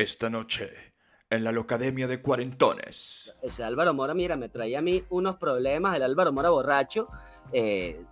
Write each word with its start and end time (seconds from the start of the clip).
Esta 0.00 0.30
noche, 0.30 0.70
en 1.28 1.44
la 1.44 1.52
Locademia 1.52 2.06
de 2.06 2.22
Cuarentones. 2.22 3.34
Ese 3.42 3.62
Álvaro 3.62 3.92
Mora, 3.92 4.14
mira, 4.14 4.34
me 4.34 4.48
traía 4.48 4.78
a 4.78 4.82
mí 4.82 5.04
unos 5.10 5.36
problemas, 5.36 5.94
el 5.94 6.02
Álvaro 6.02 6.32
Mora 6.32 6.48
borracho, 6.48 7.06
eh, 7.52 8.02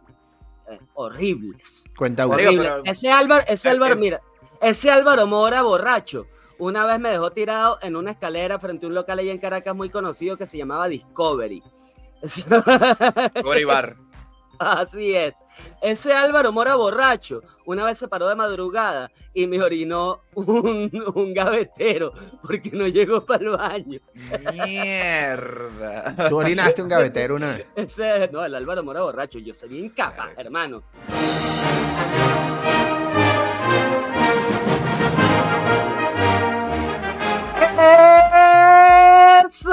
eh, 0.68 0.78
horribles. 0.92 1.84
Cuenta. 1.96 2.26
Horrible. 2.26 2.68
pero- 2.68 2.82
Ese 2.84 3.10
Álvaro, 3.10 3.42
ese 3.48 3.68
Eh, 3.68 3.70
Álvaro, 3.70 3.94
eh. 3.94 3.96
mira, 3.96 4.20
ese 4.60 4.90
Álvaro 4.90 5.26
Mora 5.26 5.62
borracho, 5.62 6.26
una 6.58 6.84
vez 6.84 7.00
me 7.00 7.08
dejó 7.08 7.30
tirado 7.32 7.78
en 7.80 7.96
una 7.96 8.10
escalera 8.10 8.58
frente 8.58 8.84
a 8.84 8.90
un 8.90 8.94
local 8.94 9.18
allá 9.18 9.32
en 9.32 9.38
Caracas 9.38 9.74
muy 9.74 9.88
conocido 9.88 10.36
que 10.36 10.46
se 10.46 10.58
llamaba 10.58 10.88
Discovery. 10.88 11.62
Bar. 13.66 13.96
Así 14.58 15.14
es. 15.14 15.34
Ese 15.80 16.12
Álvaro 16.12 16.52
Mora 16.52 16.74
borracho, 16.74 17.42
una 17.64 17.84
vez 17.84 17.98
se 17.98 18.08
paró 18.08 18.28
de 18.28 18.34
madrugada 18.34 19.10
y 19.32 19.46
me 19.46 19.62
orinó 19.62 20.22
un, 20.34 20.90
un 21.14 21.34
gavetero 21.34 22.12
porque 22.42 22.70
no 22.72 22.86
llegó 22.88 23.24
para 23.24 23.44
el 23.44 23.50
baño. 23.50 24.00
Mierda. 24.64 26.14
Tú 26.28 26.36
orinaste 26.36 26.82
un 26.82 26.88
gavetero 26.88 27.36
una 27.36 27.54
vez. 27.54 27.66
Ese, 27.76 28.28
no, 28.32 28.44
el 28.44 28.54
Álvaro 28.54 28.82
Mora 28.82 29.02
borracho, 29.02 29.38
yo 29.38 29.54
sería 29.54 29.78
incapaz, 29.80 30.30
hermano. 30.36 30.82
¡Eso! 39.48 39.70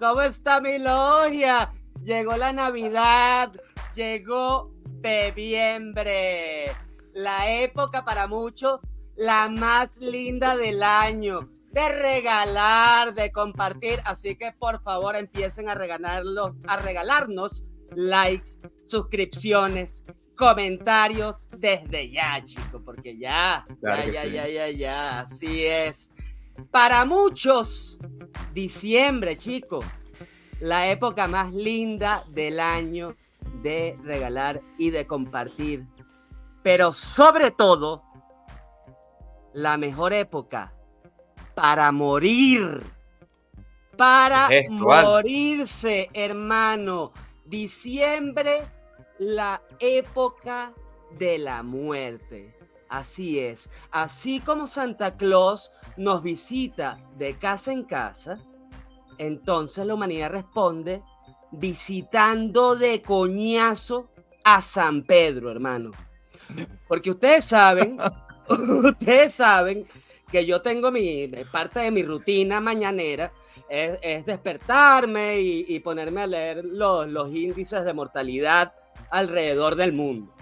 ¿Cómo 0.00 0.22
está 0.22 0.60
mi 0.60 0.78
logia? 0.78 1.70
Llegó 2.02 2.36
la 2.36 2.52
Navidad, 2.52 3.52
llegó 3.94 4.72
Bebiembre, 5.00 6.72
la 7.12 7.60
época 7.60 8.04
para 8.04 8.26
muchos, 8.26 8.80
la 9.14 9.48
más 9.48 9.96
linda 9.98 10.56
del 10.56 10.82
año, 10.82 11.48
de 11.70 11.88
regalar, 11.88 13.14
de 13.14 13.30
compartir, 13.30 14.00
así 14.04 14.36
que 14.36 14.52
por 14.52 14.82
favor 14.82 15.14
empiecen 15.14 15.68
a 15.68 15.74
regalarlos, 15.74 16.52
a 16.66 16.76
regalarnos 16.76 17.64
likes, 17.94 18.58
suscripciones, 18.86 20.02
comentarios 20.36 21.46
desde 21.56 22.10
ya, 22.10 22.42
chicos, 22.44 22.82
porque 22.84 23.16
ya, 23.16 23.64
Claro 23.80 24.10
ya, 24.10 24.12
ya, 24.12 24.22
sí. 24.22 24.32
ya, 24.32 24.48
ya, 24.48 24.70
ya, 24.70 25.20
así 25.20 25.64
es. 25.64 26.10
Para 26.70 27.04
muchos, 27.04 27.98
diciembre, 28.52 29.36
chicos, 29.36 29.84
la 30.62 30.88
época 30.88 31.26
más 31.26 31.52
linda 31.52 32.24
del 32.28 32.60
año 32.60 33.16
de 33.62 33.98
regalar 34.04 34.60
y 34.78 34.90
de 34.90 35.08
compartir. 35.08 35.84
Pero 36.62 36.92
sobre 36.92 37.50
todo, 37.50 38.04
la 39.52 39.76
mejor 39.76 40.12
época 40.12 40.72
para 41.56 41.90
morir. 41.90 42.80
Para 43.96 44.48
morirse, 44.70 46.08
hermano. 46.14 47.12
Diciembre, 47.44 48.62
la 49.18 49.60
época 49.80 50.72
de 51.18 51.38
la 51.38 51.64
muerte. 51.64 52.56
Así 52.88 53.40
es. 53.40 53.68
Así 53.90 54.38
como 54.38 54.68
Santa 54.68 55.16
Claus 55.16 55.72
nos 55.96 56.22
visita 56.22 57.00
de 57.18 57.36
casa 57.36 57.72
en 57.72 57.82
casa, 57.82 58.38
entonces 59.26 59.86
la 59.86 59.94
humanidad 59.94 60.30
responde 60.30 61.02
visitando 61.52 62.76
de 62.76 63.02
coñazo 63.02 64.10
a 64.44 64.60
San 64.62 65.02
Pedro, 65.04 65.50
hermano. 65.50 65.90
Porque 66.88 67.10
ustedes 67.10 67.44
saben, 67.44 67.98
ustedes 68.84 69.34
saben 69.34 69.86
que 70.30 70.44
yo 70.46 70.62
tengo 70.62 70.90
mi 70.90 71.28
parte 71.50 71.80
de 71.80 71.90
mi 71.90 72.02
rutina 72.02 72.60
mañanera 72.60 73.32
es, 73.68 73.98
es 74.02 74.26
despertarme 74.26 75.40
y, 75.40 75.64
y 75.68 75.80
ponerme 75.80 76.22
a 76.22 76.26
leer 76.26 76.64
los, 76.64 77.06
los 77.08 77.32
índices 77.34 77.84
de 77.84 77.92
mortalidad 77.92 78.72
alrededor 79.10 79.76
del 79.76 79.92
mundo. 79.92 80.34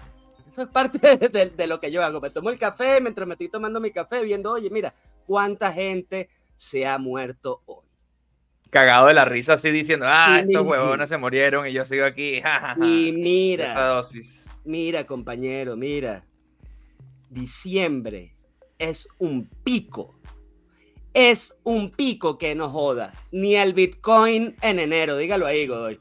Eso 0.49 0.61
es 0.63 0.67
parte 0.69 1.17
de, 1.17 1.29
de- 1.29 1.49
de 1.49 1.67
lo 1.67 1.79
que 1.79 1.91
yo 1.91 2.03
hago. 2.03 2.19
Me 2.21 2.29
tomo 2.29 2.49
el 2.49 2.57
café 2.59 2.99
mientras 3.01 3.27
me 3.27 3.33
estoy 3.33 3.49
tomando 3.49 3.79
mi 3.79 3.91
café, 3.91 4.21
viendo, 4.23 4.51
oye, 4.51 4.69
mira, 4.69 4.93
cuánta 5.25 5.71
gente 5.71 6.29
se 6.55 6.85
ha 6.87 6.97
muerto 6.97 7.61
hoy. 7.65 7.85
Cagado 8.71 9.07
de 9.07 9.13
la 9.13 9.25
risa 9.25 9.53
así 9.53 9.69
diciendo, 9.69 10.05
ah, 10.09 10.39
estos 10.39 10.65
huevones 10.65 11.09
se 11.09 11.17
murieron 11.17 11.67
y 11.67 11.73
yo 11.73 11.85
sigo 11.85 12.05
aquí. 12.05 12.41
ja, 12.43 12.59
ja, 12.59 12.75
ja". 12.79 12.85
Y 12.85 13.09
Esa 13.09 13.17
mira, 13.19 13.85
dosis. 13.89 14.49
mira, 14.63 15.05
compañero, 15.05 15.75
mira. 15.77 16.23
Diciembre 17.29 18.33
es 18.79 19.07
un 19.19 19.47
pico. 19.63 20.15
Es 21.13 21.53
un 21.63 21.91
pico 21.91 22.37
que 22.37 22.55
no 22.55 22.69
joda. 22.69 23.13
Ni 23.31 23.55
el 23.55 23.73
Bitcoin 23.73 24.55
en 24.61 24.79
enero, 24.79 25.17
dígalo 25.17 25.45
ahí, 25.45 25.67
Godoy. 25.67 25.99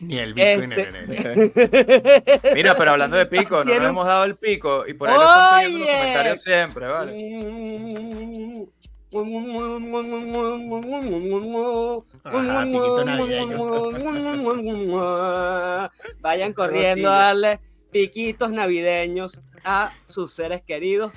Ni 0.00 0.18
el 0.18 0.34
Bitcoin 0.34 0.72
Este- 0.72 0.88
en 0.88 0.96
enero. 0.96 2.42
Mira, 2.54 2.76
pero 2.76 2.90
hablando 2.92 3.16
de 3.16 3.26
pico, 3.26 3.64
no 3.64 3.74
nos 3.78 3.88
hemos 3.90 4.06
dado 4.06 4.24
el 4.24 4.36
pico 4.36 4.84
y 4.86 4.94
por 4.94 5.08
ahí 5.08 5.16
lo 5.16 5.22
están 5.22 5.64
pidiendo 5.64 5.86
los 5.86 5.96
comentarios 5.98 6.42
siempre, 6.42 6.86
¿vale? 6.86 7.12
Piquito 7.12 8.70
Vayan 16.20 16.52
corriendo 16.52 17.10
a 17.10 17.16
darle 17.16 17.60
piquitos 17.90 18.50
navideños 18.50 19.40
a 19.64 19.92
sus 20.02 20.32
seres 20.32 20.62
queridos. 20.62 21.12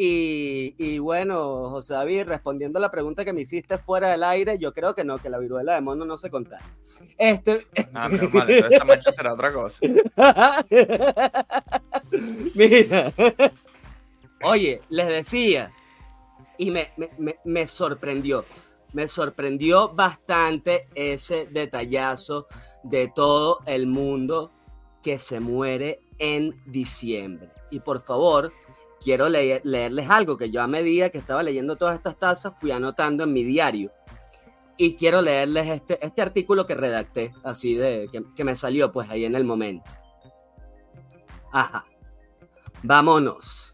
Y, 0.00 0.76
y 0.78 1.00
bueno, 1.00 1.70
José 1.70 1.94
David, 1.94 2.28
respondiendo 2.28 2.78
a 2.78 2.82
la 2.82 2.90
pregunta 2.90 3.24
que 3.24 3.32
me 3.32 3.40
hiciste 3.40 3.78
fuera 3.78 4.10
del 4.10 4.22
aire, 4.22 4.56
yo 4.56 4.72
creo 4.72 4.94
que 4.94 5.02
no, 5.02 5.18
que 5.18 5.28
la 5.28 5.38
viruela 5.38 5.74
de 5.74 5.80
mono 5.80 6.04
no 6.04 6.16
se 6.16 6.30
contagia. 6.30 6.64
Este, 7.16 7.66
Ah, 7.94 8.06
pero 8.08 8.30
mal, 8.30 8.48
entonces 8.48 8.76
esa 8.76 8.84
mancha 8.84 9.10
será 9.10 9.34
otra 9.34 9.52
cosa. 9.52 9.80
Mira. 12.54 13.12
Oye, 14.44 14.80
les 14.88 15.08
decía, 15.08 15.72
y 16.58 16.70
me, 16.70 16.92
me- 16.96 17.10
me- 17.18 17.38
me 17.44 17.66
sorprendió, 17.66 18.44
me 18.92 19.06
sorprendió 19.08 19.90
bastante 19.94 20.88
ese 20.94 21.46
detallazo 21.46 22.46
de 22.82 23.08
todo 23.14 23.60
el 23.66 23.86
mundo 23.86 24.52
que 25.02 25.18
se 25.18 25.40
muere 25.40 26.00
en 26.18 26.60
diciembre. 26.66 27.50
Y 27.70 27.80
por 27.80 28.02
favor, 28.02 28.52
quiero 29.00 29.28
leer- 29.28 29.60
leerles 29.64 30.10
algo 30.10 30.36
que 30.36 30.50
yo 30.50 30.60
a 30.62 30.66
medida 30.66 31.10
que 31.10 31.18
estaba 31.18 31.42
leyendo 31.42 31.76
todas 31.76 31.96
estas 31.96 32.18
tazas 32.18 32.54
fui 32.58 32.70
anotando 32.72 33.24
en 33.24 33.32
mi 33.32 33.44
diario. 33.44 33.92
Y 34.76 34.94
quiero 34.94 35.20
leerles 35.22 35.66
este, 35.68 36.04
este 36.06 36.22
artículo 36.22 36.66
que 36.66 36.74
redacté, 36.74 37.32
así 37.42 37.74
de 37.74 38.08
que, 38.12 38.22
que 38.36 38.44
me 38.44 38.54
salió 38.56 38.92
pues 38.92 39.10
ahí 39.10 39.24
en 39.24 39.34
el 39.34 39.44
momento. 39.44 39.90
Ajá. 41.52 41.84
Vámonos. 42.82 43.67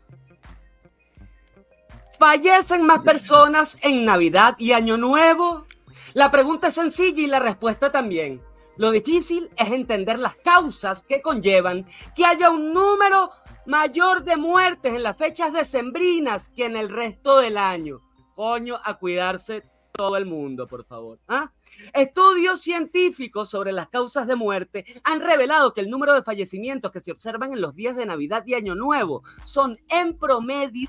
¿Fallecen 2.19 2.83
más 2.83 3.01
personas 3.01 3.77
en 3.83 4.05
Navidad 4.05 4.55
y 4.59 4.73
Año 4.73 4.97
Nuevo? 4.97 5.67
La 6.13 6.31
pregunta 6.31 6.69
es 6.69 6.75
sencilla 6.75 7.23
y 7.23 7.27
la 7.27 7.41
respuesta 7.41 7.91
también. 7.91 8.41
Lo 8.77 8.93
difícil 8.93 9.51
es 9.57 9.73
entender 9.73 10.19
las 10.21 10.37
causas 10.37 11.03
que 11.03 11.21
conllevan 11.21 11.87
que 12.15 12.25
haya 12.25 12.51
un 12.51 12.73
número 12.73 13.31
mayor 13.67 14.23
de 14.23 14.37
muertes 14.37 14.95
en 14.95 15.03
las 15.03 15.17
fechas 15.17 15.53
decembrinas 15.53 16.51
que 16.51 16.67
en 16.67 16.77
el 16.77 16.89
resto 16.89 17.39
del 17.39 17.59
año. 17.59 18.01
Coño, 18.37 18.79
a 18.85 18.95
cuidarse 18.95 19.65
todo 19.93 20.17
el 20.17 20.27
mundo, 20.27 20.69
por 20.69 20.85
favor. 20.85 21.19
¿ah? 21.27 21.53
Estudios 21.93 22.61
científicos 22.61 23.51
sobre 23.51 23.73
las 23.73 23.89
causas 23.89 24.27
de 24.27 24.37
muerte 24.37 24.85
han 25.03 25.21
revelado 25.21 25.75
que 25.75 25.81
el 25.81 25.91
número 25.91 26.15
de 26.15 26.23
fallecimientos 26.23 26.93
que 26.93 27.01
se 27.01 27.13
observan 27.13 27.53
en 27.53 27.61
los 27.61 27.75
días 27.75 27.97
de 27.97 28.07
Navidad 28.07 28.45
y 28.47 28.55
Año 28.55 28.77
Nuevo 28.77 29.23
son 29.45 29.79
en 29.89 30.17
promedio 30.17 30.89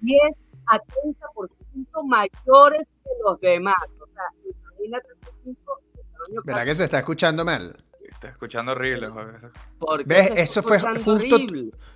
10 0.00 0.16
a 0.66 0.78
30% 0.78 2.04
mayores 2.04 2.82
que 3.02 3.10
los 3.24 3.40
demás. 3.40 3.76
O 4.00 4.06
sea, 4.14 4.24
imagínate 4.44 5.08
tamaño 5.20 6.42
¿Verdad 6.44 6.64
que 6.64 6.74
se 6.74 6.84
está 6.84 6.98
escuchando 6.98 7.44
mal? 7.44 7.85
Estoy 8.26 8.32
escuchando 8.32 8.72
horrible. 8.72 9.08
porque 9.78 10.04
¿Ves? 10.06 10.32
Eso 10.36 10.62
fue 10.62 10.78
justo-. 10.80 11.38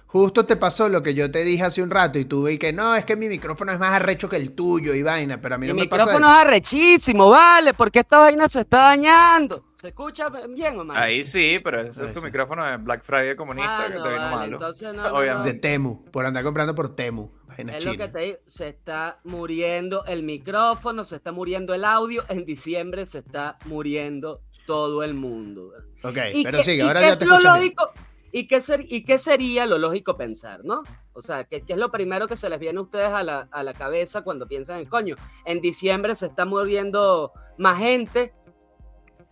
Justo 0.07 0.45
te 0.45 0.57
pasó 0.57 0.89
lo 0.89 1.05
que 1.05 1.15
yo 1.15 1.31
te 1.31 1.45
dije 1.45 1.63
hace 1.63 1.83
un 1.85 1.91
rato 1.91 2.19
y 2.19 2.25
tú 2.25 2.45
vi 2.49 2.59
que 2.59 2.73
no, 2.73 2.97
es 2.97 3.05
que 3.05 3.15
mi 3.15 3.29
micrófono 3.29 3.71
es 3.71 3.79
más 3.79 3.93
arrecho 3.95 4.29
que 4.29 4.35
el 4.35 4.53
tuyo 4.57 4.93
y 4.93 5.05
vaina, 5.05 5.41
pero 5.41 5.55
a 5.55 5.59
mí 5.59 5.67
Mi 5.67 5.73
no 5.73 5.79
me 5.79 5.87
pasa 5.87 6.03
micrófono 6.07 6.27
eso. 6.33 6.41
es 6.41 6.47
arrechísimo, 6.47 7.31
vale, 7.31 7.75
porque 7.75 8.01
esta 8.01 8.19
vaina 8.19 8.49
se 8.49 8.63
está 8.63 8.79
dañando. 8.89 9.67
¿Se 9.81 9.87
escucha 9.89 10.29
bien 10.49 10.81
o 10.81 10.85
mal? 10.85 10.97
Ahí 11.01 11.23
sí, 11.25 11.61
pero 11.63 11.81
ese 11.83 12.03
Ahí 12.03 12.09
es 12.09 12.15
tu 12.15 12.21
sí. 12.21 12.27
micrófono 12.27 12.67
de 12.67 12.77
Black 12.79 13.03
Friday 13.03 13.37
comunista 13.37 13.85
Ah, 13.85 13.87
que 13.87 13.93
te 13.93 13.99
vino 13.99 14.11
vale, 14.17 14.35
malo. 14.37 14.57
entonces 14.57 14.93
no. 14.95 15.43
De 15.45 15.55
Temu, 15.55 16.05
por 16.11 16.27
andar 16.27 16.43
comprando 16.43 16.75
por 16.75 16.95
Temu, 16.97 17.31
vaina 17.47 17.77
Es 17.79 17.85
lo 17.85 17.97
que 17.97 18.09
te 18.09 18.19
digo, 18.19 18.39
se 18.47 18.67
está 18.69 19.21
muriendo 19.23 20.05
el 20.07 20.25
micrófono, 20.25 21.05
se 21.05 21.17
está 21.17 21.31
muriendo 21.31 21.73
el 21.73 21.85
audio, 21.85 22.25
en 22.29 22.45
diciembre 22.45 23.07
se 23.07 23.19
está 23.21 23.59
muriendo 23.65 24.43
todo 24.71 25.03
el 25.03 25.15
mundo. 25.15 25.73
Ok, 26.05 26.17
¿Y 26.33 26.45
pero 26.45 26.63
sigue, 26.63 26.83
ahora 26.85 27.01
ya 27.01 27.19
te 27.19 27.27
lo 27.27 27.41
lógico? 27.41 27.91
¿Y 28.31 28.47
qué, 28.47 28.61
ser- 28.61 28.85
¿Y 28.89 29.03
qué 29.03 29.19
sería 29.19 29.67
lo 29.67 29.77
lógico 29.79 30.17
pensar, 30.17 30.65
no? 30.65 30.85
O 31.13 31.23
sea, 31.23 31.43
¿qué, 31.43 31.63
qué 31.63 31.73
es 31.73 31.79
lo 31.81 31.91
primero 31.91 32.29
que 32.29 32.37
se 32.37 32.49
les 32.49 32.61
viene 32.61 32.79
a 32.79 32.83
ustedes 32.83 33.09
a 33.09 33.25
la, 33.25 33.49
a 33.51 33.65
la 33.65 33.75
cabeza 33.75 34.23
cuando 34.23 34.47
piensan 34.47 34.79
en 34.79 34.87
coño? 34.87 35.17
En 35.45 35.61
diciembre 35.61 36.15
se 36.15 36.27
está 36.27 36.45
muriendo 36.45 37.33
más 37.59 37.79
gente, 37.79 38.33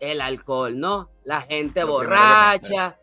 el 0.01 0.21
alcohol, 0.21 0.77
¿no? 0.81 1.11
La 1.23 1.41
gente 1.43 1.83
Lo 1.83 1.87
borracha, 1.89 2.99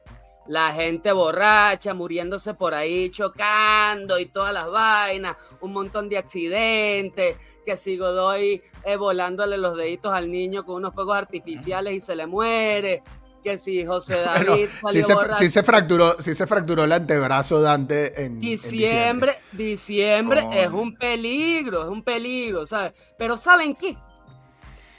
la 0.48 0.74
gente 0.74 1.14
borracha, 1.14 1.94
muriéndose 1.94 2.54
por 2.56 2.74
ahí, 2.74 3.10
chocando 3.10 4.20
y 4.20 4.26
todas 4.26 4.54
las 4.54 4.70
vainas, 4.70 5.38
un 5.66 5.74
montón 5.74 6.10
de 6.10 6.18
accidentes, 6.18 7.38
que 7.66 7.78
si 7.78 7.98
Godoy 7.98 8.62
eh, 8.84 8.96
volándole 8.98 9.58
los 9.58 9.76
deditos 9.78 10.14
al 10.14 10.32
niño 10.32 10.66
con 10.66 10.76
unos 10.76 10.94
fuegos 10.94 11.16
artificiales 11.18 11.94
y 11.94 12.02
se 12.02 12.16
le 12.16 12.28
muere, 12.28 13.04
que 13.44 13.58
si 13.60 13.86
José 13.86 14.16
Bueno, 14.26 14.52
David 14.52 14.70
sí 14.92 15.04
salió 15.04 15.34
se, 15.34 15.34
sí 15.34 15.50
se 15.50 15.64
fracturó, 15.64 16.16
sí 16.20 16.34
se 16.34 16.48
fracturó 16.48 16.84
el 16.84 16.92
antebrazo 16.92 17.62
Dante 17.62 18.20
en 18.20 18.34
en 18.36 18.42
Diciembre, 18.42 19.40
diciembre 19.52 20.42
Coño. 20.42 20.54
es 20.60 20.72
un 20.72 20.96
peligro, 20.96 21.84
es 21.84 21.90
un 21.90 22.04
peligro, 22.04 22.66
¿sabes? 22.66 22.94
Pero 23.18 23.38
¿saben 23.38 23.76
qué? 23.76 23.96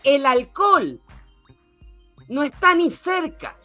El 0.04 0.26
alcohol 0.26 1.00
no 2.28 2.44
está 2.44 2.74
ni 2.74 2.90
cerca 2.90 3.56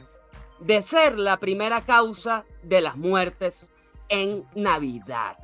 de 0.60 0.82
ser 0.82 1.18
la 1.18 1.38
primera 1.38 1.82
causa 1.82 2.46
de 2.64 2.82
las 2.82 2.98
muertes 2.98 3.70
en 4.10 4.46
Navidad. 4.56 5.38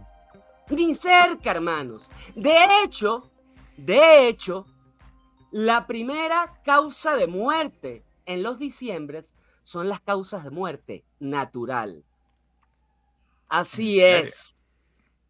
Ni 0.70 0.96
cerca, 0.96 1.52
hermanos. 1.52 2.08
De 2.36 2.56
hecho, 2.84 3.32
de 3.78 4.28
hecho, 4.28 4.66
la 5.52 5.88
primera 5.88 6.60
causa 6.66 7.16
de 7.16 7.28
muerte 7.28 8.04
en 8.26 8.44
los 8.44 8.60
diciembres 8.60 9.34
son 9.64 9.88
las 9.88 10.02
causas 10.02 10.44
de 10.44 10.50
muerte 10.50 11.06
natural. 11.20 12.04
Así 13.48 14.02
es. 14.02 14.56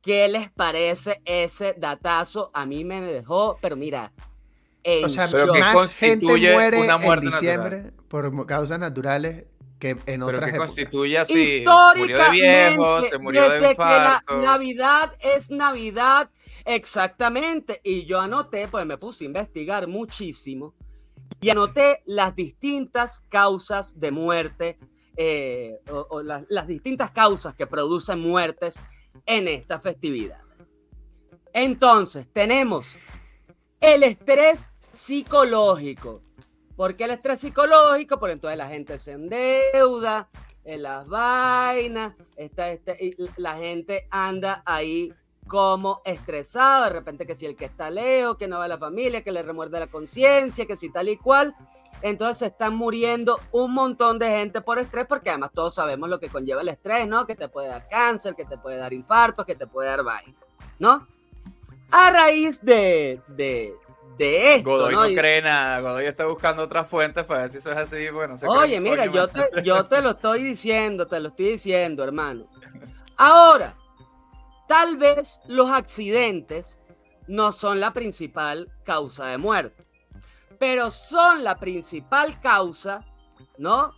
¿Qué 0.01 0.28
les 0.28 0.50
parece 0.51 1.22
ese 1.25 1.75
datazo? 1.78 2.50
A 2.54 2.66
mí 2.66 2.84
me 2.86 3.01
dejó, 3.01 3.57
pero 3.62 3.75
mira, 3.75 4.13
en 4.84 5.06
O 5.06 5.10
sea, 5.10 5.28
Pero 5.30 5.51
¿qué 5.51 5.60
más 5.60 5.95
gente 5.95 6.25
muere 6.25 6.81
una 6.81 6.95
en 6.95 7.19
diciembre 7.19 7.92
por 8.07 8.45
causas 8.45 8.80
naturales 8.80 9.45
que 9.79 9.91
en 9.91 10.00
Pero 10.06 10.25
otras 10.25 10.51
que 10.51 10.57
constituye 10.57 11.18
así. 11.18 11.63
Murió 11.95 12.18
de 12.18 12.31
viejo, 12.31 13.00
Históricamente, 13.00 13.09
se 13.09 13.18
murió 13.19 13.50
de 13.50 13.59
desde 13.59 13.75
que 13.75 13.81
la. 13.83 14.24
Navidad 14.41 15.15
es 15.19 15.50
Navidad, 15.51 16.29
exactamente. 16.65 17.81
Y 17.83 18.06
yo 18.06 18.19
anoté, 18.19 18.68
pues 18.68 18.85
me 18.85 18.97
puse 18.97 19.24
a 19.24 19.27
investigar 19.27 19.88
muchísimo 19.88 20.74
y 21.39 21.50
anoté 21.50 22.01
las 22.06 22.35
distintas 22.35 23.21
causas 23.29 24.00
de 24.00 24.12
muerte 24.12 24.77
eh, 25.15 25.79
o, 25.89 26.07
o 26.09 26.24
las, 26.24 26.44
las 26.50 26.68
distintas 26.68 27.12
causas 27.12 27.56
que 27.56 27.68
producen 27.68 28.19
muertes 28.19 28.79
en 29.25 29.47
esta 29.47 29.79
festividad. 29.79 30.41
Entonces, 31.53 32.27
tenemos 32.31 32.88
el 33.79 34.03
estrés 34.03 34.69
psicológico. 34.91 36.21
¿Por 36.77 36.95
qué 36.95 37.06
el 37.06 37.12
estrés 37.12 37.41
psicológico? 37.41 38.19
Porque 38.19 38.33
entonces 38.33 38.57
la 38.57 38.68
gente 38.68 39.00
se 39.00 39.13
endeuda 39.13 40.29
en 40.63 40.83
las 40.83 41.07
vainas, 41.07 42.13
está, 42.35 42.69
este, 42.69 43.03
y 43.03 43.15
la 43.35 43.57
gente 43.57 44.07
anda 44.12 44.62
ahí 44.63 45.12
como 45.47 46.01
estresado, 46.06 46.83
de 46.83 46.89
repente 46.91 47.25
que 47.25 47.33
si 47.33 47.47
el 47.47 47.56
que 47.56 47.65
está 47.65 47.89
leo, 47.89 48.38
que 48.38 48.47
no 48.47 48.59
va 48.59 48.65
a 48.65 48.68
la 48.68 48.77
familia, 48.77 49.24
que 49.24 49.31
le 49.31 49.41
remuerde 49.41 49.79
la 49.79 49.88
conciencia, 49.88 50.68
que 50.68 50.75
si 50.75 50.91
tal 50.91 51.09
y 51.09 51.18
cual. 51.18 51.56
Entonces 52.03 52.38
se 52.38 52.45
están 52.47 52.75
muriendo 52.75 53.39
un 53.51 53.74
montón 53.74 54.19
de 54.19 54.29
gente 54.29 54.62
por 54.62 54.77
estrés, 54.77 55.07
porque 55.07 55.31
además 55.31 55.51
todos 55.53 55.74
sabemos 55.74 56.09
lo 56.09 56.19
que 56.19 56.29
conlleva 56.29 56.62
el 56.62 56.68
estrés, 56.68 57.07
¿no? 57.07 57.25
Que 57.25 57.35
te 57.35 57.47
puede 57.47 57.69
dar 57.69 57.88
cáncer, 57.88 58.35
que 58.35 58.45
te 58.45 58.57
puede 58.59 58.77
dar 58.77 58.94
infartos, 58.94 59.45
que 59.47 59.56
te 59.56 59.65
puede 59.65 59.89
dar 59.89 60.03
vaina, 60.03 60.38
¿no? 60.77 61.07
A 61.89 62.12
raíz 62.12 62.62
de, 62.62 63.21
de, 63.29 63.74
de 64.17 64.55
esto, 64.55 64.69
Godoy 64.69 64.93
¿no? 64.93 65.07
no 65.07 65.15
cree 65.15 65.41
nada. 65.41 65.79
Godoy 65.79 66.05
está 66.05 66.25
buscando 66.25 66.63
otras 66.63 66.89
fuentes 66.89 67.23
para 67.25 67.41
ver 67.41 67.51
si 67.51 67.59
eso 67.59 67.71
es 67.71 67.77
así. 67.77 68.09
Bueno, 68.09 68.33
no 68.33 68.37
sé 68.37 68.47
Oye, 68.47 68.79
mira, 68.79 69.05
yo 69.05 69.27
te, 69.27 69.49
yo 69.63 69.85
te 69.85 70.01
lo 70.01 70.11
estoy 70.11 70.43
diciendo, 70.43 71.07
te 71.07 71.19
lo 71.19 71.29
estoy 71.29 71.51
diciendo, 71.51 72.03
hermano. 72.03 72.47
Ahora, 73.15 73.75
tal 74.67 74.97
vez 74.97 75.39
los 75.47 75.69
accidentes 75.69 76.79
no 77.27 77.51
son 77.51 77.79
la 77.79 77.91
principal 77.91 78.69
causa 78.83 79.27
de 79.27 79.37
muerte, 79.37 79.85
pero 80.59 80.91
son 80.91 81.43
la 81.43 81.59
principal 81.59 82.39
causa, 82.39 83.05
¿no? 83.57 83.93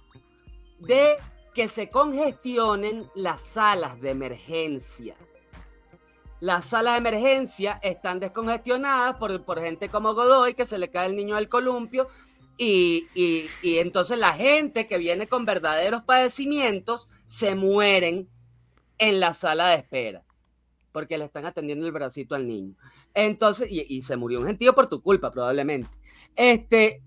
De 0.79 1.17
que 1.53 1.67
se 1.67 1.89
congestionen 1.89 3.09
las 3.15 3.41
salas 3.41 3.99
de 4.01 4.11
emergencia. 4.11 5.15
Las 6.39 6.65
salas 6.65 6.93
de 6.93 6.99
emergencia 6.99 7.79
están 7.83 8.19
descongestionadas 8.19 9.15
por, 9.17 9.43
por 9.43 9.59
gente 9.59 9.89
como 9.89 10.13
Godoy, 10.13 10.53
que 10.53 10.65
se 10.65 10.77
le 10.77 10.89
cae 10.89 11.07
el 11.07 11.15
niño 11.15 11.35
al 11.35 11.49
columpio, 11.49 12.07
y, 12.57 13.07
y- 13.13 13.77
entonces 13.77 14.17
la 14.17 14.33
gente 14.33 14.87
que 14.87 14.97
viene 14.97 15.27
con 15.27 15.45
verdaderos 15.45 16.03
padecimientos 16.03 17.07
se 17.25 17.55
mueren 17.55 18.29
en 18.97 19.19
la 19.19 19.33
sala 19.33 19.69
de 19.69 19.75
espera, 19.77 20.25
porque 20.91 21.17
le 21.17 21.25
están 21.25 21.45
atendiendo 21.45 21.85
el 21.85 21.91
bracito 21.93 22.35
al 22.35 22.47
niño. 22.47 22.75
Entonces, 23.13 23.71
y, 23.71 23.85
y 23.87 24.01
se 24.01 24.17
murió 24.17 24.39
un 24.39 24.47
gentío 24.47 24.75
por 24.75 24.87
tu 24.87 25.01
culpa, 25.01 25.31
probablemente. 25.31 25.89
Este, 26.35 27.01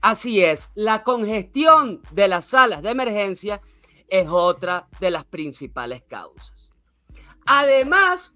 así 0.00 0.42
es, 0.42 0.70
la 0.74 1.02
congestión 1.02 2.02
de 2.12 2.28
las 2.28 2.46
salas 2.46 2.82
de 2.82 2.90
emergencia 2.90 3.60
es 4.08 4.28
otra 4.28 4.88
de 5.00 5.10
las 5.10 5.24
principales 5.24 6.02
causas. 6.08 6.72
Además, 7.50 8.34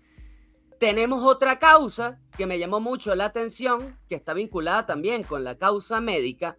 tenemos 0.79 1.23
otra 1.23 1.59
causa 1.59 2.19
que 2.35 2.47
me 2.47 2.59
llamó 2.59 2.81
mucho 2.81 3.15
la 3.15 3.27
atención, 3.27 3.99
que 4.09 4.15
está 4.15 4.33
vinculada 4.33 4.87
también 4.87 5.23
con 5.23 5.45
la 5.45 5.59
causa 5.59 6.01
médica, 6.01 6.57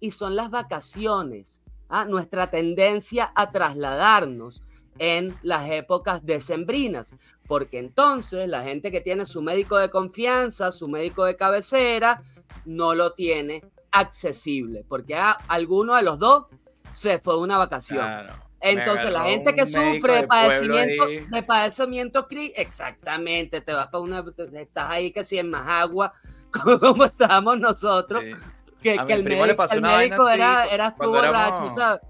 y 0.00 0.10
son 0.10 0.34
las 0.34 0.50
vacaciones. 0.50 1.62
¿ah? 1.88 2.04
Nuestra 2.04 2.50
tendencia 2.50 3.32
a 3.36 3.52
trasladarnos 3.52 4.64
en 4.98 5.38
las 5.42 5.70
épocas 5.70 6.26
decembrinas, 6.26 7.14
porque 7.46 7.78
entonces 7.78 8.48
la 8.48 8.64
gente 8.64 8.90
que 8.90 9.00
tiene 9.00 9.24
su 9.24 9.40
médico 9.40 9.76
de 9.78 9.88
confianza, 9.88 10.72
su 10.72 10.88
médico 10.88 11.24
de 11.24 11.36
cabecera, 11.36 12.22
no 12.64 12.96
lo 12.96 13.12
tiene 13.12 13.62
accesible, 13.92 14.84
porque 14.88 15.14
a 15.14 15.30
alguno 15.30 15.94
de 15.94 16.02
los 16.02 16.18
dos 16.18 16.46
se 16.92 17.20
fue 17.20 17.38
una 17.38 17.56
vacación. 17.56 18.00
Claro. 18.00 18.34
Entonces, 18.64 19.12
la 19.12 19.24
gente 19.24 19.54
que 19.54 19.66
sufre 19.66 20.14
de 20.14 20.26
padecimiento, 20.26 21.04
ahí. 21.04 21.26
de 21.30 21.42
padecimiento 21.42 22.26
exactamente, 22.56 23.60
te 23.60 23.72
vas 23.74 23.88
para 23.88 24.02
una, 24.02 24.24
estás 24.54 24.90
ahí 24.90 25.10
que 25.10 25.22
si 25.22 25.38
en 25.38 25.50
Majagua, 25.50 26.12
como, 26.50 26.78
como 26.80 27.04
estábamos 27.04 27.58
nosotros, 27.60 28.22
Sí. 28.24 28.34
que, 28.82 28.94
el 28.94 29.24
le 29.24 29.36
médico, 29.36 29.56
pasó 29.56 29.74
el 29.74 29.80
una 29.80 29.92
vaina 29.92 30.16
médico 30.16 30.26
así 30.26 30.34
era, 30.34 30.64
eras 30.66 30.94
tú 30.96 31.10
borracho, 31.10 31.70
¿sabes? 31.70 32.00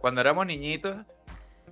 Cuando 0.00 0.20
éramos 0.20 0.46
niñitos, 0.46 0.96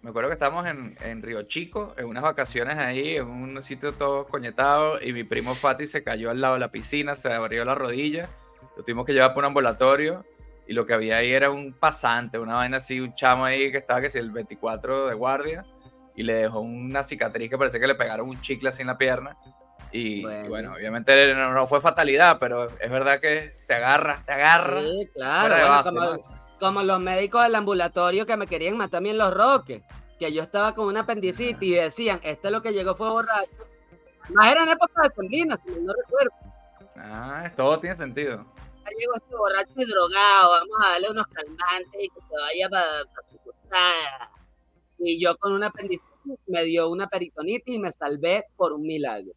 me 0.02 0.10
acuerdo 0.10 0.30
que 0.30 0.34
estábamos 0.34 0.66
en, 0.66 0.96
en 1.02 1.22
Río 1.22 1.42
Chico, 1.42 1.94
en 1.98 2.06
unas 2.06 2.22
vacaciones 2.22 2.78
ahí, 2.78 3.16
en 3.16 3.28
un 3.28 3.60
sitio 3.62 3.92
todo 3.92 4.24
coñetado, 4.26 4.98
y 5.02 5.12
mi 5.12 5.24
primo 5.24 5.54
Fati 5.54 5.86
se 5.86 6.02
cayó 6.02 6.30
al 6.30 6.40
lado 6.40 6.54
de 6.54 6.60
la 6.60 6.70
piscina, 6.70 7.14
se 7.16 7.32
abrió 7.32 7.64
la 7.66 7.74
rodilla, 7.74 8.30
lo 8.76 8.82
tuvimos 8.82 9.04
que 9.04 9.12
llevar 9.12 9.34
por 9.34 9.42
un 9.42 9.46
ambulatorio, 9.48 10.24
y 10.70 10.72
lo 10.72 10.86
que 10.86 10.94
había 10.94 11.16
ahí 11.16 11.32
era 11.32 11.50
un 11.50 11.72
pasante, 11.72 12.38
una 12.38 12.54
vaina 12.54 12.76
así, 12.76 13.00
un 13.00 13.12
chamo 13.12 13.44
ahí 13.44 13.72
que 13.72 13.78
estaba, 13.78 14.00
que 14.00 14.08
si 14.08 14.18
el 14.18 14.30
24 14.30 15.08
de 15.08 15.14
guardia, 15.14 15.66
y 16.14 16.22
le 16.22 16.34
dejó 16.34 16.60
una 16.60 17.02
cicatriz 17.02 17.50
que 17.50 17.58
parecía 17.58 17.80
que 17.80 17.88
le 17.88 17.96
pegaron 17.96 18.28
un 18.28 18.40
chicle 18.40 18.68
así 18.68 18.82
en 18.82 18.86
la 18.86 18.96
pierna. 18.96 19.36
Y 19.90 20.20
y 20.20 20.48
bueno, 20.48 20.74
obviamente 20.74 21.34
no, 21.34 21.52
no 21.52 21.66
fue 21.66 21.80
fatalidad, 21.80 22.36
pero 22.38 22.70
es 22.78 22.88
verdad 22.88 23.18
que 23.18 23.56
te 23.66 23.74
agarra, 23.74 24.22
te 24.24 24.32
agarra. 24.32 24.80
Sí, 24.80 25.08
claro, 25.12 25.56
bueno, 25.56 25.68
base, 25.70 25.90
como, 25.90 26.04
¿no? 26.04 26.16
como 26.60 26.82
los 26.84 27.00
médicos 27.00 27.42
del 27.42 27.56
ambulatorio 27.56 28.24
que 28.24 28.36
me 28.36 28.46
querían 28.46 28.76
matar 28.76 28.98
a 28.98 29.00
mí 29.00 29.10
en 29.10 29.18
los 29.18 29.34
roques, 29.34 29.82
que 30.20 30.32
yo 30.32 30.40
estaba 30.40 30.76
con 30.76 30.86
una 30.86 31.00
apendicitis 31.00 31.68
y 31.68 31.74
decían, 31.74 32.20
este 32.22 32.48
lo 32.48 32.62
que 32.62 32.72
llegó 32.72 32.94
fue 32.94 33.10
borracho. 33.10 33.50
Más 34.28 34.52
era 34.52 34.62
en 34.62 34.68
época 34.68 35.02
de 35.02 35.10
sembrina, 35.10 35.58
si 35.66 35.72
no 35.80 35.92
recuerdo. 35.92 36.30
Ah, 36.96 37.50
todo 37.56 37.80
tiene 37.80 37.96
sentido. 37.96 38.46
Ya 38.84 38.90
llegó 38.98 39.14
este 39.16 39.36
borracho 39.36 39.72
y 39.76 39.84
drogado, 39.84 40.50
vamos 40.50 40.76
a 40.86 40.92
darle 40.92 41.10
unos 41.10 41.26
calmantes 41.28 42.02
y 42.02 42.08
que 42.08 42.20
se 42.20 42.34
vaya 42.40 42.68
para, 42.68 42.84
su 43.30 43.38
costada. 43.38 44.30
Y 44.98 45.22
yo 45.22 45.36
con 45.36 45.52
una 45.52 45.68
apendicitis 45.68 46.06
me 46.46 46.64
dio 46.64 46.88
una 46.90 47.06
peritonitis 47.06 47.74
y 47.76 47.78
me 47.78 47.90
salvé 47.92 48.44
por 48.56 48.72
un 48.72 48.82
milagro. 48.82 49.32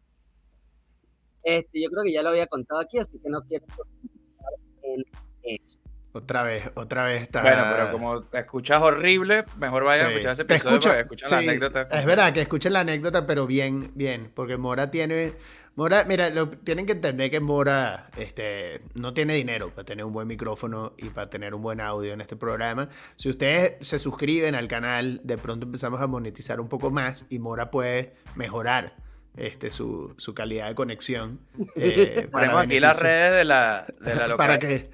Este, 1.43 1.81
yo 1.81 1.89
creo 1.89 2.03
que 2.03 2.12
ya 2.13 2.23
lo 2.23 2.29
había 2.29 2.47
contado 2.47 2.79
aquí, 2.79 2.97
así 3.00 3.12
que 3.21 3.29
no 3.29 3.41
quiero 3.43 3.65
profundizar 3.67 4.53
en 4.83 5.03
eso. 5.43 5.77
Otra 6.15 6.43
vez, 6.43 6.69
otra 6.75 7.05
vez 7.05 7.23
está. 7.23 7.41
Bueno, 7.41 7.63
pero 7.75 7.91
como 7.91 8.21
te 8.23 8.39
escuchas 8.39 8.81
horrible, 8.81 9.45
mejor 9.57 9.83
vayan 9.83 10.05
a 10.05 10.09
Sí. 10.09 10.13
escuchar 10.13 10.33
ese 10.33 10.45
Te 10.45 10.53
episodio 10.53 10.75
escucho- 10.77 10.89
para 10.89 10.95
que 10.95 11.01
escuchen 11.15 11.29
la 11.31 11.39
sí, 11.39 11.47
anécdota. 11.50 11.81
Es 12.00 12.05
verdad 12.05 12.33
que 12.33 12.41
escuchen 12.41 12.73
la 12.73 12.79
anécdota, 12.81 13.25
pero 13.25 13.47
bien, 13.47 13.91
bien. 13.95 14.31
Porque 14.33 14.57
Mora 14.57 14.91
tiene. 14.91 15.33
Mora, 15.75 16.06
mira, 16.06 16.30
lo, 16.30 16.50
tienen 16.50 16.86
que 16.86 16.92
entender 16.92 17.32
que 17.32 17.39
Mora 17.39 18.10
este, 18.18 18.82
no 18.94 19.13
tiene 19.13 19.34
dinero 19.34 19.72
para 19.72 19.84
tener 19.86 20.06
un 20.06 20.13
buen 20.13 20.27
micrófono 20.27 20.94
y 20.98 21.10
para 21.10 21.30
tener 21.32 21.56
un 21.56 21.63
buen 21.63 21.82
audio 21.82 22.13
en 22.13 22.22
este 22.22 22.36
programa. 22.36 22.89
Si 23.15 23.27
ustedes 23.30 23.75
se 23.82 23.98
suscriben 23.98 24.53
al 24.53 24.68
canal, 24.68 25.20
de 25.24 25.38
pronto 25.38 25.65
empezamos 25.65 26.00
a 26.00 26.06
monetizar 26.06 26.60
un 26.60 26.70
poco 26.70 26.92
más 26.92 27.25
y 27.30 27.39
Mora 27.39 27.72
puede 27.72 28.13
mejorar 28.36 28.96
este, 29.36 29.72
su, 29.72 30.13
su 30.18 30.36
calidad 30.36 30.68
de 30.68 30.75
conexión. 30.75 31.39
eh, 31.75 32.27
para 32.32 32.60
aquí 32.60 32.80
las 32.80 33.01
redes 33.01 33.34
de 33.34 33.46
la, 33.46 33.88
de 34.00 34.15
la 34.15 34.27
local. 34.27 34.38
para 34.38 34.60
que, 34.60 34.92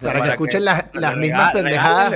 para 0.00 0.22
que 0.22 0.28
escuchen 0.30 0.60
que- 0.60 0.64
las, 0.64 0.84
las 0.94 1.16
mismas 1.16 1.52
pendejadas. 1.52 2.12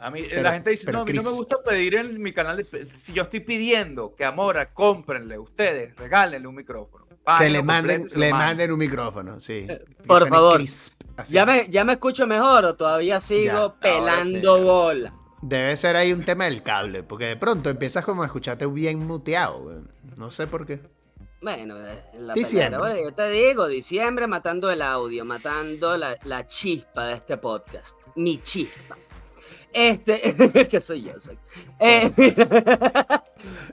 A 0.00 0.10
mí, 0.10 0.22
Pero- 0.28 0.42
la 0.42 0.52
gente 0.52 0.70
dice, 0.70 0.90
no, 0.92 1.02
a 1.02 1.04
mí 1.04 1.12
no 1.12 1.22
me 1.22 1.30
gusta 1.30 1.56
pedir 1.64 1.94
en 1.96 2.20
mi 2.22 2.32
canal. 2.32 2.56
de- 2.56 2.86
si 2.86 3.12
yo 3.12 3.24
estoy 3.24 3.40
pidiendo 3.40 4.14
que 4.14 4.24
Amora, 4.24 4.72
cómprenle 4.72 5.38
ustedes, 5.38 5.94
regálenle 5.96 6.46
un 6.48 6.54
micrófono. 6.54 7.06
Que 7.38 7.50
le 7.50 7.62
manden, 7.62 8.08
se 8.08 8.18
le 8.18 8.30
manden 8.30 8.70
un 8.70 8.78
micrófono, 8.78 9.40
sí. 9.40 9.66
por 10.06 10.18
Que 10.24 10.28
suene 10.28 10.30
favor. 10.30 10.56
crisp. 10.58 11.02
¿Ya 11.28 11.44
me, 11.44 11.66
¿Ya 11.68 11.82
me 11.84 11.94
escucho 11.94 12.26
mejor 12.26 12.64
o 12.66 12.74
todavía 12.76 13.20
sigo 13.20 13.74
Ya, 13.74 13.80
pelando 13.80 14.56
sí. 14.58 14.62
bola? 14.62 15.12
Debe 15.42 15.76
ser 15.76 15.96
ahí 15.96 16.12
un 16.12 16.24
tema 16.24 16.44
del 16.44 16.62
cable, 16.62 17.02
porque 17.02 17.24
de 17.26 17.36
pronto 17.36 17.68
empiezas 17.70 18.04
como 18.04 18.22
a 18.22 18.26
escucharte 18.26 18.66
bien 18.66 18.98
muteado. 19.06 19.82
No 20.16 20.30
sé 20.30 20.46
por 20.46 20.66
qué. 20.66 20.80
Bueno, 21.40 21.76
eh, 21.86 22.02
la 22.18 22.34
Diciembre. 22.34 22.80
pelea, 22.80 23.04
yo 23.04 23.14
te 23.14 23.28
digo, 23.28 23.66
diciembre 23.68 24.26
matando 24.26 24.70
el 24.70 24.80
audio, 24.82 25.24
matando 25.24 25.96
la, 25.96 26.16
la 26.24 26.46
chispa 26.46 27.06
de 27.08 27.14
este 27.14 27.36
podcast. 27.36 27.96
Mi 28.14 28.40
chispa. 28.40 28.96
Este, 29.72 30.66
que 30.70 30.80
soy 30.80 31.02
yo, 31.02 31.20
soy. 31.20 31.38
Eh, 31.78 32.10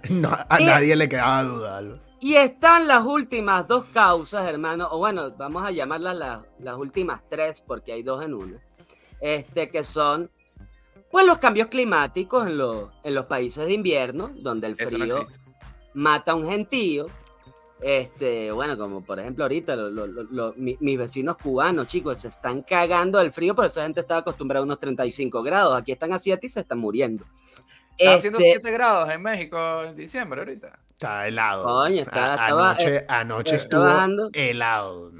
No, 0.10 0.30
a 0.50 0.60
nadie 0.60 0.96
le 0.96 1.08
quedaba 1.10 1.44
duda. 1.44 1.78
Alba. 1.78 2.00
y 2.20 2.36
están 2.36 2.88
las 2.88 3.04
últimas 3.06 3.68
dos 3.68 3.86
causas, 3.86 4.48
hermano, 4.48 4.88
o 4.92 4.98
bueno, 5.00 5.32
vamos 5.38 5.66
a 5.66 5.72
llamarlas 5.72 6.16
la- 6.18 6.42
las 6.60 6.76
últimas 6.76 7.22
tres 7.30 7.62
porque 7.66 7.94
hay 7.94 8.04
dos 8.04 8.24
en 8.24 8.34
una. 8.34 8.58
Este, 9.22 9.70
que 9.70 9.84
son, 9.86 10.30
pues 11.10 11.26
los 11.26 11.38
cambios 11.38 11.70
climáticos 11.70 12.46
en, 12.46 12.58
los 12.58 12.90
en 13.04 13.16
los 13.16 13.26
países 13.26 13.66
de 13.66 13.74
invierno, 13.74 14.32
donde 14.36 14.68
el 14.68 14.78
no 14.78 14.88
frío 14.90 15.26
mata 15.94 16.34
a 16.34 16.36
un 16.36 16.50
gentío. 16.50 17.08
Este, 17.84 18.52
bueno, 18.52 18.78
como 18.78 19.04
por 19.04 19.20
ejemplo 19.20 19.44
ahorita 19.44 19.76
lo- 19.76 19.90
lo- 19.90 20.08
lo- 20.08 20.24
lo- 20.24 20.54
mi- 20.56 20.78
mis 20.80 20.98
vecinos 20.98 21.36
cubanos, 21.38 21.88
chicos, 21.88 22.20
se 22.22 22.30
están 22.30 22.62
cagando 22.62 23.20
del 23.20 23.34
frío, 23.34 23.54
pero 23.56 23.68
esa 23.68 23.84
gente 23.84 24.00
estaba 24.02 24.22
acostumbrada 24.22 24.62
a 24.62 24.66
unos 24.66 24.80
35 24.80 25.44
grados. 25.44 25.78
Aquí 25.78 25.92
están 25.92 26.14
a 26.14 26.20
7 26.20 26.48
y 26.48 26.50
se 26.50 26.62
están 26.62 26.80
muriendo. 26.80 27.26
Está 27.98 28.16
haciendo 28.16 28.40
Este, 28.40 28.52
7 28.54 28.72
grados 28.72 29.12
en 29.12 29.22
México 29.22 29.84
en 29.84 29.96
diciembre 29.96 30.40
ahorita. 30.42 30.80
Está 30.90 31.28
helado. 31.28 31.64
Coño, 31.66 32.02
está- 32.02 32.32
A- 32.34 32.46
estaba- 32.46 32.70
anoche 32.72 32.96
eh, 32.96 33.06
anoche 33.10 33.56
estuvo 33.56 33.84
bajando. 33.84 34.30
helado. 34.34 35.12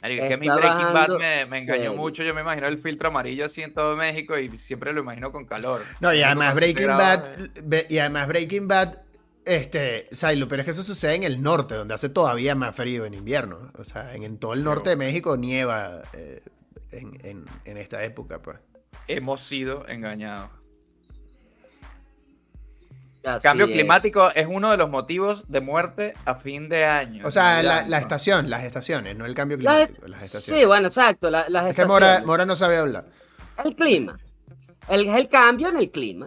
Marico, 0.00 0.22
es 0.24 0.28
que 0.30 0.36
mi 0.36 0.48
Breaking 0.48 0.92
Bad 0.94 1.08
me, 1.18 1.46
me 1.46 1.58
engañó 1.58 1.92
mucho. 1.94 2.22
Yo 2.22 2.32
me 2.32 2.40
imagino 2.40 2.68
el 2.68 2.78
filtro 2.78 3.08
amarillo 3.08 3.44
así 3.44 3.62
en 3.62 3.74
todo 3.74 3.96
México 3.96 4.38
y 4.38 4.56
siempre 4.56 4.92
lo 4.92 5.00
imagino 5.00 5.32
con 5.32 5.44
calor. 5.44 5.82
No, 6.00 6.14
y 6.14 6.22
además 6.22 6.52
con 6.54 6.62
7 6.62 6.72
Breaking 6.86 6.96
Bad, 6.96 7.86
y 7.90 7.98
además 7.98 8.28
Breaking 8.28 8.68
Bad, 8.68 8.94
este, 9.48 10.06
o 10.12 10.14
sea, 10.14 10.32
y 10.32 10.36
lo 10.36 10.46
peor 10.48 10.60
es 10.60 10.64
que 10.66 10.70
eso 10.72 10.82
sucede 10.82 11.14
en 11.16 11.22
el 11.24 11.42
norte, 11.42 11.74
donde 11.74 11.94
hace 11.94 12.08
todavía 12.08 12.54
más 12.54 12.74
frío 12.76 13.04
en 13.04 13.14
invierno. 13.14 13.72
O 13.78 13.84
sea, 13.84 14.14
en, 14.14 14.22
en 14.22 14.38
todo 14.38 14.52
el 14.52 14.62
norte 14.62 14.90
de 14.90 14.96
México 14.96 15.36
nieva 15.36 16.02
eh, 16.12 16.42
en, 16.92 17.18
en- 17.24 17.44
en 17.64 17.76
esta 17.76 18.02
época, 18.04 18.40
pues. 18.40 18.58
Hemos 19.06 19.40
sido 19.40 19.88
engañados. 19.88 20.50
así 23.24 23.42
Cambio 23.42 23.66
es. 23.66 23.72
climático 23.72 24.30
es 24.34 24.46
uno 24.48 24.70
de 24.70 24.76
los 24.76 24.88
motivos 24.90 25.44
de 25.48 25.60
muerte 25.60 26.14
a 26.24 26.34
fin 26.34 26.68
de 26.68 26.84
año. 26.86 27.26
O 27.26 27.30
sea, 27.30 27.62
la, 27.62 27.86
la 27.86 27.98
estación, 27.98 28.48
las 28.48 28.64
estaciones, 28.64 29.16
no 29.16 29.26
el 29.26 29.34
cambio 29.34 29.58
climático, 29.58 30.06
las 30.08 30.22
estaciones. 30.22 30.60
sí, 30.60 30.66
bueno, 30.66 30.88
exacto. 30.88 31.30
la- 31.30 31.48
las 31.48 31.66
es 31.66 31.74
que. 31.74 31.84
Mora 31.86 32.46
no 32.46 32.56
sabe 32.56 32.78
hablar. 32.78 33.06
El 33.64 33.74
clima. 33.74 34.18
El, 34.88 35.08
el 35.08 35.28
cambio 35.28 35.68
en 35.68 35.76
el 35.78 35.90
clima. 35.90 36.26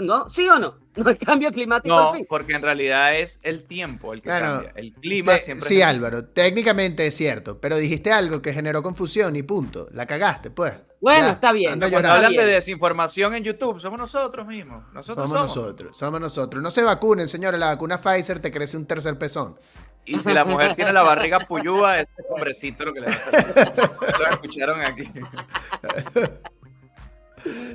¿No? 0.00 0.30
¿Sí 0.30 0.48
o 0.48 0.58
no? 0.58 0.80
No 0.94 1.08
el 1.08 1.16
cambio 1.16 1.50
climático 1.50 1.94
No, 1.94 2.10
al 2.10 2.16
fin. 2.18 2.26
porque 2.28 2.52
en 2.52 2.60
realidad 2.60 3.16
es 3.18 3.40
el 3.42 3.64
tiempo 3.64 4.12
el 4.12 4.20
que 4.20 4.28
cambia. 4.28 4.72
El 4.76 4.92
clima 4.92 5.32
Te- 5.34 5.40
siempre 5.40 5.66
sí, 5.66 5.80
Álvaro, 5.80 6.26
técnicamente 6.26 7.06
es 7.06 7.16
cierto, 7.16 7.58
pero 7.58 7.78
dijiste 7.78 8.12
algo 8.12 8.42
que 8.42 8.52
generó 8.52 8.82
confusión 8.82 9.34
y 9.34 9.42
punto. 9.42 9.88
La 9.92 10.04
cagaste, 10.04 10.50
pues. 10.50 10.74
Bueno, 11.00 11.28
Ya, 11.28 11.32
está 11.32 11.52
bien. 11.52 11.80
Cuando 11.80 12.10
hablan 12.12 12.32
de 12.34 12.44
desinformación 12.44 13.34
en 13.34 13.42
YouTube, 13.42 13.80
somos 13.80 13.98
nosotros 13.98 14.46
mismos. 14.46 14.84
Nosotros 14.92 15.30
Somos 15.30 15.50
somos. 15.50 15.64
nosotros, 15.66 15.96
somos 15.98 16.20
nosotros. 16.20 16.62
No 16.62 16.70
se 16.70 16.82
vacunen, 16.82 17.26
señores. 17.26 17.58
La 17.58 17.68
vacuna 17.68 17.98
Pfizer 17.98 18.38
te 18.40 18.52
crece 18.52 18.76
un 18.76 18.84
tercer 18.86 19.16
pezón. 19.18 19.58
Y 20.04 20.18
si 20.18 20.32
la 20.34 20.44
mujer 20.44 20.74
tiene 20.74 20.92
la 20.92 21.02
barriga 21.02 21.38
puyúa, 21.40 22.00
es 22.00 22.08
el 22.18 22.24
hombrecito 22.28 22.84
lo 22.84 22.92
que 22.92 23.00
le 23.00 23.06
va 23.06 23.14
a. 23.14 24.18
Lo 24.18 24.26
escucharon 24.28 24.80
aquí. 24.82 25.04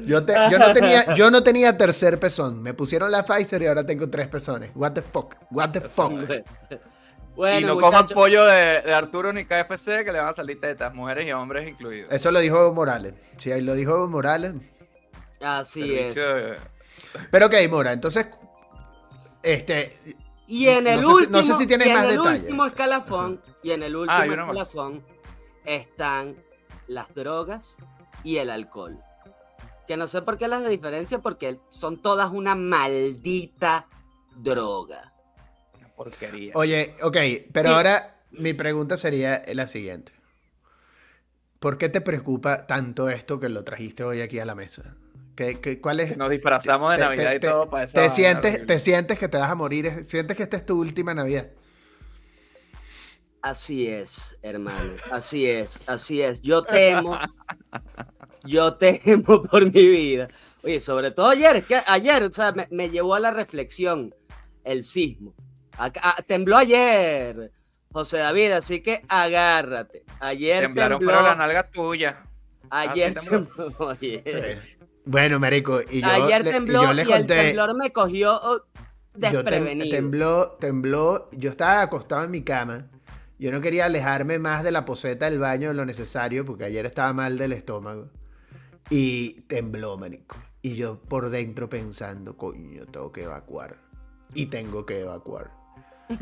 Yo, 0.06 0.24
te- 0.26 0.34
yo, 0.52 0.58
no 0.60 0.74
tenía, 0.74 1.14
yo 1.16 1.30
no 1.32 1.44
tenía 1.44 1.78
tercer 1.78 2.20
pezón. 2.20 2.62
Me 2.62 2.74
pusieron 2.74 3.12
la 3.12 3.24
Pfizer 3.26 3.62
y 3.62 3.68
ahora 3.68 3.86
tengo 3.86 4.10
tres 4.10 4.28
pezones. 4.28 4.72
What 4.76 4.94
the 4.94 5.02
fuck? 5.02 5.36
What 5.52 5.72
the 5.72 5.82
fuck? 5.82 6.12
Bueno, 7.36 7.60
y 7.60 7.64
no 7.66 7.76
coman 7.76 7.92
muchachos, 8.02 8.14
pollo 8.14 8.46
de, 8.46 8.82
de 8.82 8.94
Arturo 8.94 9.32
ni 9.32 9.46
KFC 9.46 10.04
que 10.04 10.12
le 10.12 10.20
van 10.20 10.30
a 10.30 10.34
salir 10.34 10.60
tetas, 10.60 10.94
mujeres 10.96 11.28
y 11.28 11.32
hombres 11.32 11.68
incluidos. 11.70 12.12
Eso 12.12 12.32
lo 12.32 12.40
dijo 12.40 12.58
Evo 12.58 12.74
Morales. 12.74 13.14
Sí, 13.38 13.52
ahí 13.52 13.62
lo 13.62 13.74
dijo 13.76 13.92
Evo 13.96 14.08
Morales. 14.08 14.54
Así 15.40 15.96
es. 16.00 16.16
De- 16.16 16.58
Pero 17.30 17.46
ok, 17.46 17.54
Mora, 17.70 17.92
entonces. 17.94 18.26
Este. 19.44 19.94
Y 20.48 20.68
en 20.68 20.86
No 20.86 20.90
el 20.92 21.00
sé 21.00 21.06
si- 21.06 21.12
último, 21.12 21.38
no 21.38 21.44
sé 21.44 21.54
si 21.54 21.68
tienes 21.68 21.88
y 21.88 21.90
en 21.90 21.96
más 21.96 22.06
el 22.06 22.12
detalles. 22.18 22.42
último 22.42 22.66
escalafón, 22.66 23.42
y 23.62 23.72
en 23.72 23.84
el 23.84 23.96
último 23.96 24.18
Ah, 24.18 24.26
más. 24.26 24.38
escalafón 24.40 25.06
están 25.66 26.38
las 26.88 27.14
drogas 27.14 27.76
y 28.24 28.38
el 28.38 28.50
alcohol. 28.50 28.98
Que 29.88 29.96
no 29.98 30.08
sé 30.08 30.22
por 30.22 30.38
qué 30.38 30.48
las 30.48 30.68
diferencia, 30.68 31.20
porque 31.20 31.58
son 31.70 32.02
todas 32.02 32.32
una 32.32 32.56
maldita 32.56 33.88
droga. 34.36 35.14
Una 35.78 35.88
porquería. 35.90 36.52
Oye, 36.56 36.96
ok, 37.02 37.18
pero 37.54 37.70
Sí. 37.70 37.76
ahora 37.76 38.16
mi 38.32 38.54
pregunta 38.54 38.98
sería 38.98 39.42
la 39.54 39.66
siguiente. 39.68 40.12
¿Por 41.60 41.78
qué 41.78 41.90
te 41.90 42.02
preocupa 42.02 42.68
tanto 42.68 43.10
esto 43.10 43.40
que 43.40 43.50
lo 43.50 43.64
trajiste 43.64 44.04
hoy 44.04 44.22
aquí 44.22 44.40
a 44.40 44.46
la 44.46 44.56
mesa? 44.56 44.96
¿Qué, 45.36 45.60
qué- 45.60 45.80
cuál 45.80 46.00
es, 46.02 46.18
Nos 46.18 46.30
disfrazamos 46.32 46.92
de 46.92 46.98
te- 46.98 47.04
Navidad 47.04 47.30
te- 47.30 47.36
y 47.36 47.40
te- 47.40 47.48
todo 47.48 47.70
para 47.70 47.84
esa 47.86 48.02
te 48.02 48.10
sientes, 48.10 48.66
te 48.66 48.80
sientes 48.80 49.18
que 49.20 49.28
te 49.28 49.38
vas 49.38 49.50
a 49.52 49.56
morir? 49.56 50.04
¿Sientes 50.06 50.36
que 50.36 50.44
esta 50.44 50.58
es 50.58 50.66
tu 50.66 50.80
última 50.80 51.14
Navidad? 51.14 51.50
Así 53.42 53.88
es, 53.88 54.38
hermano. 54.42 54.92
Así 55.12 55.48
es, 55.50 55.80
así 55.88 56.22
es. 56.22 56.42
Yo 56.42 56.64
temo. 56.64 57.18
Yo 58.48 58.76
temo 58.76 59.44
por 59.52 59.64
mi 59.74 59.88
vida. 59.88 60.28
Oye, 60.64 60.80
sobre 60.80 61.12
todo 61.12 61.30
ayer, 61.30 61.58
es 61.58 61.66
que 61.66 61.80
ayer, 61.88 62.24
o 62.24 62.32
sea, 62.32 62.52
me, 62.52 62.68
me 62.72 62.90
llevó 62.90 63.16
a 63.16 63.20
la 63.20 63.32
reflexión 63.32 64.14
el 64.64 64.84
sismo. 64.84 65.34
Ah, 65.78 65.92
tembló 66.26 66.58
ayer, 66.58 67.52
José 67.92 68.18
David, 68.18 68.52
así 68.54 68.82
que 68.82 69.04
agárrate. 69.08 70.04
Ayer 70.20 70.64
Temblaron, 70.64 71.00
tembló. 71.00 71.16
pero 71.16 71.28
la 71.28 71.36
nalga 71.36 71.70
tuya. 71.70 72.24
ayer 72.70 73.14
Ah, 73.16 73.22
sí 73.22 73.30
tembló. 73.30 73.48
tembló. 73.48 73.88
oye. 73.88 74.24
Sí. 74.26 74.78
Bueno, 75.06 75.40
marico, 75.40 75.80
y 75.90 76.02
yo, 76.02 76.08
ayer 76.08 76.44
le- 76.44 76.50
y 76.50 76.54
tembló 76.54 76.92
y, 76.92 76.96
le 76.96 77.02
el 77.04 77.28
temblor 77.28 77.76
me 77.78 77.92
cogió 77.94 78.36
oh, 78.44 78.58
Yo 79.14 79.20
tem- 79.20 79.32
desprevenido. 79.32 79.90
tembló, 79.96 80.52
tembló, 80.60 81.30
yo 81.32 81.52
estaba 81.52 81.82
acostado 81.82 82.24
en 82.26 82.32
mi 82.32 82.42
cama. 82.44 82.88
Yo 83.40 83.52
no 83.52 83.62
quería 83.62 83.86
alejarme 83.86 84.40
más 84.40 84.64
de 84.64 84.72
la 84.72 84.84
poseta 84.84 85.30
del 85.30 85.38
baño 85.40 85.70
de 85.70 85.76
lo 85.76 85.86
necesario 85.86 86.44
porque 86.44 86.66
ayer 86.66 86.86
estaba 86.88 87.14
mal 87.14 87.38
del 87.38 87.54
estómago. 87.54 88.10
Y 88.90 89.42
tembló, 89.42 89.98
marico. 89.98 90.38
Y 90.62 90.76
yo 90.76 91.00
por 91.00 91.30
dentro 91.30 91.70
pensando, 91.70 92.36
coño, 92.38 92.86
tengo 92.86 93.12
que 93.12 93.24
evacuar. 93.24 93.78
Y 94.34 94.48
tengo 94.48 94.86
que 94.86 95.02
evacuar. 95.02 95.52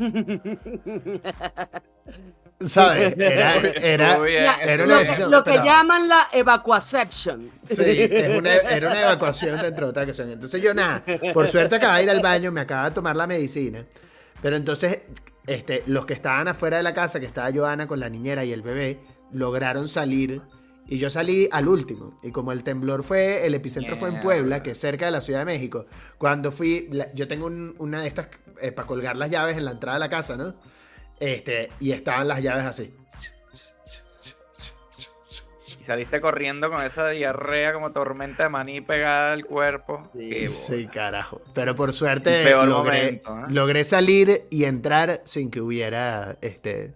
¿Sabes? 2.64 3.14
Era, 3.18 3.56
era, 3.58 4.08
Estuvo 4.12 4.24
bien. 4.24 4.44
La- 4.44 4.56
era 4.56 4.84
una 4.84 5.00
lo 5.28 5.42
que, 5.42 5.56
lo 5.56 5.64
llaman 5.64 6.08
la 6.08 6.28
evacuaception. 6.32 7.50
Sí, 7.64 7.82
es 7.84 8.38
una- 8.38 8.54
era 8.54 8.90
una 8.90 9.02
evacuación 9.02 9.60
dentro 9.60 9.86
de 9.86 9.90
otra 9.90 10.02
ocasión. 10.04 10.30
Entonces 10.30 10.62
yo 10.62 10.72
nada, 10.72 11.04
por 11.34 11.46
suerte 11.48 11.76
acababa 11.76 11.98
de 11.98 12.04
ir 12.04 12.10
al 12.10 12.20
baño, 12.20 12.50
me 12.52 12.62
acababa 12.62 12.88
de 12.90 12.94
tomar 12.94 13.14
la 13.16 13.26
medicina. 13.26 13.84
Pero 14.40 14.56
entonces, 14.56 15.00
este, 15.46 15.82
los 15.86 16.06
que 16.06 16.14
estaban 16.14 16.48
afuera 16.48 16.78
de 16.78 16.82
la 16.82 16.94
casa, 16.94 17.20
que 17.20 17.26
estaba 17.26 17.50
Joana 17.52 17.86
con 17.86 18.00
la 18.00 18.08
niñera 18.08 18.44
y 18.44 18.52
el 18.52 18.62
bebé, 18.62 19.00
lograron 19.32 19.86
salir. 19.88 20.40
Y 20.88 20.98
yo 20.98 21.10
salí 21.10 21.48
al 21.50 21.66
último. 21.68 22.18
Y 22.22 22.30
como 22.30 22.52
el 22.52 22.62
temblor 22.62 23.02
fue, 23.02 23.44
el 23.46 23.54
epicentro 23.54 23.96
fue 23.96 24.08
en 24.10 24.20
Puebla, 24.20 24.62
que 24.62 24.70
es 24.70 24.78
cerca 24.78 25.06
de 25.06 25.10
la 25.12 25.20
Ciudad 25.20 25.40
de 25.40 25.46
México. 25.46 25.86
Cuando 26.18 26.52
fui, 26.52 26.88
la- 26.92 27.12
yo 27.12 27.26
tengo 27.26 27.46
un- 27.46 27.74
una 27.78 28.02
de 28.02 28.08
estas 28.08 28.28
eh, 28.62 28.72
para 28.72 28.86
colgar 28.86 29.16
las 29.16 29.28
llaves 29.30 29.56
en 29.56 29.64
la 29.64 29.72
entrada 29.72 29.96
de 29.98 30.00
la 30.00 30.08
casa, 30.08 30.36
¿no? 30.36 30.54
Este, 31.20 31.70
y 31.80 31.92
estaban 31.92 32.26
las 32.28 32.40
llaves 32.42 32.64
así. 32.64 32.94
saliste 35.80 36.20
corriendo 36.20 36.68
con 36.68 36.82
esa 36.84 37.08
diarrea 37.10 37.72
como 37.72 37.92
tormenta 37.92 38.42
de 38.44 38.48
maní 38.48 38.80
pegada 38.80 39.32
al 39.32 39.44
cuerpo. 39.44 40.10
Sí. 40.16 40.46
Sí, 40.48 40.86
carajo. 40.88 41.40
Pero 41.54 41.76
por 41.76 41.92
suerte 41.92 42.42
logré, 42.50 42.68
momento, 43.02 43.38
¿eh? 43.38 43.42
logré 43.50 43.84
salir 43.84 44.42
y 44.50 44.64
entrar 44.64 45.20
sin 45.24 45.48
que 45.48 45.60
hubiera 45.60 46.38
este, 46.40 46.92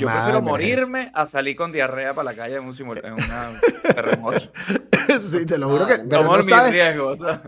Yo 0.00 0.08
prefiero 0.08 0.42
morirme 0.42 1.10
a 1.14 1.24
salir 1.26 1.56
con 1.56 1.72
diarrea 1.72 2.14
para 2.14 2.30
la 2.32 2.34
calle 2.36 2.56
en 2.56 2.64
un, 2.64 2.74
en 3.02 3.12
una 3.12 3.60
terremoto. 3.94 4.38
sí, 5.30 5.46
te 5.46 5.58
lo 5.58 5.68
juro 5.70 5.86
que. 5.86 5.94
Ah, 5.94 6.02
Pero 6.08 6.22
Tomo 6.22 6.32
no 6.32 6.38
mis 6.38 6.46
sabes, 6.48 6.72
riesgos. 6.72 7.20
o 7.22 7.24
sea. 7.24 7.42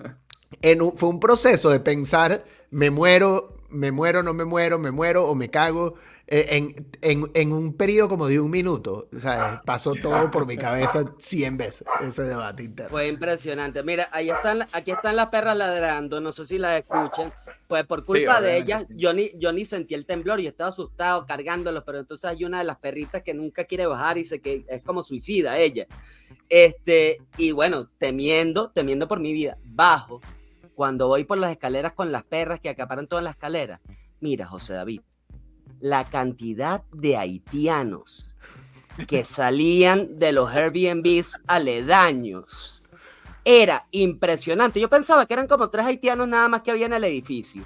en 0.62 0.82
un- 0.82 0.96
fue 0.96 1.08
un 1.08 1.20
proceso 1.20 1.70
de 1.70 1.80
pensar, 1.80 2.44
me 2.70 2.90
muero, 2.90 3.56
me 3.70 3.92
muero, 3.92 4.22
no 4.22 4.34
me 4.34 4.44
muero, 4.44 4.78
me 4.78 4.90
muero 4.90 5.26
o 5.28 5.34
me 5.34 5.48
cago. 5.50 5.94
eh, 6.32 6.46
En, 6.56 6.86
en- 7.02 7.28
en 7.34 7.52
un 7.52 7.72
periodo 7.74 8.08
como 8.08 8.28
de 8.28 8.38
un 8.38 8.52
minuto, 8.52 9.08
¿sabes? 9.18 9.58
Pasó 9.66 9.94
todo 9.96 10.30
por 10.30 10.46
mi 10.46 10.56
cabeza 10.56 11.04
100 11.18 11.56
veces 11.56 11.84
ese 12.06 12.22
debate 12.22 12.62
interno. 12.62 12.90
Fue 12.90 13.08
impresionante. 13.08 13.82
Mira, 13.82 14.08
ahí 14.12 14.30
están, 14.30 14.62
aquí 14.72 14.92
están 14.92 15.16
las 15.16 15.26
perras 15.30 15.56
ladrando, 15.56 16.20
no 16.20 16.30
sé 16.30 16.46
si 16.46 16.56
las 16.58 16.78
escuchan. 16.78 17.32
Pues 17.66 17.84
por 17.84 18.04
culpa 18.04 18.40
de 18.40 18.48
obviamente 18.50 18.64
ellas, 18.64 18.86
sí. 18.88 18.94
yo 18.96 19.12
ni, 19.12 19.30
yo 19.38 19.52
ni 19.52 19.64
sentí 19.64 19.94
el 19.94 20.06
temblor 20.06 20.38
y 20.38 20.46
estaba 20.46 20.70
asustado 20.70 21.26
cargándolos, 21.26 21.82
pero 21.84 21.98
entonces 21.98 22.24
hay 22.30 22.44
una 22.44 22.58
de 22.58 22.64
las 22.64 22.78
perritas 22.78 23.22
que 23.24 23.34
nunca 23.34 23.64
quiere 23.64 23.86
bajar 23.86 24.16
y 24.18 24.24
se 24.24 24.40
que 24.40 24.64
es 24.68 24.82
como 24.82 25.02
suicida 25.02 25.58
ella. 25.58 25.86
Este, 26.48 27.18
y 27.38 27.52
bueno, 27.52 27.88
temiendo, 27.98 28.70
temiendo 28.70 29.08
por 29.08 29.18
mi 29.20 29.32
vida, 29.32 29.58
bajo, 29.64 30.20
cuando 30.80 31.08
voy 31.08 31.24
por 31.24 31.36
las 31.36 31.50
escaleras 31.50 31.92
con 31.92 32.10
las 32.10 32.22
perras 32.22 32.58
que 32.58 32.70
acaparan 32.70 33.06
todas 33.06 33.22
las 33.22 33.34
escaleras. 33.34 33.80
Mira, 34.18 34.46
José 34.46 34.72
David, 34.72 35.02
la 35.78 36.08
cantidad 36.08 36.84
de 36.90 37.18
haitianos 37.18 38.34
que 39.06 39.22
salían 39.26 40.18
de 40.18 40.32
los 40.32 40.48
Airbnbs 40.48 41.38
aledaños 41.46 42.82
era 43.44 43.88
impresionante. 43.90 44.80
Yo 44.80 44.88
pensaba 44.88 45.26
que 45.26 45.34
eran 45.34 45.46
como 45.46 45.68
tres 45.68 45.84
haitianos 45.84 46.26
nada 46.26 46.48
más 46.48 46.62
que 46.62 46.70
había 46.70 46.86
en 46.86 46.94
el 46.94 47.04
edificio. 47.04 47.62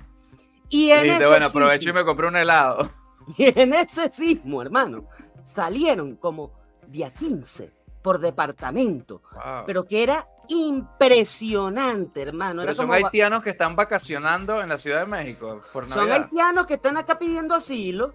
Y 0.69 0.91
en, 0.91 1.09
ese, 1.09 1.25
bueno, 1.29 1.47
aprovecho 1.47 1.91
y 1.91 1.93
me 1.93 2.05
compré 2.05 2.27
un 2.27 2.35
helado. 2.35 2.91
y 3.39 3.57
en 3.57 3.75
ese 3.75 4.11
sismo, 4.11 4.61
hermano, 4.61 5.07
salieron 5.45 6.17
como 6.17 6.51
día 6.89 7.15
15 7.15 7.71
por 8.03 8.19
departamento, 8.19 9.23
Wow. 9.35 9.63
pero 9.67 9.85
que 9.85 10.03
era 10.03 10.27
impresionante, 10.49 12.23
hermano. 12.23 12.63
Pero 12.63 12.73
Era 12.73 12.75
son 12.75 12.87
como 12.87 12.95
haitianos 12.95 13.43
que 13.43 13.51
están 13.51 13.77
vacacionando 13.77 14.61
en 14.61 14.69
la 14.69 14.79
Ciudad 14.79 15.01
de 15.01 15.07
México 15.07 15.61
por 15.73 15.89
son 15.89 16.11
haitianos 16.13 16.67
que 16.67 16.75
están 16.75 16.97
acá 16.97 17.19
pidiendo 17.19 17.55
asilo. 17.55 18.15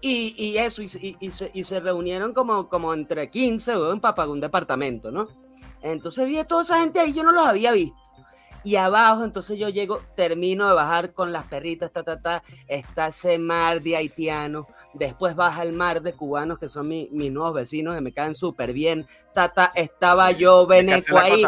Y, 0.00 0.34
y 0.36 0.58
eso, 0.58 0.82
y, 0.82 0.88
se- 0.88 0.98
y- 1.04 1.16
y 1.20 1.30
se, 1.30 1.50
y 1.54 1.64
se 1.64 1.80
reunieron 1.80 2.34
como, 2.34 2.68
como 2.68 2.92
entre 2.92 3.30
15 3.30 3.76
weón, 3.76 4.00
para 4.00 4.14
pagar 4.14 4.30
un 4.30 4.40
departamento, 4.40 5.10
¿no? 5.10 5.28
Entonces 5.82 6.26
vi 6.28 6.38
a 6.38 6.44
toda 6.46 6.62
esa 6.62 6.80
gente 6.80 7.00
ahí, 7.00 7.12
yo 7.12 7.22
no 7.22 7.32
los 7.32 7.46
había 7.46 7.72
visto. 7.72 7.96
Y 8.62 8.76
abajo, 8.76 9.24
entonces 9.24 9.58
yo 9.58 9.68
llego, 9.68 10.02
termino 10.16 10.66
de 10.68 10.74
bajar 10.74 11.12
con 11.14 11.32
las 11.32 11.44
perritas, 11.44 11.90
ta, 11.92 12.02
ta, 12.02 12.20
ta, 12.20 12.42
está 12.66 13.08
ese 13.08 13.38
mar 13.38 13.80
de 13.80 13.96
haitianos, 13.96 14.66
después 14.98 15.34
baja 15.36 15.62
el 15.62 15.72
mar 15.72 16.02
de 16.02 16.12
cubanos, 16.14 16.58
que 16.58 16.68
son 16.68 16.88
mi- 16.88 17.08
mis 17.12 17.30
nuevos 17.32 17.54
vecinos, 17.54 17.94
que 17.94 18.00
me 18.00 18.12
caen 18.12 18.34
súper 18.34 18.72
bien, 18.72 19.06
ta, 19.34 19.48
ta, 19.52 19.72
estaba 19.74 20.30
yo, 20.30 20.66
Beneco 20.66 21.18
ahí, 21.18 21.42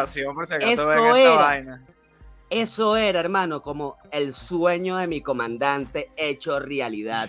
era. 1.25 1.37
vaina. 1.37 1.85
eso 2.51 2.97
era, 2.97 3.21
hermano, 3.21 3.61
como 3.61 3.97
el 4.11 4.33
sueño 4.33 4.97
de 4.97 5.07
mi 5.07 5.21
comandante 5.21 6.11
hecho 6.17 6.59
realidad. 6.61 7.29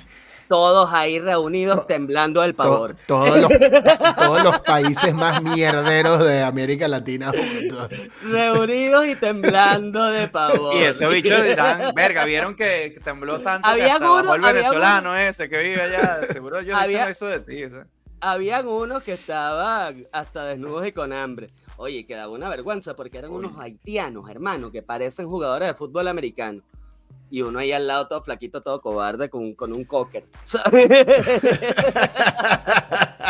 Todos 0.49 0.91
ahí 0.91 1.19
reunidos 1.19 1.85
temblando 1.85 2.41
del 2.41 2.51
To- 2.55 2.57
pavor. 2.63 2.95
todos, 3.07 3.37
los, 3.37 3.49
todos 4.17 4.43
los 4.43 4.59
países 4.61 5.13
más 5.13 5.43
mierderos 5.43 6.25
de 6.25 6.41
América 6.41 6.87
Latina 6.87 7.31
juntos. 7.31 7.87
Reunidos 8.23 9.05
y 9.05 9.15
temblando 9.15 10.05
de 10.07 10.27
pavor. 10.27 10.75
Y 10.75 10.79
esos 10.85 11.13
bichos 11.13 11.43
dirán, 11.43 11.93
verga, 11.95 12.25
vieron 12.25 12.55
que, 12.55 12.91
que 12.95 12.99
tembló 12.99 13.41
tanto 13.41 13.67
que 13.67 13.71
Había 13.73 13.93
hasta 13.93 14.05
algunos- 14.05 14.35
el 14.35 14.43
había 14.43 14.53
venezolano 14.53 15.15
ese 15.15 15.47
que 15.49 15.57
vive 15.59 15.81
allá. 15.83 16.19
Seguro 16.33 16.61
yo 16.61 16.75
Había- 16.75 17.07
eso 17.09 17.27
de 17.27 17.39
ti. 17.41 17.69
¿sabes? 17.69 17.85
Habían 18.19 18.67
unos 18.67 19.03
que 19.03 19.13
estaban 19.13 20.07
hasta 20.11 20.45
desnudos 20.45 20.85
y 20.87 20.91
con 20.91 21.13
hambre. 21.13 21.47
Oye, 21.77 22.05
que 22.07 22.15
daba 22.15 22.33
una 22.33 22.49
vergüenza 22.49 22.95
porque 22.95 23.19
eran 23.19 23.31
Uy. 23.31 23.45
unos 23.45 23.59
haitianos, 23.59 24.29
hermano, 24.29 24.71
que 24.71 24.81
parecen 24.81 25.29
jugadores 25.29 25.67
de 25.69 25.73
fútbol 25.75 26.07
americano. 26.09 26.61
Y 27.31 27.41
uno 27.43 27.59
ahí 27.59 27.71
al 27.71 27.85
lado 27.87 28.07
todo 28.07 28.23
flaquito, 28.23 28.61
todo 28.61 28.81
cobarde, 28.81 29.29
con, 29.29 29.53
con 29.53 29.71
un 29.73 29.85
cocker. 29.85 30.25
¿sabes? 30.43 30.89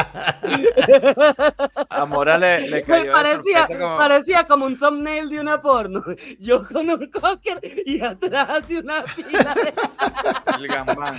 A 1.90 2.06
Mora 2.06 2.38
le, 2.38 2.70
le 2.70 2.84
cayó 2.84 3.12
parecía, 3.14 3.66
como... 3.68 3.98
parecía 3.98 4.48
como 4.48 4.66
un 4.66 4.78
thumbnail 4.80 5.30
de 5.30 5.40
una 5.40 5.62
porno. 5.62 6.04
Yo 6.40 6.66
con 6.68 6.90
un 6.90 7.10
cocker 7.12 7.60
y 7.86 8.02
atrás 8.02 8.68
de 8.68 8.80
una 8.80 9.04
fila 9.04 9.54
de 9.56 9.74
el 10.58 10.68
gambán. 10.68 11.16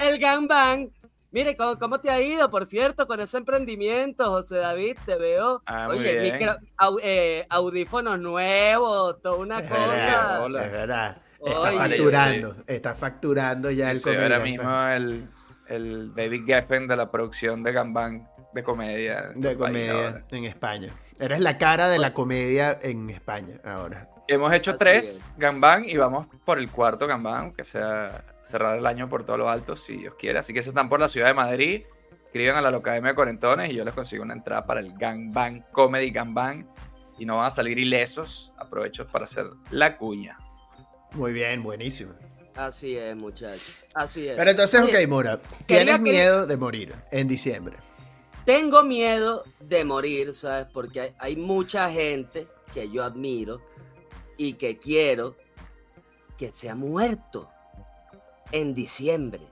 el 0.00 0.18
gangbang. 0.18 0.90
Mire, 1.30 1.56
¿cómo, 1.58 1.78
cómo 1.78 2.00
te 2.00 2.08
ha 2.10 2.22
ido, 2.22 2.50
por 2.50 2.64
cierto, 2.66 3.06
con 3.06 3.20
ese 3.20 3.36
emprendimiento, 3.36 4.30
José 4.30 4.56
David? 4.56 4.96
Te 5.04 5.16
veo. 5.16 5.62
Ah, 5.66 5.86
Oye, 5.90 6.22
micro- 6.32 6.56
au- 6.78 6.98
eh, 7.02 7.46
audífonos 7.50 8.18
nuevos, 8.18 9.20
toda 9.20 9.36
una 9.36 9.60
Es 9.60 9.68
cosa. 9.68 9.86
verdad, 9.86 10.42
hola. 10.42 10.64
es 10.64 10.72
verdad. 10.72 11.22
Está 11.44 11.72
facturando, 11.72 12.56
está 12.66 12.94
facturando 12.94 13.70
ya 13.70 13.90
el 13.90 13.98
Sí, 13.98 14.10
ahora 14.10 14.40
mismo 14.40 14.86
el, 14.88 15.28
el 15.68 16.14
David 16.14 16.44
Geffen 16.46 16.88
de 16.88 16.96
la 16.96 17.10
producción 17.10 17.62
de 17.62 17.72
Gambán 17.72 18.28
de 18.52 18.62
comedia. 18.62 19.30
en 19.34 19.40
de 19.40 19.50
este 19.50 19.56
país 19.56 19.58
comedia 19.58 19.92
ahora. 19.92 20.24
en 20.30 20.44
España. 20.44 20.94
Eres 21.20 21.40
la 21.40 21.58
cara 21.58 21.88
de 21.88 21.98
la 21.98 22.12
comedia 22.12 22.78
en 22.80 23.10
España 23.10 23.60
ahora. 23.64 24.08
Hemos 24.26 24.52
hecho 24.52 24.72
Así 24.72 24.78
tres 24.78 25.30
Gambán 25.36 25.88
y 25.88 25.96
vamos 25.96 26.26
por 26.44 26.58
el 26.58 26.70
cuarto 26.70 27.06
Gambán, 27.06 27.52
que 27.52 27.64
sea 27.64 28.24
cerrar 28.42 28.78
el 28.78 28.86
año 28.86 29.08
por 29.08 29.24
todos 29.24 29.38
los 29.38 29.48
altos, 29.48 29.80
si 29.80 29.96
Dios 29.96 30.14
quiere. 30.16 30.38
Así 30.38 30.52
que 30.52 30.62
si 30.62 30.68
están 30.70 30.88
por 30.88 31.00
la 31.00 31.08
ciudad 31.08 31.28
de 31.28 31.34
Madrid, 31.34 31.82
escriban 32.26 32.56
a 32.56 32.60
la 32.60 32.70
Locademia 32.70 33.10
de 33.10 33.14
Cuarentones 33.14 33.70
y 33.70 33.74
yo 33.74 33.84
les 33.84 33.94
consigo 33.94 34.22
una 34.22 34.34
entrada 34.34 34.66
para 34.66 34.80
el 34.80 34.92
Gangbang 34.98 35.64
Comedy 35.72 36.10
Gambán 36.10 36.66
y 37.18 37.24
no 37.24 37.38
van 37.38 37.46
a 37.46 37.50
salir 37.50 37.78
ilesos. 37.78 38.52
Aprovecho 38.58 39.06
para 39.06 39.24
hacer 39.24 39.46
la 39.70 39.96
cuña. 39.96 40.38
Muy 41.12 41.32
bien, 41.32 41.62
buenísimo. 41.62 42.12
Así 42.54 42.96
es, 42.96 43.14
muchachos. 43.14 43.62
Así 43.94 44.28
es. 44.28 44.36
Pero 44.36 44.50
entonces, 44.50 44.80
Oye, 44.82 45.04
ok, 45.04 45.08
Mora, 45.08 45.40
tienes 45.66 45.94
que- 45.96 46.00
miedo 46.00 46.46
de 46.46 46.56
morir 46.56 46.94
en 47.10 47.28
diciembre. 47.28 47.76
Tengo 48.44 48.82
miedo 48.82 49.44
de 49.60 49.84
morir, 49.84 50.34
¿sabes? 50.34 50.66
Porque 50.72 51.00
hay, 51.00 51.14
hay 51.18 51.36
mucha 51.36 51.90
gente 51.90 52.46
que 52.72 52.90
yo 52.90 53.04
admiro 53.04 53.60
y 54.36 54.54
que 54.54 54.78
quiero 54.78 55.36
que 56.36 56.52
se 56.52 56.68
ha 56.70 56.74
muerto 56.74 57.48
en 58.52 58.74
diciembre. 58.74 59.42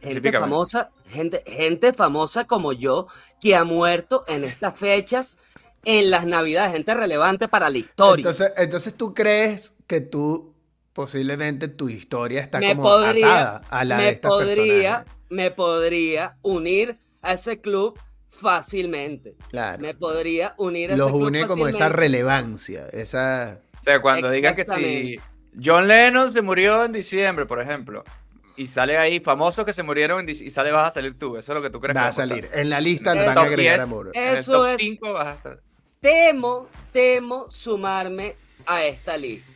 Gente 0.00 0.32
famosa, 0.32 0.90
gente, 1.08 1.42
gente 1.46 1.92
famosa 1.92 2.44
como 2.44 2.72
yo 2.72 3.06
que 3.40 3.54
ha 3.54 3.64
muerto 3.64 4.24
en 4.26 4.44
estas 4.44 4.76
fechas, 4.76 5.38
en 5.84 6.10
las 6.10 6.26
navidades, 6.26 6.72
gente 6.72 6.94
relevante 6.94 7.48
para 7.48 7.70
la 7.70 7.78
historia. 7.78 8.20
Entonces, 8.22 8.52
entonces 8.56 8.94
tú 8.94 9.14
crees 9.14 9.74
que 9.92 10.00
tú 10.00 10.54
posiblemente 10.94 11.68
tu 11.68 11.90
historia 11.90 12.40
está 12.40 12.58
Me 12.60 12.70
como 12.70 12.82
podría- 12.84 13.26
atada 13.56 13.62
a 13.68 13.84
la 13.84 13.96
de 13.98 14.02
me 14.04 14.08
estas 14.08 14.30
podría, 14.30 14.98
personas. 15.04 15.06
me 15.28 15.50
podría 15.50 16.36
unir 16.42 16.96
a 17.20 17.34
ese 17.34 17.60
club 17.60 17.98
fácilmente. 18.28 19.36
Claro. 19.50 19.80
Me 19.82 19.94
podría 19.94 20.54
unir 20.56 20.90
a 20.90 20.94
ese 20.94 20.98
Los 20.98 21.10
club 21.12 21.22
une 21.24 21.46
como 21.46 21.68
esa 21.68 21.88
relevancia, 21.90 22.86
esa 22.92 23.60
O 23.80 23.82
sea, 23.82 24.00
cuando 24.00 24.30
digan 24.30 24.54
que 24.54 24.64
si. 24.64 25.18
John 25.62 25.86
Lennon 25.88 26.32
se 26.32 26.40
murió 26.40 26.84
en 26.84 26.92
diciembre, 26.92 27.44
por 27.44 27.60
ejemplo, 27.60 28.02
y 28.56 28.66
sale 28.68 28.96
ahí 28.96 29.20
famosos 29.20 29.66
que 29.66 29.74
se 29.74 29.82
murieron 29.82 30.26
y 30.26 30.34
sale 30.34 30.70
vas 30.72 30.86
a 30.88 30.90
salir 30.90 31.18
tú. 31.18 31.36
Eso 31.36 31.52
es 31.52 31.56
lo 31.56 31.62
que 31.62 31.68
tú 31.68 31.80
crees 31.80 31.94
va 31.96 32.00
que 32.02 32.06
a 32.06 32.10
pasar. 32.10 32.28
salir. 32.28 32.48
En 32.54 32.70
la 32.70 32.80
lista 32.80 33.12
En 33.12 33.18
van 33.18 33.24
el 33.24 33.30
a 33.30 33.34
top 33.34 33.44
agregar 33.44 33.78
10, 33.80 33.92
a 33.92 33.94
Moro. 33.94 34.10
En 34.14 34.22
el 34.24 34.38
Eso 34.38 34.52
top 34.52 34.66
es- 34.68 34.76
5 34.78 35.12
vas 35.12 35.26
a 35.28 35.32
estar. 35.34 35.60
Temo, 36.00 36.66
temo 36.92 37.50
sumarme 37.50 38.34
a 38.66 38.84
esta 38.84 39.16
lista. 39.18 39.51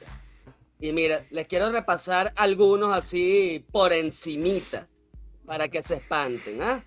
Y 0.79 0.93
mira, 0.93 1.27
les 1.31 1.47
quiero 1.47 1.71
repasar 1.71 2.33
algunos 2.37 2.95
así 2.95 3.65
por 3.73 3.93
encimita 3.93 4.89
para 5.47 5.69
que 5.69 5.83
se 5.83 5.97
espanten, 5.97 6.61
¿ah? 6.61 6.85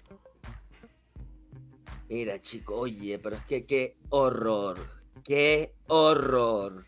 Mira, 2.08 2.40
chico, 2.42 2.76
oye, 2.76 3.20
pero 3.20 3.36
es 3.36 3.46
que 3.46 3.66
qué 3.66 3.96
horror, 4.10 4.80
qué 5.24 5.74
horror. 5.88 6.86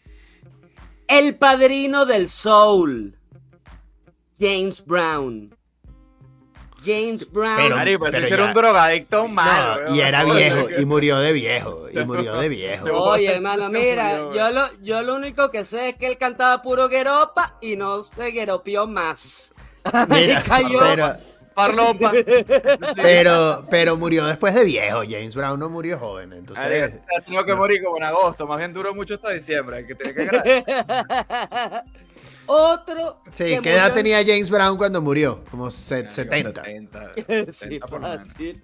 El 1.07 1.35
padrino 1.37 2.05
del 2.05 2.29
soul, 2.29 3.17
James 4.39 4.83
Brown. 4.85 5.55
James 6.83 7.31
Brown. 7.31 7.55
Pero- 7.57 7.99
pues 7.99 8.11
pero 8.11 8.25
ese 8.25 8.33
era 8.33 8.45
un 8.45 8.53
drogadicto 8.53 9.27
malo. 9.27 9.89
No, 9.89 9.95
y 9.95 10.01
era 10.01 10.23
viejo, 10.23 10.67
y 10.79 10.85
murió 10.85 11.17
de 11.19 11.31
viejo, 11.33 11.83
y 11.91 11.99
murió 12.05 12.33
de 12.39 12.49
viejo. 12.49 12.85
Oye, 12.91 13.35
hermano, 13.35 13.69
mira, 13.69 14.19
murió, 14.23 14.33
yo 14.33 14.51
lo, 14.51 14.81
yo 14.81 15.01
lo 15.03 15.15
único 15.15 15.51
que 15.51 15.65
sé 15.65 15.89
es 15.89 15.95
que 15.95 16.07
él 16.07 16.17
cantaba 16.17 16.61
puro 16.61 16.89
gueropa 16.89 17.57
y 17.61 17.75
no 17.75 18.03
se 18.03 18.31
gueropió 18.31 18.87
más. 18.87 19.53
Mira, 20.09 20.41
Y 20.45 20.49
cayó, 20.49 20.79
pero, 20.79 21.15
Parlopa. 21.53 22.11
Sí. 22.93 23.01
Pero, 23.01 23.65
pero 23.69 23.95
murió 23.97 24.25
después 24.25 24.53
de 24.53 24.63
viejo. 24.65 24.99
James 25.01 25.35
Brown 25.35 25.59
no 25.59 25.69
murió 25.69 25.97
joven. 25.99 26.33
Entonces, 26.33 26.93
ha 27.17 27.21
tenido 27.21 27.45
que 27.45 27.53
morir 27.55 27.83
como 27.83 27.97
en 27.97 28.03
agosto. 28.03 28.45
Más 28.47 28.57
bien 28.57 28.73
duró 28.73 28.93
mucho 28.95 29.15
hasta 29.15 29.29
diciembre. 29.31 29.77
hay 29.77 29.85
Que 29.87 29.95
tiene 29.95 30.13
que 30.13 30.21
agradecer. 30.21 30.63
Otro. 32.47 33.17
sí, 33.29 33.43
que 33.45 33.61
¿qué 33.61 33.73
edad 33.73 33.89
murió- 33.89 33.93
tenía 33.93 34.17
James 34.25 34.49
Brown 34.49 34.77
cuando 34.77 35.01
murió? 35.01 35.43
Como 35.49 35.71
se- 35.71 35.95
Marico, 36.03 36.11
70. 36.11 36.63
70, 36.63 37.11
Sí, 37.15 37.51
70 37.53 37.87
por 37.87 38.01
lo 38.01 38.07
menos. 38.09 38.27
fácil. 38.27 38.63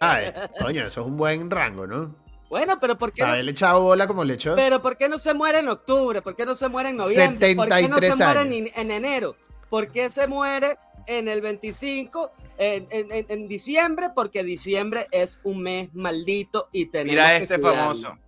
Ay, 0.00 0.32
coño, 0.60 0.86
eso 0.86 1.00
es 1.02 1.06
un 1.06 1.16
buen 1.16 1.50
rango, 1.50 1.86
¿no? 1.86 2.14
Bueno, 2.48 2.78
pero 2.80 2.98
¿por 2.98 3.12
qué 3.12 3.22
no, 3.22 3.28
Haberle 3.28 3.52
echado 3.52 3.80
bola 3.82 4.06
como 4.08 4.24
le 4.24 4.34
echó. 4.34 4.56
pero 4.56 4.82
¿por 4.82 4.96
qué 4.96 5.08
no 5.08 5.18
se 5.18 5.34
muere 5.34 5.58
en 5.60 5.68
octubre? 5.68 6.20
¿Por 6.22 6.34
qué 6.34 6.44
no 6.44 6.56
se 6.56 6.68
muere 6.68 6.88
en 6.88 6.96
noviembre? 6.96 7.54
¿Por 7.54 7.68
qué 7.68 7.88
no 7.88 7.98
se 8.00 8.10
73 8.10 8.18
muere 8.18 8.72
en 8.74 8.90
enero? 8.90 9.36
¿Por 9.68 9.88
qué 9.88 10.10
se 10.10 10.26
muere 10.26 10.76
en 11.06 11.28
el 11.28 11.40
25, 11.40 12.30
en, 12.58 12.86
en- 12.90 13.12
en- 13.12 13.26
en 13.28 13.48
diciembre? 13.48 14.08
Porque 14.14 14.42
diciembre 14.44 15.06
es 15.10 15.40
un 15.44 15.62
mes 15.62 15.94
maldito 15.94 16.68
y 16.72 16.86
tenemos 16.86 17.12
Mira 17.12 17.30
que 17.36 17.42
este 17.44 17.58
famoso. 17.58 18.18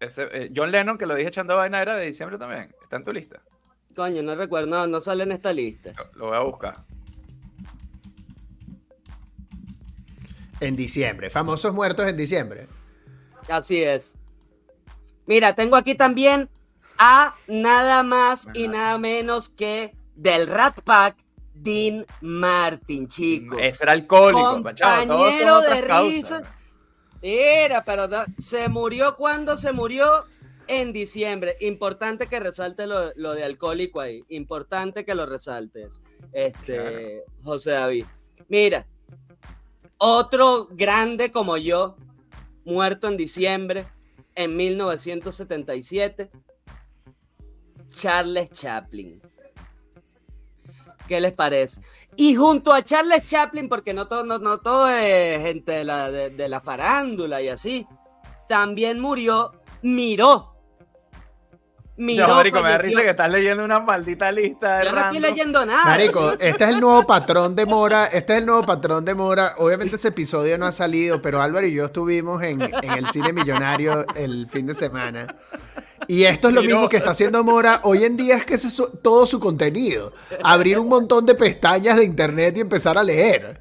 Ese, 0.00 0.28
eh, 0.32 0.52
John 0.54 0.70
Lennon, 0.70 0.98
que 0.98 1.06
lo 1.06 1.14
dije 1.14 1.28
echando 1.28 1.56
vaina, 1.56 1.80
era 1.80 1.96
de 1.96 2.06
diciembre 2.06 2.36
también. 2.38 2.74
Está 2.82 2.96
en 2.96 3.04
tu 3.04 3.12
lista. 3.12 3.40
Coño, 3.94 4.22
no 4.22 4.34
recuerdo, 4.34 4.66
no, 4.68 4.86
no 4.86 5.00
sale 5.00 5.22
en 5.22 5.32
esta 5.32 5.52
lista. 5.54 5.92
Lo, 5.96 6.18
lo 6.18 6.26
voy 6.26 6.36
a 6.36 6.40
buscar. 6.40 6.84
En 10.60 10.76
diciembre. 10.76 11.30
Famosos 11.30 11.72
muertos 11.74 12.06
en 12.06 12.16
diciembre. 12.16 12.68
Así 13.48 13.82
es. 13.82 14.16
Mira, 15.26 15.54
tengo 15.54 15.76
aquí 15.76 15.94
también 15.94 16.48
a 16.98 17.34
nada 17.48 18.02
más 18.02 18.48
y 18.54 18.68
nada 18.68 18.98
menos 18.98 19.48
que 19.48 19.95
del 20.16 20.46
Rat 20.46 20.80
Pack, 20.82 21.16
Dean 21.54 22.04
Martin, 22.20 23.06
chico. 23.08 23.58
Ese 23.58 23.84
era 23.84 23.92
alcohólico, 23.92 24.62
pachado. 24.62 25.06
Todos 25.06 25.18
son 25.34 25.46
Compañero 25.46 25.58
otras 25.58 25.80
de 25.80 25.86
causas. 25.86 26.12
risas. 26.12 26.42
Mira, 27.22 27.84
pero 27.84 28.08
no- 28.08 28.24
se 28.38 28.68
murió 28.68 29.16
cuando 29.16 29.56
se 29.56 29.72
murió 29.72 30.26
en 30.68 30.92
diciembre. 30.92 31.56
Importante 31.60 32.26
que 32.26 32.40
resalte 32.40 32.86
lo, 32.86 33.12
lo 33.16 33.32
de 33.34 33.44
alcohólico 33.44 34.00
ahí. 34.00 34.22
Importante 34.28 35.04
que 35.04 35.14
lo 35.14 35.24
resaltes, 35.26 36.02
este, 36.32 37.24
José 37.42 37.70
David. 37.72 38.04
Mira, 38.48 38.86
otro 39.98 40.68
grande 40.70 41.32
como 41.32 41.56
yo, 41.56 41.96
muerto 42.64 43.08
en 43.08 43.16
diciembre 43.16 43.86
en 44.34 44.56
1977, 44.56 46.30
Charles 47.88 48.50
Chaplin. 48.50 49.22
¿Qué 51.06 51.20
les 51.20 51.32
parece? 51.32 51.80
Y 52.16 52.34
junto 52.34 52.72
a 52.72 52.82
Charles 52.82 53.26
Chaplin, 53.26 53.68
porque 53.68 53.92
no 53.92 54.08
todo, 54.08 54.24
no, 54.24 54.38
no 54.38 54.58
todo 54.58 54.88
es 54.88 55.42
gente 55.42 55.72
de 55.72 55.84
la, 55.84 56.10
de, 56.10 56.30
de 56.30 56.48
la 56.48 56.60
farándula 56.60 57.42
y 57.42 57.48
así, 57.48 57.86
también 58.48 59.00
murió 59.00 59.52
Miró. 59.82 60.52
Miró. 61.96 62.26
Yo, 62.26 62.34
marico, 62.34 62.62
me 62.62 62.70
da 62.70 62.78
risa 62.78 63.02
que 63.02 63.10
estás 63.10 63.30
leyendo 63.30 63.64
una 63.64 63.80
maldita 63.80 64.30
lista 64.30 64.78
de 64.78 64.86
Yo 64.86 64.92
no 64.92 65.00
estoy 65.00 65.20
leyendo 65.20 65.64
nada. 65.64 65.84
Marico, 65.84 66.32
este 66.40 66.64
es 66.64 66.70
el 66.70 66.80
nuevo 66.80 67.06
patrón 67.06 67.56
de 67.56 67.64
Mora. 67.64 68.06
Este 68.06 68.34
es 68.34 68.40
el 68.40 68.46
nuevo 68.46 68.64
patrón 68.64 69.04
de 69.04 69.14
Mora. 69.14 69.54
Obviamente 69.58 69.96
ese 69.96 70.08
episodio 70.08 70.58
no 70.58 70.66
ha 70.66 70.72
salido, 70.72 71.22
pero 71.22 71.40
Álvaro 71.40 71.66
y 71.66 71.72
yo 71.72 71.86
estuvimos 71.86 72.42
en, 72.42 72.60
en 72.60 72.90
el 72.98 73.06
cine 73.06 73.32
millonario 73.32 74.04
el 74.14 74.46
fin 74.48 74.66
de 74.66 74.74
semana. 74.74 75.26
Y 76.08 76.24
esto 76.24 76.48
es 76.48 76.54
lo 76.54 76.62
mismo 76.62 76.88
que 76.88 76.96
está 76.96 77.10
haciendo 77.10 77.42
Mora 77.42 77.80
hoy 77.84 78.04
en 78.04 78.16
día, 78.16 78.36
es 78.36 78.44
que 78.44 78.54
ese 78.54 78.68
es 78.68 78.74
su- 78.74 78.88
todo 79.02 79.26
su 79.26 79.40
contenido. 79.40 80.12
Abrir 80.44 80.78
un 80.78 80.88
montón 80.88 81.26
de 81.26 81.34
pestañas 81.34 81.96
de 81.96 82.04
internet 82.04 82.56
y 82.56 82.60
empezar 82.60 82.96
a 82.98 83.02
leer. 83.02 83.60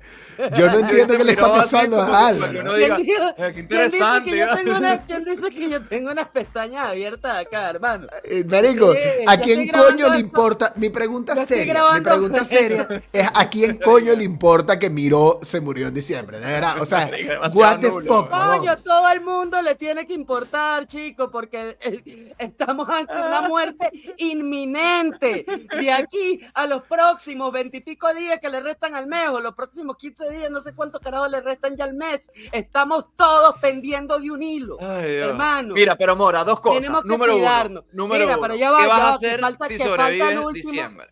Yo 0.57 0.71
no 0.71 0.79
entiendo 0.79 1.17
qué 1.17 1.23
le 1.23 1.31
está 1.31 1.51
pasando 1.51 2.01
a 2.01 2.27
Álvaro. 2.27 2.75
diga, 2.75 2.95
¿Quién 2.95 3.07
dijo- 3.07 3.23
"Eh, 3.29 3.33
qué 3.37 3.53
quién 3.53 3.67
dice 3.67 3.75
interesante. 3.75 4.29
que 4.31 4.37
yo 4.37 4.45
¿verdad?" 4.45 4.57
tengo 4.63 4.77
una- 4.77 5.05
¿Quién 5.05 5.23
dice 5.23 5.49
que 5.49 5.69
yo 5.69 5.81
tengo 5.83 6.11
unas 6.11 6.27
pestañas 6.29 6.87
abiertas 6.87 7.37
acá, 7.45 7.69
hermano? 7.69 8.07
Eh, 8.23 8.43
Marico, 8.45 8.93
Sí, 8.93 8.99
¿a 9.27 9.37
quién 9.37 9.67
coño 9.69 10.09
le 10.09 10.19
importa? 10.19 10.73
Mi 10.75 10.89
pregunta 10.89 11.35
seria, 11.35 11.75
mi 11.93 12.01
pregunta 12.01 12.43
seria 12.45 12.87
es 13.11 13.27
¿a 13.33 13.49
quién 13.49 13.77
coño 13.83 14.13
le 14.15 14.23
importa 14.23 14.77
que 14.79 14.89
Miró 14.89 15.39
se 15.41 15.59
murió 15.61 15.87
en 15.87 15.93
diciembre? 15.93 16.39
De 16.39 16.45
verdad, 16.45 16.81
o 16.81 16.85
sea, 16.85 17.09
what 17.53 17.79
the 17.79 17.89
fuck? 17.91 18.29
Coño, 18.29 18.77
todo 18.79 19.09
el 19.09 19.21
mundo 19.21 19.61
le 19.61 19.75
tiene 19.75 20.05
que 20.05 20.13
importar, 20.13 20.87
chicos, 20.87 21.29
porque 21.31 21.77
eh, 21.81 22.33
estamos 22.37 22.87
ante 22.89 23.13
una 23.13 23.41
muerte 23.49 23.89
inminente. 24.17 25.45
De 25.79 25.91
aquí 25.91 26.39
a 26.53 26.65
los 26.67 26.83
próximos 26.83 27.51
veintipico 27.51 28.13
días 28.13 28.39
que 28.39 28.49
le 28.49 28.59
restan 28.59 28.95
al 28.95 29.07
mes, 29.07 29.29
o 29.29 29.39
los 29.39 29.53
próximos 29.53 29.95
15 29.97 30.24
días, 30.29 30.49
no 30.51 30.61
sé 30.61 30.73
cuántos 30.73 31.01
carajos 31.01 31.29
le 31.31 31.41
restan 31.41 31.75
ya 31.75 31.83
al 31.85 31.93
mes. 31.93 32.29
Estamos 32.51 33.05
todos 33.15 33.55
pendiendo 33.61 34.19
de 34.19 34.31
un 34.31 34.43
hilo. 34.43 34.77
Ay. 34.81 35.15
Hermano. 35.15 35.73
Mira, 35.73 35.95
pero 35.97 36.15
Mora, 36.15 36.43
dos 36.43 36.59
cosas. 36.59 36.81
Tenemos 36.81 37.01
que 37.03 37.07
número 37.09 37.33
cuidarnos. 37.33 37.83
uno. 37.83 37.89
Número 37.93 38.25
Mira, 38.25 38.33
uno. 38.37 38.41
pero 38.41 38.55
ya 38.55 38.71
va, 38.71 38.81
¿Qué 38.81 38.87
vas 38.87 38.97
ya 38.99 39.05
a 39.07 39.11
hacer 39.11 39.39
falta- 39.39 39.67
si 39.67 39.73
que 39.77 39.83
falta 39.83 39.95
sobrevives 40.03 40.31
el 40.31 40.37
último. 40.39 40.53
diciembre? 40.71 41.07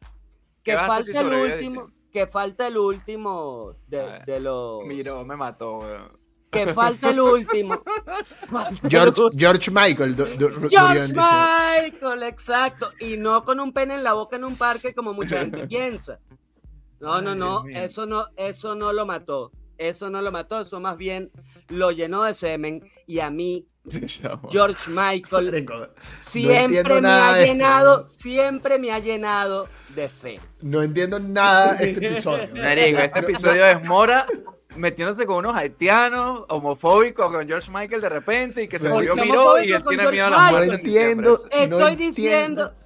Que 0.64 0.72
¿Qué 0.72 0.76
vas 0.76 0.90
a 0.90 0.96
hacer 0.98 1.14
falta 1.16 1.20
si 1.20 1.26
el 1.36 1.42
último, 1.42 1.58
diciembre? 1.60 1.94
que 2.14 2.28
falta 2.28 2.68
el 2.68 2.78
último 2.78 3.76
de, 3.88 4.40
los... 4.40 4.84
Miró, 4.86 5.26
me 5.26 5.36
mató, 5.36 5.78
weón. 5.80 6.24
Que 6.52 6.72
falta 6.72 7.10
el 7.10 7.20
último. 7.20 7.82
George, 9.36 9.72
Michael 9.72 10.16
George. 10.70 11.14
Michael, 11.14 12.24
exacto. 12.24 12.92
Y 13.00 13.18
no 13.18 13.44
con 13.44 13.60
un 13.60 13.74
pene 13.74 13.96
en 13.96 14.04
la 14.04 14.14
boca 14.14 14.36
en 14.36 14.44
un 14.44 14.56
parque 14.56 14.94
como 14.94 15.14
mucha 15.14 15.38
gente 15.40 15.68
piensa. 15.68 16.20
No, 17.04 17.22
no, 17.22 17.36
no, 17.36 17.64
eso 17.68 18.06
no, 18.06 18.28
eso 18.38 18.76
no 18.76 18.94
lo 18.94 19.06
mató. 19.06 19.52
Eso 19.78 20.10
no 20.10 20.22
lo 20.22 20.32
mató, 20.32 20.62
eso 20.62 20.80
más 20.80 20.98
bien 20.98 21.32
lo 21.68 21.92
llenó 21.92 22.24
de 22.24 22.34
semen. 22.34 22.82
Y 23.08 23.20
a 23.20 23.30
mí, 23.32 23.68
George 24.50 24.90
Michael, 24.92 25.66
siempre 26.20 27.02
me 27.02 27.08
ha 27.10 27.32
esto, 27.40 27.46
llenado, 27.46 28.04
¿no? 28.04 28.10
siempre 28.10 28.80
me 28.80 28.92
ha 28.92 29.00
llenado 29.00 29.68
de 29.96 30.08
fe. 30.10 30.40
No 30.62 30.82
entiendo 30.82 31.20
nada 31.20 31.74
de 31.76 31.92
este 31.92 32.08
episodio. 32.08 32.48
Marico, 32.56 33.00
este 33.00 33.22
No- 33.22 33.28
episodio 33.28 33.66
es 33.66 33.84
Mora 33.86 34.26
metiéndose 34.76 35.26
con 35.26 35.38
unos 35.38 35.56
haitianos 35.56 36.46
homofóbicos 36.50 37.32
con 37.32 37.46
George 37.48 37.70
Michael 37.72 38.02
de 38.02 38.10
repente 38.10 38.64
y 38.64 38.68
que 38.68 38.80
se 38.80 38.90
murió 38.90 39.16
Miró 39.16 39.62
y 39.62 39.72
él 39.72 39.84
tiene 39.84 40.04
George 40.04 40.12
miedo 40.18 40.28
a 40.28 40.52
No 40.52 40.52
muertes 40.52 40.70
en 40.80 40.84
diciembre. 40.84 41.30
entiendo. 41.30 41.50
Estoy 41.52 41.68
no 41.68 41.96
diciendo, 41.96 42.62
entiendo. 42.64 42.83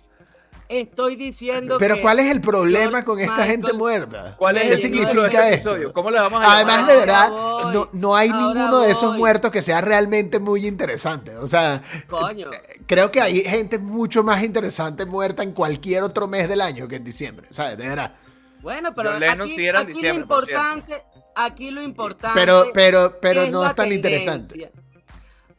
Estoy 0.70 1.16
diciendo 1.16 1.78
Pero 1.80 1.96
que 1.96 2.02
¿cuál 2.02 2.20
es 2.20 2.32
el 2.32 2.42
problema 2.42 2.90
George 2.90 3.06
con 3.06 3.20
esta 3.20 3.32
Michael- 3.34 3.52
gente 3.52 3.74
muerta? 3.74 4.36
¿Cuál 4.38 4.58
es 4.58 4.70
¿Qué 4.70 4.78
significa 4.78 5.12
este 5.26 5.56
esto? 5.56 5.70
episodio? 5.72 5.94
¿Cómo 5.94 6.12
le 6.12 6.20
vamos 6.20 6.40
a 6.40 6.44
llamar? 6.44 6.56
Además, 6.56 6.88
de 6.88 6.96
verdad, 6.98 7.30
voy, 7.30 7.74
no, 7.74 7.90
no 7.94 8.16
hay 8.16 8.30
ninguno 8.32 8.82
de 8.82 8.92
esos 8.92 9.16
muertos 9.16 9.52
que 9.52 9.62
sea 9.62 9.82
realmente 9.82 10.40
muy 10.40 10.66
interesante. 10.68 11.36
O 11.38 11.48
sea, 11.48 11.82
Coño. 12.10 12.50
creo 12.86 13.12
que 13.12 13.22
hay 13.22 13.42
gente 13.44 13.78
mucho 13.80 14.24
más 14.24 14.44
interesante 14.44 15.06
muerta 15.06 15.44
en 15.44 15.52
cualquier 15.54 16.04
otro 16.04 16.28
mes 16.28 16.48
del 16.50 16.62
año 16.62 16.88
que 16.88 16.98
en 16.98 17.04
diciembre. 17.04 17.48
¿Sabes? 17.52 17.78
De 17.78 17.88
verdad. 17.88 18.14
Bueno, 18.62 18.94
pero 18.96 19.12
aquí, 19.12 19.50
sí 19.50 19.66
era 19.66 19.80
en 19.82 19.86
aquí 19.86 19.94
diciembre, 19.94 20.26
lo 20.28 20.36
importante, 20.36 21.04
aquí 21.36 21.72
lo 21.72 21.82
importante. 21.82 22.40
Pero, 22.40 22.66
pero, 22.74 23.18
pero 23.22 23.44
es 23.44 23.52
no 23.52 23.64
es 23.66 23.76
tan 23.76 23.88
tendencia. 23.90 24.34
interesante. 24.36 24.72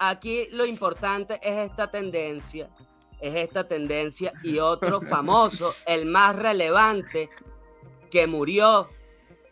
Aquí 0.00 0.46
lo 0.52 0.64
importante 0.66 1.40
es 1.42 1.70
esta 1.70 1.90
tendencia, 1.90 2.68
es 3.20 3.34
esta 3.34 3.64
tendencia 3.64 4.32
y 4.42 4.58
otro 4.58 5.00
famoso, 5.00 5.74
el 5.86 6.06
más 6.06 6.36
relevante, 6.36 7.28
que 8.10 8.26
murió 8.26 8.88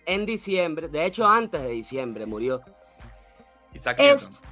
en 0.07 0.25
diciembre, 0.25 0.89
de 0.89 1.05
hecho 1.05 1.27
antes 1.27 1.63
de 1.63 1.71
diciembre 1.71 2.27
murió, 2.27 2.63
Isaac 3.75 3.99
Newton. 3.99 4.17
es 4.17 4.43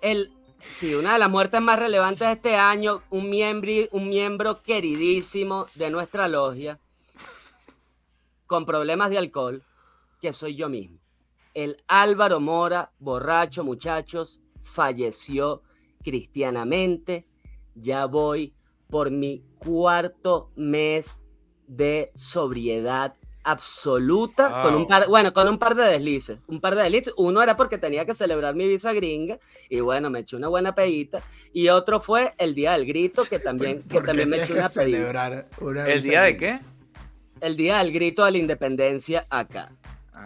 el, 0.00 0.32
sí, 0.58 0.94
una 0.94 1.14
de 1.14 1.18
las 1.18 1.30
muertes 1.30 1.60
más 1.60 1.78
relevantes 1.78 2.26
de 2.26 2.32
este 2.34 2.56
año, 2.56 3.02
un 3.10 3.30
miembro, 3.30 3.72
un 3.92 4.08
miembro 4.08 4.62
queridísimo 4.62 5.66
de 5.74 5.90
nuestra 5.90 6.28
logia, 6.28 6.78
con 8.46 8.66
problemas 8.66 9.10
de 9.10 9.18
alcohol, 9.18 9.62
que 10.20 10.32
soy 10.32 10.56
yo 10.56 10.68
mismo. 10.68 10.98
El 11.54 11.82
Álvaro 11.86 12.40
Mora, 12.40 12.92
borracho, 12.98 13.64
muchachos, 13.64 14.40
falleció 14.62 15.62
cristianamente. 16.02 17.26
Ya 17.80 18.06
voy 18.06 18.54
por 18.88 19.10
mi 19.10 19.44
cuarto 19.58 20.50
mes 20.56 21.22
de 21.66 22.10
sobriedad 22.14 23.14
absoluta 23.44 24.62
con 24.62 24.74
un 24.74 24.86
par, 24.86 25.08
bueno, 25.08 25.32
con 25.32 25.48
un 25.48 25.58
par 25.58 25.74
de 25.74 25.84
deslices, 25.84 26.38
un 26.46 26.60
par 26.60 26.74
de 26.74 26.82
deslices. 26.82 27.14
Uno 27.16 27.42
era 27.42 27.56
porque 27.56 27.78
tenía 27.78 28.04
que 28.04 28.14
celebrar 28.14 28.54
mi 28.54 28.68
visa 28.68 28.92
gringa 28.92 29.38
y 29.68 29.80
bueno, 29.80 30.10
me 30.10 30.20
eché 30.20 30.36
una 30.36 30.48
buena 30.48 30.74
pedita 30.74 31.22
y 31.52 31.68
otro 31.68 32.00
fue 32.00 32.34
el 32.38 32.54
día 32.54 32.72
del 32.72 32.86
grito 32.86 33.22
que 33.24 33.38
también 33.38 33.82
que 33.82 33.94
¿Por 33.94 34.02
qué 34.02 34.06
también 34.08 34.28
me 34.28 34.42
eché 34.42 34.52
una 34.52 34.68
pedita. 34.68 35.46
una 35.60 35.88
¿El 35.88 36.02
día 36.02 36.24
al 36.24 36.32
de 36.32 36.36
qué? 36.36 36.60
El 37.40 37.56
día 37.56 37.78
del 37.78 37.92
grito 37.92 38.24
de 38.24 38.32
la 38.32 38.38
independencia 38.38 39.26
acá. 39.30 39.72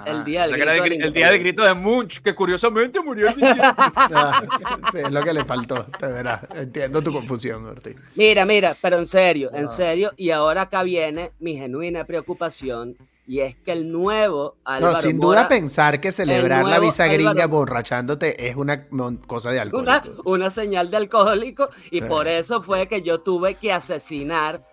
El 0.04 0.24
día 0.24 0.40
o 0.44 0.48
del 0.48 0.56
sea, 0.56 0.56
que 0.56 0.62
era 0.62 0.72
grito 0.84 0.88
de 0.88 0.94
el, 0.96 1.02
el 1.04 1.12
día 1.12 1.30
del 1.30 1.40
grito 1.40 1.62
de 1.64 1.74
Munch, 1.74 2.22
que 2.22 2.34
curiosamente 2.34 3.00
murió 3.00 3.28
diciembre. 3.28 3.62
Ah, 4.14 4.42
sí, 4.92 4.98
es 4.98 5.10
lo 5.10 5.22
que 5.22 5.32
le 5.32 5.44
faltó, 5.44 5.86
de 6.00 6.06
verdad. 6.12 6.48
Entiendo 6.56 7.02
tu 7.02 7.12
confusión, 7.12 7.64
Ortiz. 7.66 7.96
Mira, 8.16 8.44
mira, 8.44 8.76
pero 8.80 8.98
en 8.98 9.06
serio, 9.06 9.50
en 9.54 9.66
Ah. 9.66 9.68
serio, 9.68 10.12
y 10.16 10.30
ahora 10.30 10.62
acá 10.62 10.82
viene 10.82 11.30
mi 11.38 11.56
genuina 11.56 12.04
preocupación, 12.04 12.96
Y 13.24 13.38
es 13.38 13.54
que 13.56 13.70
el 13.70 13.90
nuevo 13.92 14.56
Álvaro 14.64 14.94
No, 14.94 15.00
sin 15.00 15.16
Mora- 15.18 15.28
duda 15.42 15.48
pensar 15.48 16.00
que 16.00 16.10
celebrar 16.10 16.64
la 16.64 16.80
visa 16.80 17.06
gringa 17.06 17.30
Álvaro- 17.44 17.48
borrachándote 17.50 18.48
es 18.48 18.56
una 18.56 18.88
cosa 19.28 19.52
de 19.52 19.60
alcohol. 19.60 19.82
una, 19.84 20.02
una 20.24 20.50
señal 20.50 20.90
de 20.90 20.96
alcohólico 20.96 21.68
y 21.92 22.00
Sí. 22.00 22.06
por 22.08 22.26
eso 22.26 22.60
fue 22.62 22.88
que 22.88 23.02
yo 23.02 23.20
tuve 23.20 23.54
que 23.54 23.72
asesinar 23.72 24.64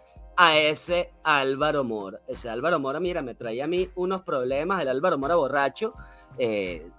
a 0.41 0.57
ese 0.57 1.11
Álvaro 1.21 1.83
Mora. 1.83 2.21
Ese 2.25 2.49
Álvaro 2.49 2.79
Mora, 2.79 3.01
mira, 3.01 3.21
me 3.21 3.35
traía 3.35 3.65
a 3.65 3.67
mí 3.67 3.89
unos 3.95 4.21
problemas, 4.21 4.81
el 4.81 4.87
Álvaro 4.87 5.17
Mora 5.17 5.35
borracho, 5.35 5.93
eh, 6.37 6.89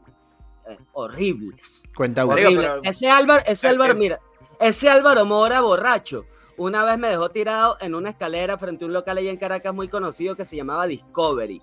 eh, 0.69 0.79
horribles. 0.93 1.85
Cuenta 1.97 2.29
pero- 2.29 2.83
Ese 2.83 3.09
Álvaro, 3.11 3.41
ese 3.41 3.53
es 3.53 3.65
Álvaro, 3.65 3.95
mira, 3.95 4.21
ese 4.61 4.91
Álvaro 4.91 5.25
Mora 5.25 5.63
borracho. 5.63 6.27
Una 6.59 6.85
vez 6.85 6.99
me 6.99 7.09
dejó 7.09 7.31
tirado 7.31 7.79
en 7.81 7.95
una 7.95 8.11
escalera 8.11 8.59
frente 8.59 8.85
a 8.85 8.89
un 8.89 8.93
local 8.93 9.17
allá 9.17 9.31
en 9.31 9.39
Caracas 9.39 9.73
muy 9.73 9.89
conocido 9.89 10.37
que 10.37 10.45
se 10.45 10.57
llamaba 10.57 10.87
Discovery. 10.87 11.63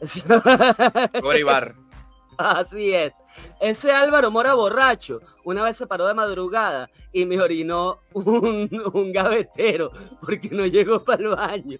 Bar. 1.44 1.74
Así 2.38 2.94
es. 2.94 3.12
Ese 3.60 3.92
Álvaro 3.92 4.30
Mora 4.30 4.54
borracho 4.54 5.20
una 5.44 5.62
vez 5.62 5.76
se 5.76 5.86
paró 5.86 6.06
de 6.06 6.14
madrugada 6.14 6.90
y 7.12 7.26
me 7.26 7.40
orinó 7.40 8.00
un, 8.12 8.68
un 8.92 9.12
gavetero 9.12 9.92
porque 10.20 10.48
no 10.50 10.66
llegó 10.66 11.02
para 11.04 11.22
el 11.22 11.28
baño. 11.28 11.78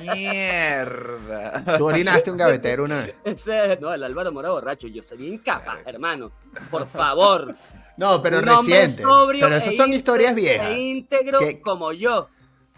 Mierda. 0.00 1.62
Tú 1.78 1.86
orinaste 1.86 2.30
un 2.30 2.36
gavetero 2.36 2.84
una 2.84 3.02
vez. 3.02 3.14
Ese, 3.24 3.78
no, 3.80 3.92
el 3.92 4.02
Álvaro 4.02 4.32
Mora 4.32 4.50
borracho. 4.50 4.88
Yo 4.88 5.02
sería 5.02 5.28
incapaz, 5.28 5.78
hermano. 5.86 6.32
Por 6.70 6.86
favor. 6.86 7.54
No, 7.96 8.22
pero 8.22 8.40
reciente. 8.40 9.02
sobrio 9.02 9.46
Pero 9.46 9.56
esas 9.56 9.74
e 9.74 9.76
son 9.76 9.92
historias 9.92 10.34
viejas. 10.34 10.70
E 10.70 10.78
íntegro 10.78 11.38
como 11.62 11.92
yo. 11.92 12.28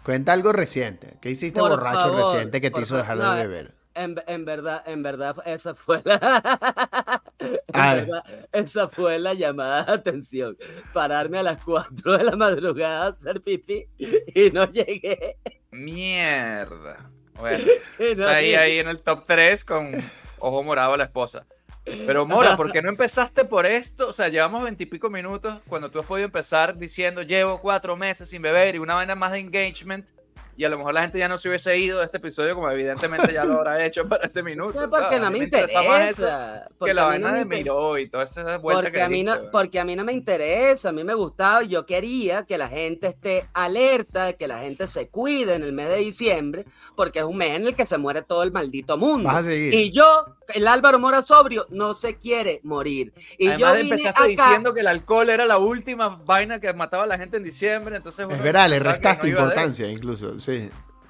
Cuenta 0.03 0.33
algo 0.33 0.51
reciente. 0.51 1.17
¿Qué 1.21 1.29
hiciste 1.29 1.59
Por 1.59 1.71
borracho 1.71 1.99
favor, 1.99 2.33
reciente 2.33 2.59
que 2.59 2.71
te 2.71 2.81
hizo 2.81 2.97
dejar 2.97 3.17
de 3.17 3.47
beber? 3.47 3.82
En, 3.95 4.15
en 4.27 4.45
verdad, 4.45 4.83
en 4.87 5.03
verdad, 5.03 5.35
esa 5.45 5.75
fue 5.75 6.01
la. 6.03 7.21
Ah. 7.73 7.95
verdad, 7.95 8.23
esa 8.53 8.87
fue 8.87 9.19
la 9.19 9.33
llamada 9.33 9.83
de 9.83 9.91
atención. 9.91 10.57
Pararme 10.93 11.39
a 11.39 11.43
las 11.43 11.61
4 11.61 12.17
de 12.17 12.23
la 12.23 12.37
madrugada 12.37 13.07
a 13.07 13.09
hacer 13.09 13.41
pipí 13.41 13.85
y 13.97 14.49
no 14.51 14.65
llegué. 14.71 15.37
Mierda. 15.71 17.11
Bueno, 17.33 17.65
no 17.99 18.05
está 18.05 18.35
ahí, 18.35 18.55
ahí 18.55 18.77
en 18.77 18.87
el 18.87 19.01
top 19.01 19.25
3 19.25 19.65
con 19.65 19.91
ojo 20.39 20.63
morado 20.63 20.93
a 20.93 20.97
la 20.97 21.03
esposa. 21.05 21.45
Pero 21.85 22.25
Mora, 22.25 22.55
¿por 22.55 22.71
qué 22.71 22.81
no 22.81 22.89
empezaste 22.89 23.43
por 23.43 23.65
esto? 23.65 24.07
O 24.07 24.13
sea, 24.13 24.29
llevamos 24.29 24.63
veintipico 24.63 25.09
minutos 25.09 25.59
cuando 25.67 25.91
tú 25.91 25.99
has 25.99 26.05
podido 26.05 26.25
empezar 26.25 26.77
diciendo 26.77 27.23
llevo 27.23 27.59
cuatro 27.59 27.97
meses 27.97 28.29
sin 28.29 28.41
beber 28.41 28.75
y 28.75 28.79
una 28.79 28.95
vaina 28.95 29.15
más 29.15 29.33
de 29.33 29.39
engagement. 29.39 30.09
Y 30.55 30.65
a 30.65 30.69
lo 30.69 30.77
mejor 30.77 30.93
la 30.93 31.01
gente 31.01 31.17
ya 31.17 31.27
no 31.27 31.37
se 31.37 31.49
hubiese 31.49 31.77
ido 31.77 31.99
de 31.99 32.05
este 32.05 32.17
episodio 32.17 32.53
como 32.55 32.69
evidentemente 32.69 33.33
ya 33.33 33.43
lo 33.43 33.55
habrá 33.55 33.83
hecho 33.85 34.07
para 34.07 34.25
este 34.25 34.43
minuto. 34.43 34.79
No, 34.79 34.89
porque 34.89 35.19
no 35.19 35.31
me 35.31 35.39
interesa 35.39 35.81
más 35.81 36.01
eso 36.01 36.25
interesa. 36.25 36.65
que 36.67 36.75
porque 36.77 36.93
la 36.93 37.05
vaina 37.05 37.31
no 37.31 37.37
de 37.37 37.45
Miró 37.45 37.97
y 37.97 38.07
toda 38.07 38.23
esa 38.23 38.57
vuelta 38.57 38.83
Porque 38.83 38.97
que 38.97 39.01
a, 39.01 39.09
mí 39.09 39.23
no, 39.23 39.51
porque 39.51 39.79
a 39.79 39.85
mí 39.85 39.95
no 39.95 40.03
me 40.03 40.13
interesa, 40.13 40.89
a 40.89 40.91
mí 40.91 41.03
me 41.03 41.13
gustaba 41.15 41.63
y 41.63 41.69
yo 41.69 41.85
quería 41.85 42.43
que 42.45 42.57
la 42.57 42.67
gente 42.67 43.07
esté 43.07 43.47
alerta, 43.53 44.33
que 44.33 44.47
la 44.47 44.59
gente 44.59 44.87
se 44.87 45.07
cuide 45.07 45.55
en 45.55 45.63
el 45.63 45.73
mes 45.73 45.89
de 45.89 45.97
diciembre, 45.97 46.65
porque 46.95 47.19
es 47.19 47.25
un 47.25 47.37
mes 47.37 47.55
en 47.55 47.67
el 47.67 47.75
que 47.75 47.85
se 47.85 47.97
muere 47.97 48.21
todo 48.21 48.43
el 48.43 48.51
maldito 48.51 48.97
mundo. 48.97 49.27
Vas 49.29 49.37
a 49.37 49.43
seguir. 49.43 49.73
Y 49.73 49.91
yo, 49.91 50.37
el 50.53 50.67
Álvaro 50.67 50.99
Mora 50.99 51.21
sobrio, 51.21 51.65
no 51.69 51.93
se 51.93 52.17
quiere 52.17 52.61
morir. 52.63 53.13
Y 53.37 53.47
Además, 53.47 53.59
yo 53.59 53.73
vine 53.73 53.81
empezaste 53.83 54.19
acá, 54.19 54.27
diciendo 54.27 54.73
que 54.73 54.81
el 54.81 54.87
alcohol 54.87 55.29
era 55.29 55.45
la 55.45 55.57
última 55.57 56.09
vaina 56.09 56.59
que 56.59 56.71
mataba 56.73 57.03
a 57.03 57.07
la 57.07 57.17
gente 57.17 57.37
en 57.37 57.43
diciembre, 57.43 57.95
entonces... 57.95 58.27
Es 58.29 58.41
verdad, 58.41 58.69
le 58.69 58.79
restaste 58.79 59.29
importancia 59.29 59.89
incluso, 59.89 60.37
sí. 60.43 60.69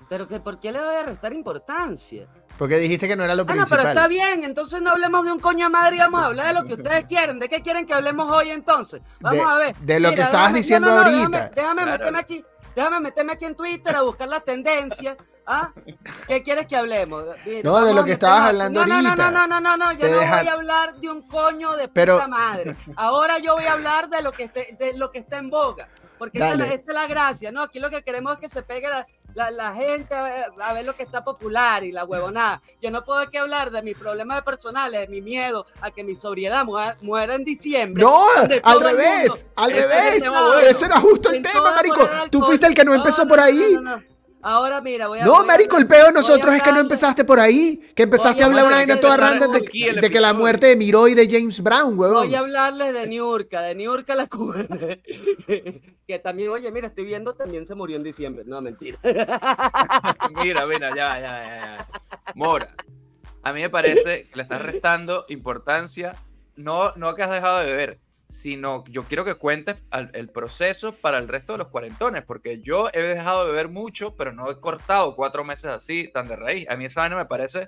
Pero 0.09 0.27
que 0.27 0.39
¿por 0.39 0.59
qué 0.59 0.71
le 0.71 0.79
voy 0.79 0.95
a 0.95 1.03
restar 1.03 1.33
importancia? 1.33 2.27
Porque 2.57 2.77
dijiste 2.77 3.07
que 3.07 3.15
no 3.15 3.23
era 3.23 3.33
lo 3.33 3.43
Ah, 3.43 3.45
no, 3.45 3.53
pero 3.53 3.65
principal. 3.65 3.87
está 3.87 4.07
bien, 4.07 4.43
entonces 4.43 4.79
no 4.81 4.91
hablemos 4.91 5.25
de 5.25 5.31
un 5.31 5.39
coño 5.39 5.65
de 5.65 5.69
madre 5.71 5.95
y 5.95 5.99
vamos 5.99 6.21
a 6.21 6.25
hablar 6.27 6.47
de 6.47 6.53
lo 6.53 6.65
que 6.65 6.73
ustedes 6.75 7.05
quieren. 7.05 7.39
¿De 7.39 7.49
qué 7.49 7.61
quieren 7.61 7.87
que 7.87 7.93
hablemos 7.95 8.29
hoy 8.31 8.51
entonces? 8.51 9.01
Vamos 9.19 9.39
De- 9.45 9.51
a 9.51 9.55
ver. 9.57 9.75
de 9.77 9.99
lo 9.99 10.13
que 10.13 10.21
estabas 10.21 10.53
diciendo 10.53 10.89
no, 10.89 10.95
no, 10.97 11.01
ahorita. 11.01 11.49
Déjame, 11.49 11.51
déjame 11.55 11.81
Claro. 11.83 11.91
meterme 11.97 12.19
aquí. 12.19 12.45
Déjame 12.75 12.99
meterme 12.99 13.33
aquí 13.33 13.45
en 13.45 13.55
Twitter 13.55 13.95
a 13.95 14.01
buscar 14.01 14.27
las 14.27 14.43
tendencias. 14.45 15.15
¿Ah? 15.45 15.71
¿Qué 16.27 16.41
quieres 16.43 16.65
que 16.67 16.75
hablemos? 16.75 17.23
Mira, 17.45 17.61
No, 17.63 17.83
de 17.85 17.93
lo 17.93 18.01
a 18.01 18.05
que 18.05 18.13
estabas 18.13 18.49
hablando 18.49 18.81
no, 18.81 18.87
no, 18.87 19.01
no, 19.01 19.09
ahorita. 19.09 19.31
No, 19.31 19.47
no, 19.47 19.59
no, 19.61 19.77
no, 19.77 19.91
yo 19.93 20.09
no 20.09 20.19
deja- 20.19 20.39
voy 20.39 20.47
a 20.47 20.53
hablar 20.53 20.95
de 20.95 21.09
un 21.11 21.27
coño 21.27 21.73
de 21.75 21.87
Pero- 21.89 22.15
puta 22.15 22.27
madre. 22.27 22.75
Ahora 22.95 23.39
yo 23.39 23.53
voy 23.55 23.65
a 23.65 23.73
hablar 23.73 24.09
de 24.09 24.21
lo 24.21 24.31
que 24.31 24.43
esté, 24.43 24.75
de 24.79 24.97
lo 24.97 25.09
que 25.11 25.19
está 25.19 25.37
en 25.39 25.49
boga. 25.49 25.87
Porque 26.17 26.37
esta 26.37 26.51
es, 26.53 26.57
la, 26.57 26.63
Dale. 26.65 26.75
esta 26.75 26.91
es 26.91 26.95
la 26.95 27.07
gracia, 27.07 27.51
¿no? 27.51 27.61
Aquí 27.63 27.79
lo 27.79 27.89
que 27.89 28.01
queremos 28.03 28.33
es 28.33 28.39
que 28.39 28.47
se 28.49 28.61
pegue 28.63 28.87
la, 28.89 29.05
la, 29.35 29.51
la 29.51 29.73
gente 29.73 30.13
a 30.13 30.23
ver, 30.23 30.45
a 30.61 30.73
ver 30.73 30.85
lo 30.85 30.95
que 30.95 31.03
está 31.03 31.23
popular 31.23 31.83
y 31.83 31.91
la 31.91 32.05
huevonada. 32.05 32.61
Yo 32.81 32.91
no 32.91 33.03
puedo 33.03 33.19
aquí 33.19 33.37
hablar 33.37 33.71
de 33.71 33.81
mis 33.81 33.95
problemas 33.95 34.41
personales, 34.43 35.01
de 35.01 35.07
mi 35.07 35.21
miedo 35.21 35.65
a 35.81 35.91
que 35.91 36.03
mi 36.03 36.15
sobriedad 36.15 36.65
muera, 36.65 36.97
muera 37.01 37.35
en 37.35 37.43
diciembre. 37.43 38.03
No, 38.03 38.15
al 38.63 38.79
revés, 38.79 39.29
mundo. 39.29 39.45
al 39.55 39.71
revés. 39.71 40.23
Ese 40.69 40.85
era 40.85 40.99
justo 40.99 41.29
el 41.29 41.41
tema, 41.41 41.71
marico. 41.75 42.07
Tú 42.29 42.41
fuiste 42.41 42.67
el 42.67 42.73
que 42.73 42.83
no 42.83 42.93
empezó 42.93 43.27
por 43.27 43.39
ahí. 43.39 43.77
no. 43.81 44.12
Ahora 44.43 44.81
mira, 44.81 45.07
voy 45.07 45.19
a. 45.19 45.25
No, 45.25 45.31
voy 45.35 45.43
a 45.43 45.47
marico, 45.47 45.77
el 45.77 45.83
hablar- 45.83 45.97
peo 45.97 46.07
de 46.07 46.13
nosotros 46.13 46.53
es 46.53 46.61
que 46.61 46.71
no 46.71 46.79
empezaste 46.81 47.23
por 47.23 47.39
ahí. 47.39 47.81
Que 47.95 48.03
empezaste 48.03 48.41
a 48.43 48.45
a 48.45 48.49
hablar 48.49 48.65
una 48.65 48.75
vaina 48.75 48.95
de 48.95 49.01
toda 49.01 49.15
random 49.17 49.51
de, 49.53 50.09
que 50.09 50.19
la 50.19 50.33
muerte 50.33 50.67
de 50.67 50.75
Miro 50.75 51.07
y 51.07 51.15
de 51.15 51.27
James 51.29 51.61
Brown, 51.63 51.97
huevón. 51.97 52.25
Voy 52.27 52.35
a 52.35 52.39
hablarles 52.39 52.93
de 52.93 53.07
Niurka, 53.07 53.61
de 53.61 53.73
Niurka 53.75 54.15
la 54.15 54.27
cubana. 54.27 54.67
que 56.05 56.19
también, 56.19 56.49
oye, 56.49 56.71
mira, 56.71 56.87
estoy 56.87 57.05
viendo, 57.05 57.33
también 57.35 57.65
se 57.65 57.73
murió 57.75 57.95
en 57.95 58.03
diciembre. 58.03 58.43
No, 58.45 58.61
mentira. 58.61 58.99
Mira, 60.43 60.65
mira, 60.65 60.89
ya, 60.95 61.19
ya, 61.19 61.43
ya, 61.43 61.59
ya. 61.59 61.87
Mora, 62.35 62.69
a 63.43 63.53
mí 63.53 63.61
me 63.61 63.69
parece 63.69 64.27
que 64.29 64.35
le 64.35 64.41
estás 64.41 64.61
restando 64.61 65.25
importancia, 65.29 66.15
no, 66.55 66.91
no 66.95 67.15
que 67.15 67.23
has 67.23 67.31
dejado 67.31 67.59
de 67.59 67.65
beber, 67.65 67.99
sino 68.25 68.83
yo 68.89 69.03
quiero 69.03 69.25
que 69.25 69.35
cuentes 69.35 69.75
el 70.13 70.29
proceso 70.29 70.93
para 70.93 71.17
el 71.17 71.27
resto 71.27 71.53
de 71.53 71.59
los 71.59 71.67
cuarentones, 71.67 72.23
porque 72.23 72.61
yo 72.61 72.89
he 72.93 73.01
dejado 73.01 73.45
de 73.45 73.51
beber 73.51 73.69
mucho, 73.69 74.15
pero 74.15 74.31
no 74.31 74.49
he 74.49 74.59
cortado 74.59 75.15
cuatro 75.15 75.43
meses 75.43 75.65
así, 75.65 76.07
tan 76.07 76.27
de 76.27 76.35
raíz. 76.35 76.69
A 76.69 76.75
mí 76.77 76.85
esa 76.85 77.01
vaina 77.01 77.15
me 77.17 77.25
parece 77.25 77.67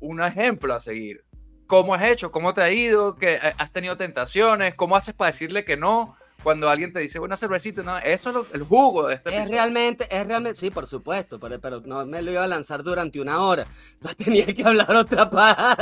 un 0.00 0.20
ejemplo 0.22 0.74
a 0.74 0.80
seguir. 0.80 1.24
¿Cómo 1.66 1.94
has 1.94 2.02
hecho? 2.02 2.32
¿Cómo 2.32 2.52
te 2.52 2.62
ha 2.62 2.70
ido? 2.72 3.14
¿Que 3.16 3.34
eh, 3.34 3.54
¿Has 3.58 3.72
tenido 3.72 3.96
tentaciones? 3.96 4.74
¿Cómo 4.74 4.96
haces 4.96 5.14
para 5.14 5.30
decirle 5.30 5.64
que 5.64 5.76
no? 5.76 6.16
Cuando 6.42 6.68
alguien 6.70 6.92
te 6.92 7.00
dice, 7.00 7.20
una 7.20 7.36
cervecita, 7.36 7.82
no, 7.82 7.98
eso 7.98 8.30
es 8.30 8.34
lo- 8.34 8.46
el 8.54 8.62
jugo 8.64 9.06
de 9.08 9.14
este 9.14 9.28
Es 9.28 9.36
episodio. 9.36 9.56
realmente, 9.56 10.04
es 10.10 10.26
realmente, 10.26 10.58
sí, 10.58 10.70
por 10.70 10.86
supuesto, 10.86 11.38
pero, 11.38 11.60
pero 11.60 11.80
no 11.84 12.04
me 12.06 12.22
lo 12.22 12.32
iba 12.32 12.42
a 12.42 12.48
lanzar 12.48 12.82
durante 12.82 13.20
una 13.20 13.40
hora. 13.44 13.66
Entonces 13.94 14.16
tenía 14.24 14.46
que 14.46 14.64
hablar 14.64 14.90
otra 14.96 15.28
paja. 15.30 15.76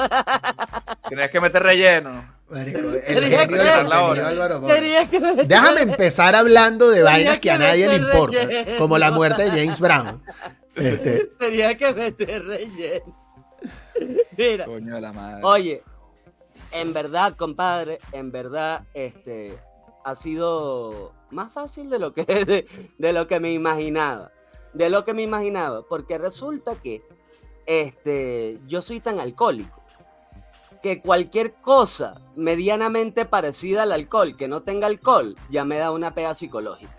Tienes 1.08 1.30
que 1.30 1.40
meter 1.40 1.62
relleno. 1.62 2.37
Marico, 2.50 2.78
el 2.78 3.24
genio 3.24 3.62
Álvaro 3.62 4.60
Déjame 5.44 5.82
empezar 5.82 6.34
hablando 6.34 6.88
de 6.90 7.02
vainas 7.02 7.38
que 7.40 7.50
a 7.50 7.58
nadie 7.58 7.86
le 7.88 7.98
meter 7.98 8.14
importa, 8.14 8.44
relleno. 8.46 8.78
como 8.78 8.98
la 8.98 9.10
muerte 9.10 9.50
de 9.50 9.50
James 9.50 9.78
Brown. 9.80 10.22
Este, 10.78 11.24
tenía 11.40 11.76
que 11.76 11.92
meter 11.92 12.44
relleno. 12.44 13.18
Mira, 14.36 14.64
Coño 14.64 14.94
de 14.94 15.00
la 15.00 15.12
madre. 15.12 15.40
Oye, 15.42 15.82
en 16.70 16.92
verdad, 16.92 17.34
compadre, 17.36 17.98
en 18.12 18.30
verdad, 18.30 18.84
este, 18.94 19.58
ha 20.04 20.14
sido 20.14 21.12
más 21.30 21.52
fácil 21.52 21.90
de 21.90 21.98
lo 21.98 22.14
que, 22.14 22.24
de, 22.44 22.68
de 22.96 23.12
lo 23.12 23.26
que 23.26 23.40
me 23.40 23.52
imaginaba. 23.52 24.30
De 24.72 24.88
lo 24.88 25.04
que 25.04 25.14
me 25.14 25.22
imaginaba. 25.22 25.82
Porque 25.82 26.16
resulta 26.16 26.76
que 26.76 27.02
este, 27.66 28.60
yo 28.68 28.80
soy 28.80 29.00
tan 29.00 29.18
alcohólico 29.18 29.77
que 30.80 31.00
cualquier 31.00 31.54
cosa 31.54 32.20
medianamente 32.36 33.24
parecida 33.24 33.82
al 33.82 33.92
alcohol 33.92 34.36
que 34.36 34.48
no 34.48 34.62
tenga 34.62 34.86
alcohol 34.86 35.36
ya 35.50 35.64
me 35.64 35.78
da 35.78 35.90
una 35.90 36.14
pega 36.14 36.34
psicológica. 36.34 36.94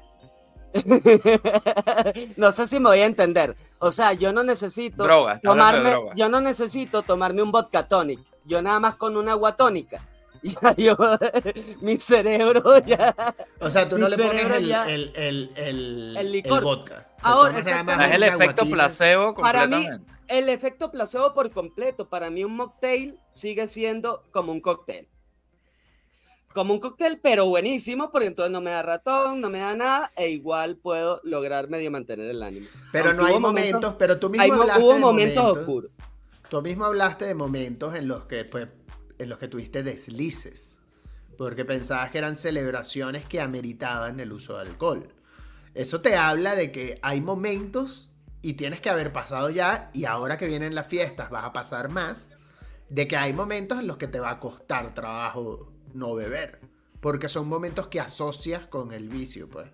no 2.38 2.52
sé 2.52 2.68
si 2.68 2.80
me 2.80 2.90
voy 2.90 3.00
a 3.00 3.06
entender. 3.06 3.56
O 3.80 3.92
sea, 3.92 4.14
yo 4.14 4.32
no 4.34 4.44
necesito 4.44 5.04
Droga, 5.04 5.40
tomarme, 5.40 5.92
droga. 5.92 6.16
yo 6.16 6.30
no 6.30 6.42
necesito 6.42 7.02
tomarme 7.02 7.42
un 7.42 7.52
vodka 7.52 7.88
tonic. 7.88 8.20
Yo 8.46 8.62
nada 8.62 8.80
más 8.80 8.96
con 8.96 9.18
una 9.18 9.32
agua 9.32 9.56
tónica. 9.56 10.06
Ya 10.62 10.76
yo, 10.76 10.96
mi 11.82 11.98
cerebro 11.98 12.78
ya. 12.80 13.14
o 13.60 13.70
sea, 13.70 13.90
tú 13.90 13.98
no 13.98 14.08
le 14.08 14.18
pones 14.18 14.46
el, 14.46 14.68
ya- 14.68 14.90
el, 14.90 15.12
el, 15.16 15.50
el, 15.56 16.18
El 16.18 16.32
licor. 16.32 16.64
vodka. 16.64 17.10
Ahora, 17.22 17.60
es 17.60 18.12
el 18.14 18.24
efecto 18.24 18.66
placebo 18.66 19.36
Para 19.36 19.68
mí, 19.68 19.74
completamente. 19.76 20.12
el 20.30 20.50
efecto 20.50 20.92
placebo 20.92 21.34
por 21.34 21.52
completo. 21.52 22.08
Para 22.08 22.30
mí, 22.30 22.44
un 22.44 22.56
mocktail 22.56 23.18
sigue 23.34 23.68
siendo 23.68 24.24
como 24.32 24.52
un 24.54 24.62
cóctel. 24.62 25.08
Como 26.54 26.74
un 26.74 26.80
cóctel, 26.80 27.20
pero 27.22 27.46
buenísimo, 27.46 28.10
porque 28.12 28.28
entonces 28.28 28.52
no 28.52 28.60
me 28.62 28.72
da 28.72 28.82
ratón, 28.82 29.40
no 29.40 29.50
me 29.50 29.60
da 29.60 29.76
nada, 29.76 30.12
e 30.16 30.30
igual 30.30 30.78
puedo 30.78 31.22
lograr 31.24 31.70
medio 31.70 31.92
mantener 31.92 32.28
el 32.30 32.42
ánimo. 32.42 32.68
Pero 32.92 33.14
no 33.14 33.24
hay 33.26 33.34
hubo 33.34 33.42
momentos, 33.42 33.96
pero 34.00 34.18
tú 34.20 34.30
mismo 34.30 34.44
Hay 34.46 34.50
hablaste 34.52 34.82
hubo 34.82 34.94
de 34.96 35.00
momentos 35.00 35.44
momentos, 35.44 35.60
oscuros. 35.60 35.92
Tú 36.50 36.62
mismo 36.64 36.86
hablaste 36.86 37.26
de 37.26 37.36
momentos 37.36 37.94
en 37.94 38.08
los 38.08 38.26
que 38.26 38.46
pues, 38.46 38.68
en 39.20 39.30
los 39.30 39.38
que 39.38 39.48
tuviste 39.48 39.84
deslices, 39.84 40.80
porque 41.38 41.66
pensabas 41.66 42.10
que 42.10 42.18
eran 42.18 42.36
celebraciones 42.36 43.26
que 43.26 43.42
ameritaban 43.42 44.20
el 44.20 44.32
uso 44.32 44.56
de 44.56 44.62
alcohol. 44.62 45.14
Eso 45.76 46.02
te 46.02 46.16
habla 46.16 46.56
de 46.56 46.72
que 46.72 47.00
hay 47.02 47.22
momentos 47.22 48.12
y 48.42 48.54
tienes 48.54 48.82
que 48.82 48.90
haber 48.90 49.14
pasado 49.14 49.50
ya, 49.50 49.92
y 49.94 50.06
ahora 50.06 50.38
que 50.38 50.48
vienen 50.48 50.74
las 50.74 50.88
fiestas 50.88 51.30
vas 51.30 51.46
a 51.46 51.54
pasar 51.54 51.90
más, 51.90 52.30
de 52.90 53.08
que 53.08 53.18
hay 53.18 53.34
momentos 53.34 53.80
en 53.80 53.88
los 53.88 53.98
que 53.98 54.08
te 54.08 54.20
va 54.20 54.32
a 54.32 54.40
costar 54.40 54.94
trabajo 54.94 55.72
no 55.94 56.16
beber, 56.16 56.60
porque 57.02 57.28
son 57.28 57.48
momentos 57.48 57.88
que 57.88 58.00
asocias 58.00 58.66
con 58.68 58.92
el 58.92 59.10
vicio, 59.10 59.48
pues. 59.48 59.68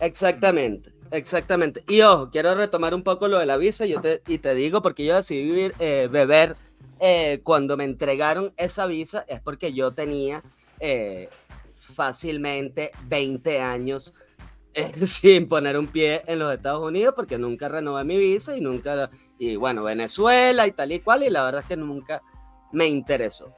Exactamente, 0.00 0.92
exactamente. 1.10 1.84
Y 1.88 2.00
ojo, 2.00 2.30
quiero 2.30 2.54
retomar 2.54 2.94
un 2.94 3.02
poco 3.02 3.28
lo 3.28 3.38
de 3.38 3.46
la 3.46 3.56
visa 3.56 3.86
yo 3.86 4.00
te, 4.00 4.22
y 4.26 4.38
te 4.38 4.54
digo, 4.54 4.82
porque 4.82 5.04
yo 5.04 5.16
decidí 5.16 5.44
vivir, 5.44 5.74
eh, 5.78 6.08
beber 6.10 6.56
eh, 7.00 7.40
cuando 7.42 7.76
me 7.76 7.84
entregaron 7.84 8.52
esa 8.56 8.86
visa, 8.86 9.24
es 9.28 9.40
porque 9.40 9.72
yo 9.72 9.92
tenía 9.92 10.42
eh, 10.80 11.28
fácilmente 11.72 12.90
20 13.04 13.60
años 13.60 14.14
eh, 14.74 14.92
sin 15.06 15.48
poner 15.48 15.78
un 15.78 15.86
pie 15.86 16.22
en 16.26 16.38
los 16.38 16.54
Estados 16.54 16.84
Unidos, 16.86 17.14
porque 17.16 17.38
nunca 17.38 17.68
renové 17.68 18.04
mi 18.04 18.18
visa 18.18 18.56
y 18.56 18.60
nunca, 18.60 19.10
y 19.38 19.56
bueno, 19.56 19.82
Venezuela 19.82 20.66
y 20.66 20.72
tal 20.72 20.92
y 20.92 21.00
cual, 21.00 21.22
y 21.22 21.30
la 21.30 21.44
verdad 21.44 21.62
es 21.62 21.68
que 21.68 21.76
nunca 21.76 22.22
me 22.72 22.86
interesó. 22.86 23.52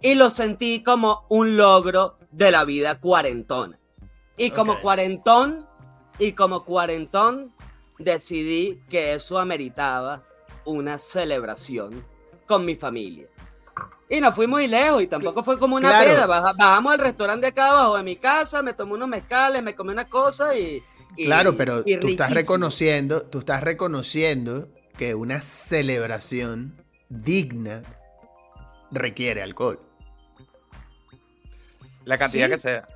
Y 0.00 0.14
lo 0.14 0.30
sentí 0.30 0.82
como 0.82 1.26
un 1.28 1.56
logro 1.56 2.16
de 2.30 2.50
la 2.50 2.64
vida 2.64 2.98
cuarentona. 2.98 3.78
Y 4.36 4.50
como 4.50 4.72
Ok. 4.74 4.80
cuarentón, 4.82 5.66
y 6.18 6.32
como 6.32 6.64
cuarentón, 6.64 7.52
decidí 7.98 8.80
que 8.88 9.14
eso 9.14 9.38
ameritaba 9.38 10.22
una 10.64 10.98
celebración 10.98 12.04
con 12.52 12.64
mi 12.64 12.76
familia. 12.76 13.26
Y 14.08 14.20
no 14.20 14.30
fui 14.32 14.46
muy 14.46 14.66
lejos 14.68 15.02
y 15.02 15.06
tampoco 15.06 15.42
fue 15.42 15.58
como 15.58 15.76
una 15.76 15.88
Claro. 15.88 16.10
peda. 16.10 16.26
Baja- 16.26 16.52
bajamos 16.52 16.92
al 16.92 16.98
restaurante 16.98 17.46
de 17.46 17.48
acá 17.48 17.70
abajo 17.70 17.96
de 17.96 18.02
mi 18.02 18.16
casa, 18.16 18.62
me 18.62 18.74
tomé 18.74 18.94
unos 18.94 19.08
mezcales, 19.08 19.62
me 19.62 19.74
comí 19.74 19.92
una 19.92 20.08
cosa 20.08 20.54
y... 20.56 20.82
y- 21.16 21.24
Claro, 21.26 21.56
pero 21.56 21.82
y 21.86 21.96
tú 21.96 22.08
estás 22.08 22.34
reconociendo, 22.34 23.22
tú 23.22 23.38
estás 23.38 23.62
reconociendo 23.62 24.68
que 24.98 25.14
una 25.14 25.40
celebración 25.40 26.74
digna 27.08 27.82
requiere 28.90 29.42
alcohol. 29.42 29.80
La 32.04 32.18
cantidad 32.18 32.46
Sí. 32.46 32.50
que 32.52 32.58
sea. 32.58 32.88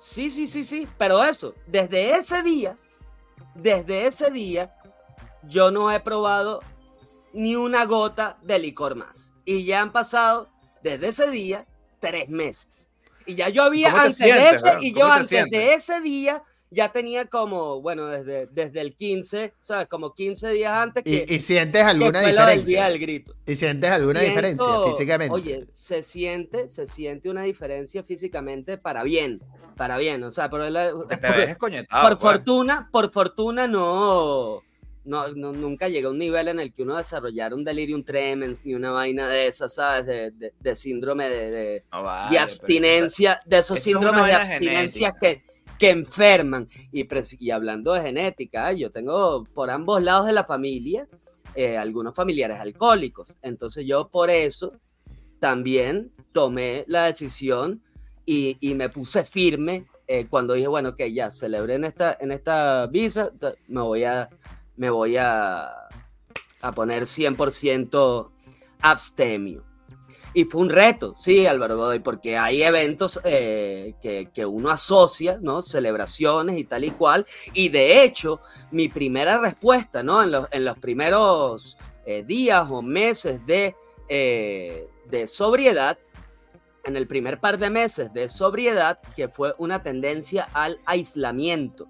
Sí, 0.00 0.30
sí, 0.30 0.46
sí, 0.46 0.64
sí, 0.64 0.88
pero 0.98 1.22
eso, 1.24 1.54
desde 1.66 2.16
ese 2.16 2.42
día, 2.42 2.76
desde 3.54 4.06
ese 4.06 4.30
día, 4.30 4.72
yo 5.42 5.70
no 5.70 5.90
he 5.90 6.00
probado 6.00 6.60
ni 7.32 7.56
una 7.56 7.84
gota 7.84 8.38
de 8.42 8.58
licor 8.58 8.94
más. 8.96 9.32
Y 9.44 9.64
ya 9.64 9.80
han 9.80 9.92
pasado, 9.92 10.48
desde 10.82 11.08
ese 11.08 11.30
día, 11.30 11.66
tres 12.00 12.28
meses. 12.28 12.90
Y 13.26 13.34
ya 13.34 13.48
yo 13.48 13.62
había, 13.62 13.90
¿Cómo 13.90 14.02
te 14.02 14.06
antes 14.06 14.18
de 14.18 14.24
sientes, 14.24 14.52
ese, 14.54 14.64
verdad? 14.64 14.80
y 14.82 14.92
¿Cómo 14.92 15.04
yo 15.06 15.08
te 15.08 15.12
antes 15.18 15.30
de 15.30 15.36
sientes? 15.36 15.72
ese 15.88 16.00
día, 16.00 16.42
ya 16.72 16.88
tenía 16.92 17.24
como, 17.26 17.80
bueno, 17.82 18.06
desde, 18.06 18.46
desde 18.46 18.80
el 18.80 18.94
15, 18.94 19.54
o 19.60 19.64
sea, 19.64 19.86
como 19.86 20.14
15 20.14 20.50
días 20.52 20.72
antes 20.72 21.02
que, 21.02 21.26
Y, 21.28 21.34
y 21.34 21.40
sientes 21.40 21.82
alguna 21.82 22.20
del 22.20 22.32
día 22.32 22.46
diferencia. 22.46 22.88
del 22.88 22.98
grito. 23.00 23.34
Y 23.46 23.56
sientes 23.56 23.90
alguna 23.90 24.20
diferencia 24.20 24.64
Siento- 24.64 24.90
físicamente. 24.90 25.34
Oye, 25.34 25.66
se 25.72 26.02
siente, 26.04 26.68
se 26.68 26.86
siente 26.86 27.28
una 27.28 27.42
diferencia 27.42 28.04
físicamente 28.04 28.78
para 28.78 29.02
bien, 29.02 29.42
para 29.76 29.98
bien, 29.98 30.22
o 30.22 30.30
sea, 30.30 30.48
por, 30.48 30.60
la- 30.70 30.90
por- 30.92 31.08
por 31.08 31.88
pues. 31.90 32.18
fortuna, 32.20 32.88
por 32.92 33.10
fortuna 33.12 33.66
no, 33.66 34.62
no, 35.04 35.28
no- 35.34 35.52
nunca 35.52 35.88
llegué 35.88 36.06
a 36.06 36.10
un 36.10 36.18
nivel 36.18 36.48
en 36.48 36.60
el 36.60 36.72
que 36.72 36.82
uno 36.82 36.96
desarrollara 36.96 37.54
un 37.54 37.64
delirium 37.64 38.02
tremens 38.04 38.64
ni 38.64 38.74
una 38.74 38.90
vaina 38.90 39.28
de 39.28 39.46
esas, 39.46 39.74
¿sabes? 39.74 40.06
De, 40.06 40.30
de- 40.32 40.52
de 40.58 40.76
síndrome 40.76 41.28
de, 41.28 41.50
de- 41.50 41.84
No 41.92 41.98
de 41.98 42.04
vale, 42.04 42.28
pero 42.30 42.42
abstinencia, 42.44 43.40
de 43.46 43.58
esos 43.58 43.78
eso 43.78 43.84
síndromes 43.84 44.26
de 44.26 44.32
abstinencia 44.32 45.12
genética. 45.12 45.20
que, 45.20 45.76
que 45.78 45.90
enferman. 45.90 46.68
Y, 46.92 47.06
y 47.38 47.50
hablando 47.50 47.92
de 47.94 48.02
genética, 48.02 48.72
yo 48.72 48.90
tengo 48.90 49.44
por 49.54 49.70
ambos 49.70 50.02
lados 50.02 50.26
de 50.26 50.32
la 50.34 50.44
familia 50.44 51.08
eh, 51.54 51.76
algunos 51.76 52.14
familiares 52.14 52.58
alcohólicos. 52.58 53.38
Entonces 53.42 53.86
yo 53.86 54.08
por 54.08 54.30
eso 54.30 54.78
también 55.38 56.12
tomé 56.32 56.84
la 56.86 57.04
decisión 57.06 57.82
y, 58.26 58.56
y 58.60 58.74
me 58.74 58.88
puse 58.90 59.24
firme 59.24 59.86
eh, 60.06 60.26
cuando 60.28 60.54
dije, 60.54 60.66
bueno, 60.68 60.94
que 60.94 61.12
ya 61.12 61.30
celebré 61.30 61.74
en 61.74 61.84
esta, 61.84 62.16
en 62.20 62.32
esta 62.32 62.86
visa, 62.88 63.30
me 63.68 63.80
voy 63.82 64.04
a, 64.04 64.28
me 64.80 64.88
voy 64.88 65.18
a, 65.18 65.88
a 66.62 66.72
poner 66.72 67.02
100% 67.02 68.30
abstemio. 68.80 69.62
Y 70.32 70.44
fue 70.44 70.62
un 70.62 70.70
reto, 70.70 71.14
sí, 71.18 71.44
Álvaro 71.44 71.76
Godoy, 71.76 71.98
porque 71.98 72.38
hay 72.38 72.62
eventos 72.62 73.20
eh, 73.24 73.94
que, 74.00 74.30
que 74.32 74.46
uno 74.46 74.70
asocia, 74.70 75.38
¿no? 75.42 75.62
Celebraciones 75.62 76.56
y 76.56 76.64
tal 76.64 76.84
y 76.84 76.92
cual. 76.92 77.26
Y 77.52 77.68
de 77.68 78.02
hecho, 78.02 78.40
mi 78.70 78.88
primera 78.88 79.38
respuesta, 79.38 80.02
¿no? 80.02 80.22
En 80.22 80.30
los, 80.30 80.48
en 80.50 80.64
los 80.64 80.78
primeros 80.78 81.76
eh, 82.06 82.22
días 82.22 82.66
o 82.70 82.80
meses 82.80 83.44
de, 83.44 83.76
eh, 84.08 84.88
de 85.10 85.26
sobriedad, 85.26 85.98
en 86.84 86.96
el 86.96 87.06
primer 87.06 87.38
par 87.38 87.58
de 87.58 87.68
meses 87.68 88.14
de 88.14 88.30
sobriedad, 88.30 88.98
que 89.14 89.28
fue 89.28 89.54
una 89.58 89.82
tendencia 89.82 90.48
al 90.54 90.80
aislamiento. 90.86 91.86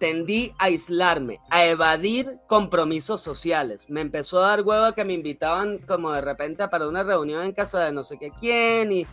Tendí 0.00 0.54
a 0.58 0.64
aislarme, 0.64 1.40
a 1.50 1.66
evadir 1.66 2.32
compromisos 2.46 3.20
sociales. 3.20 3.84
Me 3.90 4.00
empezó 4.00 4.42
a 4.42 4.48
dar 4.48 4.62
huevo 4.62 4.94
que 4.94 5.04
me 5.04 5.12
invitaban 5.12 5.76
como 5.76 6.10
de 6.10 6.22
repente 6.22 6.66
para 6.68 6.88
una 6.88 7.02
reunión 7.02 7.44
en 7.44 7.52
casa 7.52 7.84
de 7.84 7.92
no 7.92 8.02
sé 8.02 8.18
qué 8.18 8.30
quién 8.30 8.92
y 8.92 9.06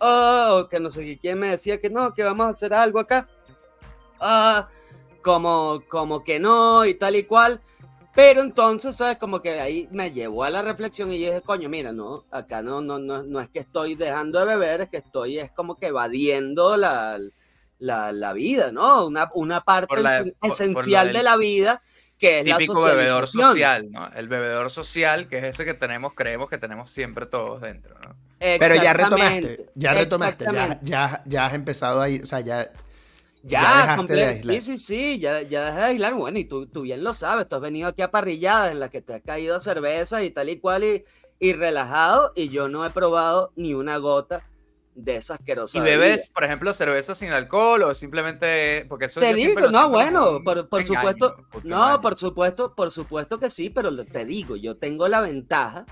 oh, 0.00 0.66
que 0.70 0.80
no 0.80 0.90
sé 0.90 1.02
qué 1.02 1.18
quién 1.18 1.38
me 1.38 1.48
decía 1.48 1.80
que 1.80 1.88
no, 1.88 2.12
que 2.12 2.24
vamos 2.24 2.44
a 2.44 2.50
hacer 2.50 2.74
algo 2.74 2.98
acá. 2.98 3.26
Ah, 4.20 4.68
como, 5.22 5.82
como 5.88 6.22
que 6.22 6.38
no 6.38 6.84
y 6.84 6.92
tal 6.92 7.16
y 7.16 7.24
cual. 7.24 7.62
Pero 8.14 8.42
entonces, 8.42 8.96
¿sabes? 8.96 9.16
Como 9.16 9.40
que 9.40 9.58
ahí 9.60 9.88
me 9.90 10.12
llevó 10.12 10.44
a 10.44 10.50
la 10.50 10.60
reflexión 10.60 11.10
y 11.10 11.16
dije, 11.16 11.40
coño, 11.40 11.70
mira, 11.70 11.90
no, 11.92 12.26
acá 12.30 12.60
no, 12.62 12.82
no, 12.82 12.98
no, 12.98 13.22
no 13.22 13.40
es 13.40 13.48
que 13.48 13.60
estoy 13.60 13.94
dejando 13.94 14.40
de 14.40 14.44
beber, 14.44 14.82
es 14.82 14.88
que 14.90 14.98
estoy, 14.98 15.38
es 15.38 15.50
como 15.52 15.76
que 15.76 15.86
evadiendo 15.86 16.76
la, 16.76 17.18
la, 17.78 18.12
la 18.12 18.32
vida, 18.32 18.72
¿no? 18.72 19.06
Una, 19.06 19.30
una 19.34 19.62
parte 19.62 20.00
la- 20.02 20.18
por- 20.22 20.32
por 20.38 20.50
esencial 20.52 21.06
del 21.08 21.16
de 21.16 21.22
la 21.22 21.36
vida, 21.36 21.82
que 22.18 22.38
es 22.40 22.44
Típico 22.44 22.86
la 22.86 22.94
bebedor 22.94 23.26
social, 23.26 23.90
¿no? 23.90 24.08
El 24.14 24.28
bebedor 24.28 24.70
social, 24.70 25.28
que 25.28 25.38
es 25.38 25.44
ese 25.44 25.64
que 25.64 25.74
tenemos, 25.74 26.14
creemos 26.14 26.48
que 26.48 26.58
tenemos 26.58 26.90
siempre 26.90 27.26
todos 27.26 27.60
dentro, 27.60 27.94
¿no? 28.00 28.16
Pero 28.58 28.74
ya 28.76 28.92
retomaste, 28.92 29.66
ya 29.74 29.94
retomaste, 29.94 30.44
ya, 30.44 30.80
ya, 30.82 31.22
ya 31.26 31.46
has 31.46 31.54
empezado 31.54 32.00
ahí, 32.00 32.20
o 32.22 32.26
sea, 32.26 32.40
ya, 32.40 32.70
Ya, 33.42 33.60
Ya 33.60 33.80
dejaste 33.80 34.12
de 34.14 34.24
aislar. 34.24 34.56
Sí, 34.56 34.62
sí, 34.62 34.78
sí, 34.78 35.18
ya, 35.18 35.42
ya 35.42 35.64
dejé 35.66 35.76
de 35.78 35.84
aislar. 35.84 36.14
Bueno, 36.14 36.38
y 36.38 36.44
tú, 36.46 36.66
tú 36.66 36.82
bien 36.82 37.04
lo 37.04 37.12
sabes, 37.12 37.46
tú 37.48 37.56
has 37.56 37.60
venido 37.60 37.88
aquí 37.88 38.00
a 38.02 38.10
parrilladas 38.10 38.72
en 38.72 38.80
las 38.80 38.88
que 38.90 39.02
te 39.02 39.14
has 39.14 39.22
caído 39.22 39.60
cerveza 39.60 40.22
y 40.22 40.30
tal 40.30 40.48
y 40.48 40.58
cual 40.58 40.82
y, 40.84 41.04
y 41.38 41.52
relajado 41.52 42.32
y 42.36 42.48
yo 42.48 42.68
no 42.70 42.86
he 42.86 42.90
probado 42.90 43.52
ni 43.56 43.74
una 43.74 43.98
gota 43.98 44.46
de 44.94 45.16
esa 45.16 45.34
asquerosa 45.34 45.78
Y 45.78 45.80
bebes, 45.80 46.30
por 46.30 46.44
ejemplo, 46.44 46.72
cerveza 46.72 47.14
sin 47.14 47.30
alcohol 47.32 47.82
o 47.82 47.94
simplemente 47.94 48.86
porque 48.88 49.06
eso 49.06 49.20
Te 49.20 49.34
digo, 49.34 49.60
no, 49.70 49.88
bueno, 49.90 50.42
por, 50.44 50.68
por 50.68 50.80
engaño, 50.80 50.96
supuesto, 50.96 51.36
no, 51.64 52.00
por 52.00 52.16
supuesto, 52.16 52.74
por 52.74 52.90
supuesto 52.90 53.38
que 53.38 53.50
sí, 53.50 53.70
pero 53.70 53.94
te 54.04 54.24
digo, 54.24 54.56
yo 54.56 54.76
tengo 54.76 55.08
la 55.08 55.20
ventaja 55.20 55.84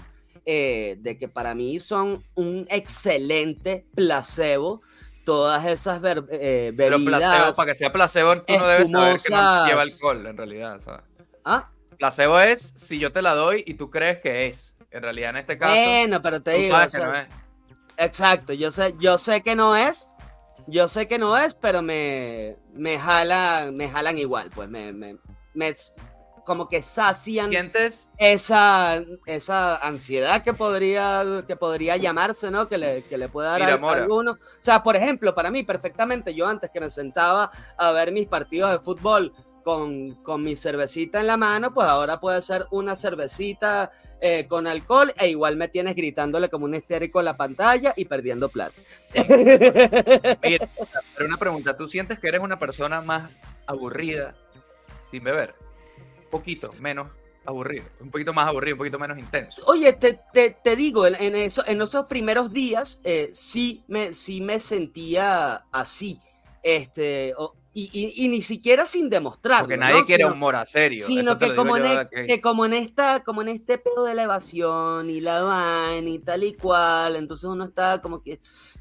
eh, 0.47 0.97
de 1.01 1.19
que 1.19 1.29
para 1.29 1.55
mí 1.55 1.79
son 1.81 2.23
un 2.35 2.67
excelente 2.71 3.85
placebo 3.95 4.81
todas 5.25 5.67
esas 5.67 6.01
ver- 6.01 6.25
eh, 6.31 6.73
Pero 6.77 6.99
bebidas. 6.99 7.23
placebo, 7.25 7.57
para 7.57 7.67
que 7.69 7.75
sea 7.75 7.93
placebo, 7.93 8.43
tú 8.43 8.55
no 8.55 8.67
debes 8.67 8.91
saber 8.91 9.21
que 9.21 9.31
no 9.31 9.67
lleva 9.67 9.83
alcohol, 9.83 10.27
en 10.27 10.37
realidad, 10.37 10.81
¿sabes? 10.81 11.03
Ah, 11.45 11.69
Placebo 11.99 12.41
es 12.41 12.73
si 12.77 12.99
yo 12.99 13.13
te 13.13 13.23
la 13.23 13.35
doy 13.35 13.63
y 13.67 13.75
tú 13.75 13.91
crees 13.91 14.19
que 14.21 14.47
es. 14.47 14.77
En 14.91 15.03
realidad, 15.03 15.31
en 15.31 15.37
este 15.39 15.57
caso, 15.57 15.73
bueno, 15.75 16.21
pero 16.21 16.43
te 16.43 16.53
tú 16.53 16.59
digo, 16.59 16.75
sabes 16.75 16.89
o 16.95 16.99
que 16.99 17.05
no 17.07 17.15
es. 17.17 17.29
Exacto, 17.97 18.53
yo 18.53 18.71
sé, 18.71 18.95
yo 18.99 19.19
sé 19.19 19.43
que 19.43 19.55
no 19.55 19.77
es, 19.77 20.11
yo 20.67 20.89
sé 20.89 21.07
que 21.07 21.19
no 21.19 21.37
es, 21.37 21.55
pero 21.55 21.83
me, 21.83 22.57
me 22.73 22.99
jalan, 22.99 23.75
me 23.77 23.89
jalan 23.89 24.19
igual, 24.19 24.51
pues 24.55 24.69
me, 24.69 24.93
me, 24.93 25.17
me- 25.55 25.75
como 26.45 26.69
que 26.69 26.83
sacian 26.83 27.51
¿Sientes? 27.51 28.11
esa, 28.19 29.03
esa 29.27 29.77
ansiedad 29.77 30.43
que 30.43 30.53
podría, 30.53 31.45
que 31.47 31.57
podría 31.57 31.97
llamarse, 31.97 32.51
¿no? 32.51 32.69
Que 32.69 32.79
le, 32.79 33.05
que 33.05 33.17
le 33.17 33.29
pueda 33.29 33.57
dar 33.59 33.71
a, 33.71 33.75
alguno. 33.75 34.33
O 34.33 34.37
sea, 34.61 34.83
por 34.83 34.97
ejemplo, 34.97 35.35
para 35.35 35.51
mí 35.51 35.63
perfectamente, 35.63 36.35
yo 36.35 36.49
antes 36.49 36.71
que 36.71 36.81
me 36.81 36.91
sentaba 36.91 37.51
a 37.77 37.93
ver 37.93 38.13
mis 38.13 38.27
partidos 38.27 38.73
de 38.73 38.81
fútbol 38.81 39.33
con, 39.63 40.15
con 40.23 40.43
mi 40.43 40.57
cervecita 40.57 41.21
en 41.21 41.27
la 41.27 41.37
mano, 41.37 41.73
pues 41.73 41.87
ahora 41.89 42.21
puede 42.21 42.43
ser 42.43 42.67
una 42.71 42.97
cervecita 42.97 43.91
eh, 44.21 44.47
con 44.49 44.67
alcohol 44.67 45.13
e 45.19 45.29
igual 45.29 45.57
me 45.57 45.69
tienes 45.69 45.97
gritándole 45.97 46.49
como 46.49 46.65
un 46.67 46.75
histérico 46.75 47.19
en 47.21 47.25
la 47.25 47.37
pantalla 47.37 47.93
y 47.97 48.05
perdiendo 48.05 48.49
plata. 48.49 48.81
Mira, 50.43 50.69
pero 51.15 51.27
una 51.27 51.37
pregunta, 51.37 51.77
¿tú 51.77 51.87
sientes 51.89 52.19
que 52.19 52.29
eres 52.29 52.41
una 52.41 52.59
persona 52.59 53.01
más 53.01 53.41
aburrida 53.67 54.35
sin 55.11 55.25
beber? 55.25 55.55
Un 56.25 56.31
poquito 56.31 56.73
menos 56.79 57.09
aburrido, 57.45 57.85
un 58.01 58.11
poquito 58.11 58.33
más 58.33 58.47
aburrido, 58.47 58.77
un 58.77 58.79
poquito 58.79 58.99
menos 58.99 59.19
intenso. 59.19 59.63
Oye, 59.67 59.93
te, 59.95 60.21
te, 60.33 60.51
te 60.63 60.77
digo, 60.77 61.07
en, 61.07 61.17
en 61.17 61.35
eso, 61.35 61.65
en 61.67 61.83
esos 61.83 62.07
primeros 62.07 62.53
días 62.53 63.01
eh, 63.03 63.31
sí, 63.35 63.83
me, 63.89 64.13
sí 64.13 64.41
me 64.41 64.61
sentía 64.61 65.65
así. 65.73 66.21
Este, 66.63 67.35
o- 67.37 67.55
Y, 67.75 67.89
y- 67.93 68.25
y 68.25 68.29
ni 68.29 68.43
siquiera 68.43 68.85
sin 68.85 69.09
demostrarlo. 69.09 69.65
Porque 69.65 69.79
nadie 69.79 70.01
¿no? 70.01 70.05
quiere 70.05 70.25
Sino- 70.25 70.35
un 70.35 70.39
mora 70.39 70.67
serio. 70.67 71.07
Sino 71.07 71.39
que 71.39 71.55
como, 71.55 71.79
en, 71.79 72.07
que- 72.09 72.27
que 72.27 72.41
como 72.43 72.67
en 72.67 72.75
esta, 72.75 73.23
como 73.25 73.41
en 73.41 73.49
este 73.49 73.79
pedo 73.79 74.05
de 74.05 74.15
la 74.15 74.25
evasión 74.25 75.09
y 75.09 75.21
la 75.23 75.43
vaina 75.43 76.11
y 76.11 76.19
tal 76.19 76.45
y 76.45 76.53
cual, 76.53 77.17
entonces 77.17 77.45
uno 77.45 77.65
está 77.65 78.03
como 78.03 78.23
que, 78.23 78.41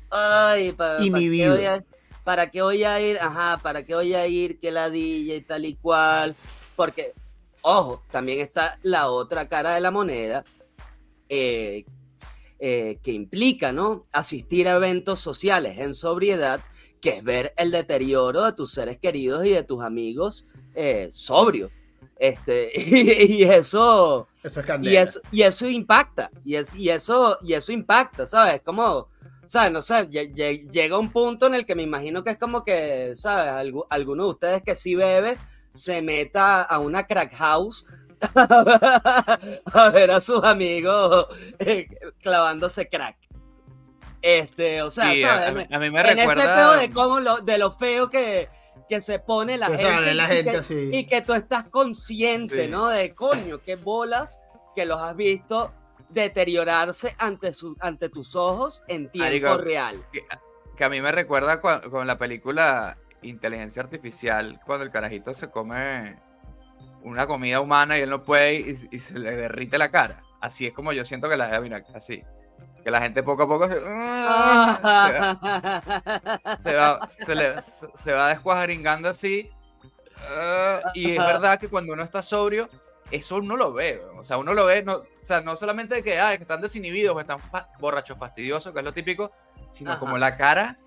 ay, 0.09 0.73
pa- 0.73 0.77
¿para, 0.77 0.97
qué 0.99 1.05
Inhibido. 1.05 1.55
voy 1.55 1.65
a, 1.65 1.85
para 2.25 2.51
qué 2.51 2.61
voy 2.61 2.83
a 2.83 2.99
ir? 2.99 3.17
Ajá, 3.19 3.59
¿para 3.63 3.85
qué 3.85 3.95
voy 3.95 4.13
a 4.13 4.27
ir? 4.27 4.59
Que 4.59 4.71
ladilla 4.71 5.35
y 5.35 5.41
tal 5.41 5.63
y 5.65 5.75
cual. 5.75 6.35
Porque, 6.75 7.13
ojo, 7.61 8.03
también 8.11 8.41
está 8.41 8.77
la 8.83 9.07
otra 9.09 9.47
cara 9.47 9.73
de 9.73 9.79
la 9.79 9.91
moneda, 9.91 10.43
eh, 11.29 11.85
eh, 12.59 12.99
que 13.01 13.11
implica, 13.13 13.71
¿no? 13.71 14.05
Asistir 14.11 14.67
a 14.67 14.73
eventos 14.75 15.19
sociales 15.21 15.79
en 15.79 15.93
sobriedad, 15.95 16.59
que 17.01 17.09
es 17.17 17.23
ver 17.23 17.53
el 17.57 17.71
deterioro 17.71 18.43
de 18.45 18.53
tus 18.53 18.71
seres 18.73 18.97
queridos 18.99 19.45
y 19.45 19.49
de 19.49 19.63
tus 19.63 19.83
amigos 19.83 20.45
eh, 20.75 21.09
sobrio. 21.11 21.69
Este, 22.17 22.71
y, 22.79 23.43
eso, 23.43 24.27
Eso 24.43 24.59
es 24.61 24.65
y 24.83 24.95
eso, 24.95 25.21
y 25.31 25.41
eso 25.41 25.67
impacta, 25.67 26.29
y, 26.45 26.55
es, 26.55 26.75
y, 26.75 26.89
eso, 26.89 27.37
y 27.41 27.53
eso 27.53 27.71
impacta, 27.71 28.27
¿sabes? 28.27 28.61
Como, 28.63 29.07
¿sabes? 29.47 29.71
No 29.71 29.81
sé, 29.81 30.07
lle- 30.07 30.31
lle- 30.33 30.69
llega 30.69 30.99
un 30.99 31.11
punto 31.11 31.47
en 31.47 31.55
el 31.55 31.65
que 31.65 31.73
me 31.75 31.81
imagino 31.81 32.23
que 32.23 32.29
es 32.31 32.37
como 32.37 32.63
que, 32.63 33.13
¿sabes? 33.15 33.51
Algu- 33.73 33.87
alguno 33.89 34.25
de 34.25 34.29
ustedes 34.29 34.61
que 34.61 34.75
sí 34.75 34.93
bebe 34.95 35.37
se 35.73 36.01
meta 36.03 36.61
a 36.61 36.77
una 36.79 37.07
crack 37.07 37.33
house 37.35 37.85
a 38.35 39.89
ver 39.91 40.11
a 40.11 40.21
sus 40.21 40.43
amigos 40.43 41.25
eh, 41.59 41.87
clavándose 42.21 42.87
crack. 42.87 43.17
Este, 44.21 44.81
o 44.81 44.91
sea, 44.91 45.11
Sí, 45.11 45.23
a- 45.23 45.27
¿sabes? 45.27 45.47
a, 45.47 45.51
mí- 45.53 45.67
a 45.75 45.79
mí 45.79 45.89
me 45.89 46.01
en 46.11 46.19
ese 46.19 46.35
pedo 46.47 46.73
de 46.75 46.91
cómo 46.91 47.19
lo, 47.19 47.37
de 47.37 47.57
lo 47.57 47.71
feo 47.71 48.09
que, 48.09 48.49
que 48.87 49.01
se 49.01 49.19
pone 49.19 49.57
la 49.57 49.67
Que 49.67 49.77
gente, 49.79 50.13
la 50.13 50.25
y 50.25 50.35
gente 50.35 50.51
que- 50.51 50.57
así. 50.57 50.89
y 50.93 51.05
que 51.07 51.21
tú 51.21 51.33
estás 51.33 51.67
consciente, 51.69 52.65
Sí. 52.65 52.69
¿no? 52.69 52.87
De 52.87 53.15
coño, 53.15 53.59
qué 53.61 53.75
bolas 53.77 54.39
que 54.75 54.85
los 54.85 55.01
has 55.01 55.15
visto 55.15 55.73
deteriorarse 56.09 57.15
ante, 57.17 57.53
su, 57.53 57.75
ante 57.79 58.09
tus 58.09 58.35
ojos 58.35 58.83
en 58.87 59.09
tiempo 59.09 59.57
real. 59.57 60.05
que, 60.11 60.21
que 60.75 60.83
a 60.83 60.89
mí 60.89 61.01
me 61.01 61.11
recuerda 61.11 61.61
con 61.61 62.05
la 62.07 62.17
película 62.17 62.97
Inteligencia 63.23 63.81
Artificial, 63.83 64.59
cuando 64.65 64.83
el 64.83 64.91
carajito 64.91 65.33
se 65.33 65.49
come 65.49 66.15
una 67.03 67.27
comida 67.27 67.59
humana 67.61 67.97
y 67.97 68.01
él 68.01 68.09
no 68.09 68.23
puede 68.23 68.53
y, 68.55 68.73
y 68.91 68.99
se 68.99 69.17
le 69.19 69.35
derrite 69.35 69.77
la 69.77 69.89
cara. 69.89 70.23
Así 70.41 70.65
es 70.67 70.73
como 70.73 70.91
yo 70.93 71.05
siento 71.05 71.29
que 71.29 71.37
la 71.37 71.59
mira, 71.61 71.83
así. 71.93 72.23
Que 72.83 72.89
la 72.91 72.99
gente 73.01 73.21
poco 73.23 73.43
a 73.43 73.47
poco 73.47 73.67
se, 73.67 73.79
se 76.61 76.73
va, 76.75 77.07
se 77.07 77.35
le- 77.35 77.61
se- 77.61 77.87
se 77.93 78.11
va 78.13 78.29
descuadringando 78.29 79.09
así. 79.09 79.49
ah, 80.29 80.79
y 80.93 81.11
es 81.11 81.17
verdad 81.17 81.59
que 81.59 81.67
cuando 81.69 81.93
uno 81.93 82.03
está 82.03 82.21
sobrio, 82.21 82.69
eso 83.11 83.37
uno 83.37 83.55
lo 83.55 83.73
ve. 83.73 84.01
O 84.17 84.23
sea, 84.23 84.37
uno 84.37 84.53
lo 84.53 84.65
ve, 84.65 84.83
no, 84.83 84.95
o 84.97 85.05
sea, 85.21 85.41
no 85.41 85.55
solamente 85.55 85.95
de 85.95 86.03
que, 86.03 86.19
ah, 86.19 86.35
que 86.37 86.43
están 86.43 86.61
desinhibidos 86.61 87.15
o 87.15 87.19
están 87.19 87.39
fa- 87.39 87.69
borrachos 87.79 88.17
fastidiosos, 88.17 88.71
que 88.73 88.79
es 88.79 88.85
lo 88.85 88.93
típico, 88.93 89.31
sino 89.71 89.91
Ajá. 89.91 89.99
como 89.99 90.17
la 90.17 90.37
cara 90.37 90.77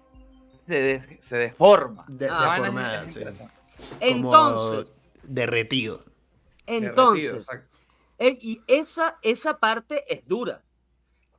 se, 0.67 0.81
des- 0.81 1.09
se 1.21 1.37
deforma. 1.37 2.05
De- 2.09 2.27
deformada, 2.27 3.05
sí. 3.13 3.21
Entonces, 4.01 4.91
Como 4.93 5.05
derretido. 5.25 6.05
Entonces. 6.67 7.47
Eh, 8.19 8.39
y 8.41 8.63
esa, 8.69 9.19
esa 9.23 9.59
parte 9.59 10.05
es 10.09 10.27
dura. 10.27 10.63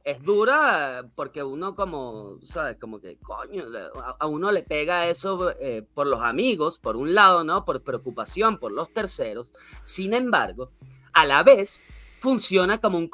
Es 0.06 0.22
dura 0.22 1.10
porque 1.16 1.44
uno 1.44 1.76
como, 1.76 2.38
¿sabes? 2.44 2.78
Como 2.80 3.02
que, 3.02 3.18
coño, 3.18 3.66
a, 4.02 4.16
a 4.20 4.28
uno 4.28 4.52
le 4.52 4.62
pega 4.62 5.08
eso 5.10 5.52
eh, 5.60 5.84
por 5.96 6.06
los 6.08 6.22
amigos, 6.22 6.78
por 6.78 6.96
un 6.96 7.16
lado, 7.16 7.44
¿no? 7.44 7.66
Por 7.66 7.82
preocupación 7.82 8.60
por 8.60 8.72
los 8.72 8.94
terceros. 8.94 9.52
Sin 9.82 10.14
embargo, 10.14 10.72
a 11.12 11.26
la 11.26 11.42
vez 11.42 11.82
funciona 12.20 12.80
como 12.80 13.00
un, 13.00 13.10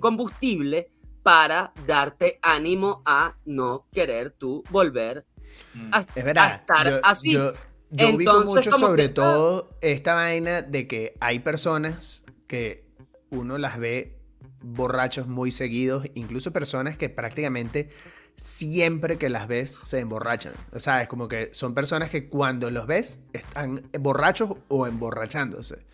combustible 0.00 0.90
para 1.24 1.72
darte 1.86 2.38
ánimo 2.42 3.02
a 3.04 3.36
no 3.44 3.86
querer 3.92 4.30
tú 4.30 4.62
volver 4.70 5.26
Mm. 5.74 5.90
a, 5.92 6.00
Es 6.14 6.22
a 6.22 6.24
verdad. 6.24 6.54
estar 6.60 6.90
yo, 6.90 7.00
así. 7.02 7.32
yo- 7.32 7.52
yo 7.90 8.06
Entonces, 8.08 8.54
mucho 8.54 8.70
como 8.70 8.86
sobre 8.86 9.08
que- 9.08 9.14
todo 9.14 9.68
esta 9.80 10.14
vaina 10.14 10.62
de 10.62 10.86
que 10.86 11.16
hay 11.20 11.40
personas 11.40 12.24
que 12.46 12.86
uno 13.30 13.58
las 13.58 13.80
ve 13.80 14.16
borrachos 14.62 15.26
muy 15.26 15.50
seguidos, 15.52 16.06
incluso 16.14 16.52
personas 16.52 16.96
que 16.96 17.08
prácticamente 17.08 17.90
siempre 18.36 19.18
que 19.18 19.28
las 19.28 19.48
ves 19.48 19.80
se 19.84 19.98
emborrachan. 20.00 20.52
O 20.72 20.80
sea, 20.80 21.02
es 21.02 21.08
como 21.08 21.28
que 21.28 21.50
son 21.52 21.74
personas 21.74 22.10
que 22.10 22.28
cuando 22.28 22.70
los 22.70 22.86
ves 22.86 23.24
están 23.32 23.82
borrachos 24.00 24.56
o 24.68 24.86
emborrachándose. 24.86 25.84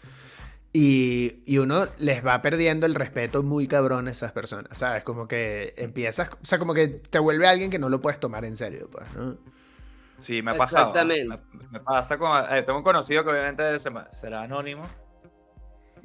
Y, 0.73 1.43
y 1.47 1.59
uno 1.59 1.89
les 1.99 2.25
va 2.27 2.43
perdiendo 2.43 2.85
el 2.87 2.95
respeto 2.95 3.43
muy 3.43 3.67
cabrón 3.67 4.09
a 4.09 4.11
esas 4.11 4.33
personas, 4.33 4.77
¿sabes? 4.79 5.05
Como 5.05 5.27
que 5.27 5.73
empiezas, 5.79 6.29
o 6.33 6.45
sea, 6.45 6.59
como 6.59 6.75
que 6.75 6.89
te 6.89 7.19
vuelve 7.19 7.47
alguien 7.47 7.71
que 7.71 7.79
no 7.79 7.89
lo 7.89 8.03
puedes 8.03 8.21
tomar 8.21 8.45
en 8.45 8.57
serio, 8.57 8.89
pues, 8.93 9.07
¿no? 9.15 9.39
Sí, 10.19 10.43
me 10.43 10.53
ha 10.53 10.57
pasado. 10.57 10.95
Exactamente. 10.95 11.25
Me, 11.27 11.39
me 11.71 11.81
pasa 11.81 12.19
con. 12.19 12.31
eh, 12.53 12.63
tengo 12.63 12.79
un 12.79 12.85
conocido 12.85 13.23
que 13.25 13.31
obviamente 13.31 13.79
se 13.79 13.91
me- 13.91 14.05
será 14.13 14.43
anónimo. 14.43 14.85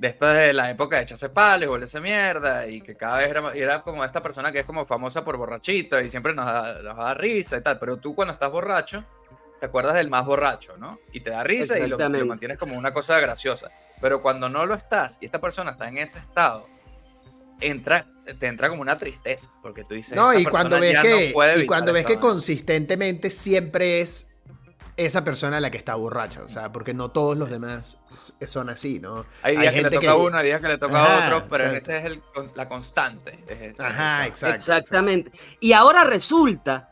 Después 0.01 0.35
de 0.35 0.51
la 0.51 0.71
época 0.71 0.95
de 0.95 1.03
echarse 1.03 1.29
palos 1.29 1.69
volverse 1.69 2.01
mierda. 2.01 2.65
Y 2.65 2.81
que 2.81 2.95
cada 2.95 3.19
vez 3.19 3.29
era, 3.29 3.53
era 3.53 3.81
como 3.83 4.03
esta 4.03 4.23
persona 4.23 4.51
que 4.51 4.61
es 4.61 4.65
como 4.65 4.83
famosa 4.83 5.23
por 5.23 5.37
borrachito 5.37 6.01
y 6.01 6.09
siempre 6.09 6.33
nos 6.33 6.47
da, 6.47 6.81
nos 6.81 6.97
da 6.97 7.13
risa 7.13 7.57
y 7.57 7.61
tal. 7.61 7.77
Pero 7.77 7.97
tú 7.97 8.15
cuando 8.15 8.33
estás 8.33 8.51
borracho, 8.51 9.05
te 9.59 9.67
acuerdas 9.67 9.93
del 9.93 10.09
más 10.09 10.25
borracho, 10.25 10.75
¿no? 10.75 10.99
Y 11.11 11.19
te 11.19 11.29
da 11.29 11.43
risa 11.43 11.77
y 11.77 11.85
lo, 11.85 11.99
lo 11.99 12.25
mantienes 12.25 12.57
como 12.57 12.75
una 12.75 12.91
cosa 12.95 13.19
graciosa. 13.19 13.69
Pero 14.01 14.23
cuando 14.23 14.49
no 14.49 14.65
lo 14.65 14.73
estás 14.73 15.19
y 15.21 15.25
esta 15.25 15.39
persona 15.39 15.69
está 15.69 15.87
en 15.87 15.99
ese 15.99 16.17
estado, 16.17 16.65
entra, 17.59 18.07
te 18.39 18.47
entra 18.47 18.69
como 18.69 18.81
una 18.81 18.97
tristeza. 18.97 19.51
Porque 19.61 19.83
tú 19.83 19.93
dices. 19.93 20.17
No, 20.17 20.31
"Esta 20.31 20.41
y 20.41 20.45
cuando 20.45 20.79
ves 20.79 20.99
que, 20.99 21.27
no 21.27 21.33
puede 21.33 21.63
y 21.63 21.67
cuando 21.67 21.93
ves 21.93 21.99
esta 22.01 22.07
que 22.07 22.15
vaina". 22.15 22.27
consistentemente 22.27 23.29
siempre 23.29 24.01
es 24.01 24.30
esa 24.97 25.23
persona 25.23 25.59
la 25.59 25.71
que 25.71 25.77
está 25.77 25.95
borracha, 25.95 26.43
o 26.43 26.49
sea, 26.49 26.71
porque 26.71 26.93
no 26.93 27.09
todos 27.11 27.37
los 27.37 27.49
demás 27.49 27.97
son 28.45 28.69
así, 28.69 28.99
¿no? 28.99 29.25
Hay 29.41 29.55
Hay 29.55 29.61
días 29.61 29.73
que 29.73 29.77
le 29.77 29.83
gente 29.83 29.89
toca 29.97 30.01
que- 30.01 30.07
a 30.07 30.15
uno, 30.15 30.37
hay 30.37 30.45
días 30.45 30.61
que 30.61 30.67
le 30.67 30.77
toca 30.77 30.99
a 31.03 31.25
otro, 31.25 31.47
pero 31.49 31.63
en 31.69 31.75
exacto. 31.75 31.91
este 31.91 31.97
es 31.97 32.05
el, 32.05 32.21
la 32.55 32.69
constante. 32.69 33.39
es 33.47 33.61
este, 33.61 33.83
Ajá, 33.83 34.27
exacto. 34.27 34.55
Exactamente. 34.55 35.31
Y 35.59 35.73
ahora 35.73 36.03
resulta 36.03 36.91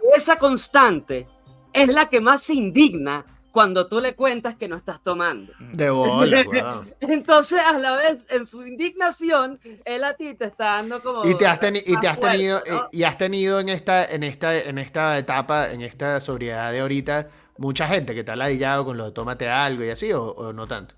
que 0.00 0.18
esa 0.18 0.36
constante 0.38 1.28
es 1.72 1.88
la 1.88 2.08
que 2.08 2.20
más 2.20 2.42
se 2.42 2.54
indigna 2.54 3.24
cuando 3.56 3.88
tú 3.88 4.02
le 4.02 4.14
cuentas 4.14 4.54
que 4.54 4.68
no 4.68 4.76
estás 4.76 5.02
tomando. 5.02 5.50
De 5.72 5.88
bola, 5.88 6.42
weón. 6.46 6.94
Entonces, 7.00 7.58
a 7.58 7.72
la 7.78 7.96
vez, 7.96 8.26
en 8.28 8.44
su 8.44 8.66
indignación, 8.66 9.58
él 9.86 10.04
a 10.04 10.12
ti 10.12 10.34
te 10.34 10.44
está 10.44 10.64
dando 10.76 11.02
como... 11.02 11.24
Y 11.24 11.38
te 11.38 11.46
has, 11.46 11.58
teni- 11.58 11.80
y 11.80 11.84
te 11.84 11.92
más 11.94 12.06
has 12.06 12.20
tenido 12.20 12.62
y 12.92 13.02
has 13.04 13.16
tenido 13.16 13.58
en 13.58 13.70
esta 13.70 14.04
en 14.04 14.24
esta 14.24 14.58
en 14.58 14.76
esta 14.76 15.16
etapa, 15.16 15.70
en 15.70 15.80
esta 15.80 16.20
sobriedad 16.20 16.70
de 16.70 16.80
ahorita 16.80 17.28
mucha 17.56 17.88
gente 17.88 18.14
que 18.14 18.22
te 18.24 18.30
ha 18.30 18.36
ladillado 18.36 18.84
con 18.84 18.98
lo 18.98 19.06
de 19.06 19.12
tómate 19.12 19.48
algo 19.48 19.82
y 19.82 19.88
así 19.88 20.12
o, 20.12 20.22
o 20.22 20.52
no 20.52 20.66
tanto. 20.66 20.94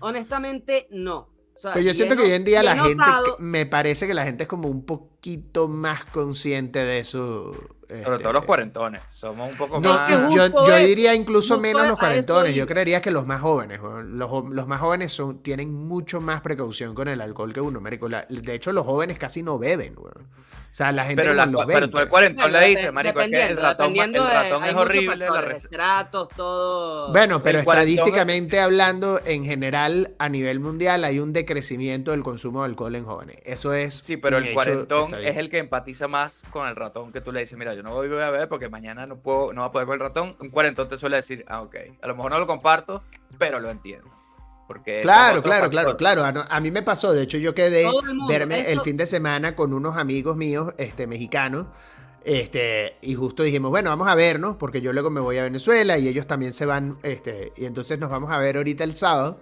Honestamente, 0.00 0.88
no. 0.90 1.16
O 1.54 1.60
sea, 1.60 1.74
Pero 1.74 1.86
yo 1.86 1.94
siento 1.94 2.16
que 2.16 2.22
hoy 2.22 2.32
en 2.32 2.44
día 2.44 2.60
la 2.64 2.76
gente 2.76 3.04
me 3.38 3.66
parece 3.66 4.08
que 4.08 4.14
la 4.14 4.24
gente 4.24 4.42
es 4.42 4.48
como 4.48 4.68
un 4.68 4.84
poquito 5.22 5.68
más 5.68 6.04
consciente 6.06 6.78
de 6.80 7.00
eso. 7.00 7.52
Sobre 7.88 8.00
este, 8.02 8.18
todo 8.22 8.32
los 8.34 8.44
cuarentones. 8.44 9.00
Somos 9.08 9.50
un 9.50 9.56
poco 9.56 9.80
No, 9.80 9.94
más. 9.94 10.02
que 10.12 10.34
yo, 10.36 10.46
yo 10.66 10.76
diría 10.76 11.14
incluso 11.14 11.58
menos 11.58 11.88
los 11.88 11.98
cuarentones. 11.98 12.54
Yo 12.54 12.66
creería 12.66 13.00
que 13.00 13.10
los 13.10 13.26
más 13.26 13.40
jóvenes. 13.40 13.80
Los, 14.04 14.66
más 14.68 14.80
jóvenes 14.80 15.10
son, 15.10 15.42
tienen 15.42 15.72
mucho 15.72 16.20
más 16.20 16.42
precaución 16.42 16.94
con 16.94 17.08
el 17.08 17.20
alcohol 17.22 17.52
que 17.54 17.62
uno, 17.62 17.80
marico. 17.80 18.08
La- 18.08 18.26
de 18.28 18.54
hecho, 18.54 18.72
los 18.72 18.84
jóvenes 18.84 19.18
casi 19.18 19.42
no 19.42 19.58
beben. 19.58 19.94
O 19.98 20.10
sea, 20.70 20.92
la 20.92 21.06
gente 21.06 21.22
pero, 21.22 21.32
la- 21.34 21.46
los 21.46 21.64
pero 21.64 21.88
tú 21.88 21.96
al 21.96 22.08
cuarentón 22.10 22.50
Bueno, 22.50 22.60
le 22.60 22.66
dices, 22.68 22.92
marico, 22.92 23.20
es 23.20 23.28
que 23.28 23.34
el 23.36 23.56
dependiendo, 23.56 23.62
ratón, 23.62 23.96
el 23.96 24.12
de- 24.12 24.18
ratón 24.18 24.62
hay 24.62 24.70
es 24.70 24.76
horrible. 24.76 25.26
Estratos, 25.50 26.28
todo... 26.36 27.10
Bueno, 27.10 27.42
pero 27.42 27.60
el 27.60 27.64
cuarentón- 27.64 27.88
estadísticamente 27.88 28.60
hablando, 28.60 29.18
en 29.24 29.44
general, 29.46 30.14
a 30.18 30.28
nivel 30.28 30.60
mundial, 30.60 31.04
hay 31.04 31.20
un 31.20 31.32
decrecimiento 31.32 32.10
del 32.10 32.22
consumo 32.22 32.60
de 32.60 32.66
alcohol 32.66 32.94
en 32.96 33.04
jóvenes. 33.06 33.38
Eso 33.44 33.72
es. 33.72 33.94
Sí, 33.94 34.18
pero 34.18 34.36
el 34.36 34.52
cuarentón 34.52 35.07
es 35.16 35.36
el 35.36 35.50
que 35.50 35.58
empatiza 35.58 36.08
más 36.08 36.42
con 36.50 36.68
el 36.68 36.76
ratón 36.76 37.12
que 37.12 37.20
tú 37.20 37.32
le 37.32 37.40
dices, 37.40 37.58
mira, 37.58 37.74
yo 37.74 37.82
no 37.82 37.92
voy 37.92 38.06
a 38.06 38.30
beber 38.30 38.48
porque 38.48 38.68
mañana 38.68 39.06
no 39.06 39.18
puedo, 39.18 39.52
no 39.52 39.62
va 39.62 39.68
a 39.68 39.72
poder 39.72 39.86
con 39.86 39.94
el 39.94 40.00
ratón. 40.00 40.36
Un 40.40 40.50
cuarentón 40.50 40.88
te 40.88 40.98
suele 40.98 41.16
decir, 41.16 41.44
ah, 41.48 41.62
ok, 41.62 41.76
a 42.00 42.06
lo 42.06 42.16
mejor 42.16 42.30
no 42.30 42.38
lo 42.38 42.46
comparto, 42.46 43.02
pero 43.38 43.60
lo 43.60 43.70
entiendo. 43.70 44.08
Porque 44.66 45.00
Claro, 45.00 45.42
claro, 45.42 45.70
claro, 45.70 45.96
claro. 45.96 46.44
A, 46.48 46.60
mí 46.60 46.70
me 46.70 46.82
pasó, 46.82 47.12
de 47.12 47.22
hecho 47.22 47.38
yo 47.38 47.54
quedé 47.54 47.84
Todo 47.84 48.00
el 48.00 48.06
mundo, 48.08 48.26
verme 48.26 48.70
el 48.70 48.80
fin 48.82 48.96
de 48.98 49.06
semana 49.06 49.56
con 49.56 49.72
unos 49.72 49.96
amigos 49.96 50.36
míos, 50.36 50.74
este, 50.76 51.06
mexicanos, 51.06 51.66
este, 52.24 52.96
y 53.00 53.14
justo 53.14 53.42
dijimos, 53.42 53.70
bueno, 53.70 53.88
vamos 53.88 54.08
a 54.08 54.14
vernos, 54.14 54.56
porque 54.56 54.82
yo 54.82 54.92
luego 54.92 55.08
me 55.08 55.20
voy 55.20 55.38
a 55.38 55.44
Venezuela 55.44 55.96
y 55.98 56.08
ellos 56.08 56.26
también 56.26 56.52
se 56.52 56.66
van, 56.66 56.98
este, 57.02 57.52
y 57.56 57.64
entonces 57.64 57.98
nos 57.98 58.10
vamos 58.10 58.30
a 58.30 58.36
ver 58.36 58.58
ahorita 58.58 58.84
el 58.84 58.94
sábado. 58.94 59.40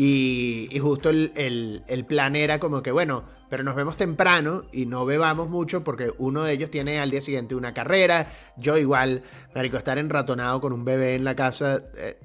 Y, 0.00 0.78
justo 0.80 1.10
el, 1.10 1.32
el- 1.34 1.82
el 1.88 2.04
plan 2.06 2.36
era 2.36 2.60
como 2.60 2.82
que, 2.84 2.92
bueno, 2.92 3.24
pero 3.50 3.64
nos 3.64 3.74
vemos 3.74 3.96
temprano 3.96 4.64
y 4.72 4.86
no 4.86 5.04
bebamos 5.04 5.48
mucho 5.48 5.82
porque 5.82 6.12
uno 6.18 6.44
de 6.44 6.52
ellos 6.52 6.70
tiene 6.70 7.00
al 7.00 7.10
día 7.10 7.20
siguiente 7.20 7.56
una 7.56 7.74
carrera. 7.74 8.30
Yo 8.56 8.76
igual, 8.78 9.24
marico, 9.56 9.76
estar 9.76 9.98
enratonado 9.98 10.60
con 10.60 10.72
un 10.72 10.84
bebé 10.84 11.16
en 11.16 11.24
la 11.24 11.34
casa 11.34 11.82
eh, 11.96 12.16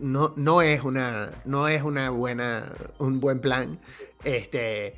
no, 0.00 0.32
no 0.36 0.62
es 0.62 0.82
una, 0.84 1.30
no 1.44 1.68
es 1.68 1.82
una 1.82 2.08
buena, 2.10 2.72
un 2.98 3.20
buen 3.20 3.40
plan. 3.40 3.78
Este, 4.24 4.94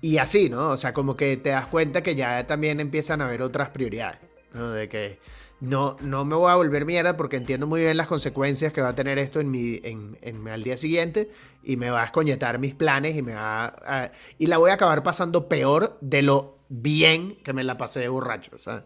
y 0.00 0.16
así, 0.18 0.48
¿no? 0.48 0.70
O 0.70 0.76
sea, 0.78 0.94
como 0.94 1.16
que 1.16 1.36
te 1.36 1.50
das 1.50 1.66
cuenta 1.66 2.02
que 2.02 2.14
ya 2.14 2.46
también 2.46 2.80
empiezan 2.80 3.20
a 3.20 3.26
haber 3.26 3.42
otras 3.42 3.68
prioridades, 3.70 4.18
¿no? 4.54 4.70
De 4.70 4.88
que 4.88 5.18
no, 5.64 5.96
no 6.00 6.24
me 6.24 6.34
voy 6.36 6.50
a 6.50 6.54
volver 6.56 6.84
mierda 6.86 7.16
porque 7.16 7.36
entiendo 7.36 7.66
muy 7.66 7.80
bien 7.82 7.96
las 7.96 8.06
consecuencias 8.08 8.72
que 8.72 8.80
va 8.82 8.88
a 8.90 8.94
tener 8.94 9.18
esto 9.18 9.40
en 9.40 9.50
mi, 9.50 9.80
en, 9.84 10.18
en- 10.22 10.48
al 10.48 10.62
día 10.62 10.76
siguiente 10.76 11.30
y 11.62 11.76
me 11.76 11.90
va 11.90 12.02
a 12.02 12.06
escoñetar 12.06 12.58
mis 12.58 12.74
planes 12.74 13.16
y 13.16 13.22
me 13.22 13.34
va 13.34 13.66
a, 13.66 14.12
y 14.38 14.46
la 14.46 14.58
voy 14.58 14.70
a 14.70 14.74
acabar 14.74 15.02
pasando 15.02 15.48
peor 15.48 15.98
de 16.00 16.22
lo 16.22 16.58
bien 16.68 17.36
que 17.44 17.52
me 17.52 17.64
la 17.64 17.76
pasé 17.78 18.00
de 18.00 18.08
borracho, 18.08 18.58
¿sabes? 18.58 18.84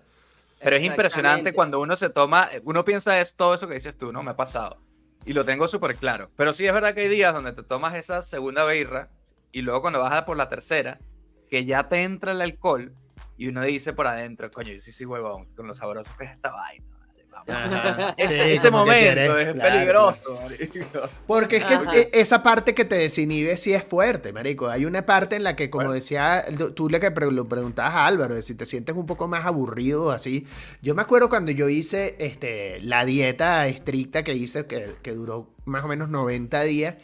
Pero 0.62 0.76
es 0.76 0.82
impresionante 0.82 1.54
cuando 1.54 1.80
uno 1.80 1.96
se 1.96 2.10
toma, 2.10 2.48
uno 2.64 2.84
piensa 2.84 3.20
es 3.20 3.36
todo 3.36 3.54
eso 3.54 3.68
que 3.68 3.74
dices 3.74 3.96
tú, 3.96 4.12
¿no? 4.12 4.22
Me 4.22 4.32
ha 4.32 4.36
pasado. 4.36 4.82
Y 5.24 5.32
lo 5.32 5.44
tengo 5.44 5.68
súper 5.68 5.96
claro. 5.98 6.32
Pero 6.36 6.52
sí 6.52 6.66
es 6.66 6.72
verdad 6.72 6.94
que 6.94 7.02
hay 7.02 7.08
días 7.08 7.34
donde 7.34 7.52
te 7.52 7.62
tomas 7.62 7.94
esa 7.96 8.22
segunda 8.22 8.64
birra 8.66 9.10
y 9.52 9.62
luego 9.62 9.80
cuando 9.82 10.00
vas 10.00 10.12
a 10.14 10.24
por 10.26 10.36
la 10.36 10.48
tercera, 10.48 11.02
que 11.48 11.64
ya 11.64 11.88
te 11.88 12.02
entra 12.04 12.32
el 12.32 12.40
alcohol 12.42 12.94
y 13.38 13.48
uno 13.48 13.62
dice 13.62 13.92
por 13.94 14.06
adentro, 14.06 14.50
coño, 14.50 14.72
yo 14.74 14.80
sí 14.80 14.92
soy 14.92 15.06
huevón, 15.06 15.46
con 15.56 15.66
lo 15.66 15.74
sabroso 15.74 16.12
que 16.18 16.24
es 16.24 16.32
esta 16.32 16.50
vaina. 16.50 16.84
vale, 17.00 17.24
vamos". 17.30 17.48
Ajá. 17.74 18.14
Ese, 18.18 18.56
Sí, 18.56 18.70
momento 18.70 18.98
quieres- 19.00 19.30
es 19.48 19.54
claro, 19.54 19.72
peligroso. 19.72 20.40
marico. 20.42 21.08
Porque 21.26 21.56
es 21.58 21.64
que 21.64 21.74
Ajá. 21.74 21.96
e- 21.96 22.10
esa 22.14 22.42
parte 22.42 22.74
que 22.74 22.84
te 22.84 22.96
desinhibe 22.96 23.56
sí 23.56 23.72
es 23.72 23.84
fuerte, 23.84 24.32
marico. 24.32 24.66
Hay 24.68 24.84
una 24.86 25.06
parte 25.06 25.36
en 25.36 25.44
la 25.44 25.54
que, 25.56 25.70
como 25.70 25.84
Bueno. 25.84 25.94
decía, 25.94 26.44
tú- 26.74 26.88
le 26.90 26.98
que 27.00 27.10
lo 27.30 27.48
preguntabas 27.48 27.94
a 27.94 28.06
Álvaro, 28.06 28.34
de 28.34 28.42
si 28.42 28.54
te 28.56 28.66
sientes 28.66 28.94
un 28.96 29.06
poco 29.06 29.28
más 29.28 29.46
aburrido 29.46 30.10
así. 30.10 30.46
Yo 30.82 30.94
me 30.96 31.02
acuerdo 31.02 31.28
cuando 31.28 31.52
yo 31.52 31.68
hice 31.68 32.16
este, 32.18 32.80
la 32.80 33.04
dieta 33.04 33.66
estricta 33.68 34.24
que 34.24 34.34
hice, 34.34 34.66
que, 34.66 34.96
que 35.00 35.12
duró 35.12 35.48
más 35.64 35.84
o 35.84 35.88
menos 35.88 36.08
90 36.08 36.62
días, 36.62 36.96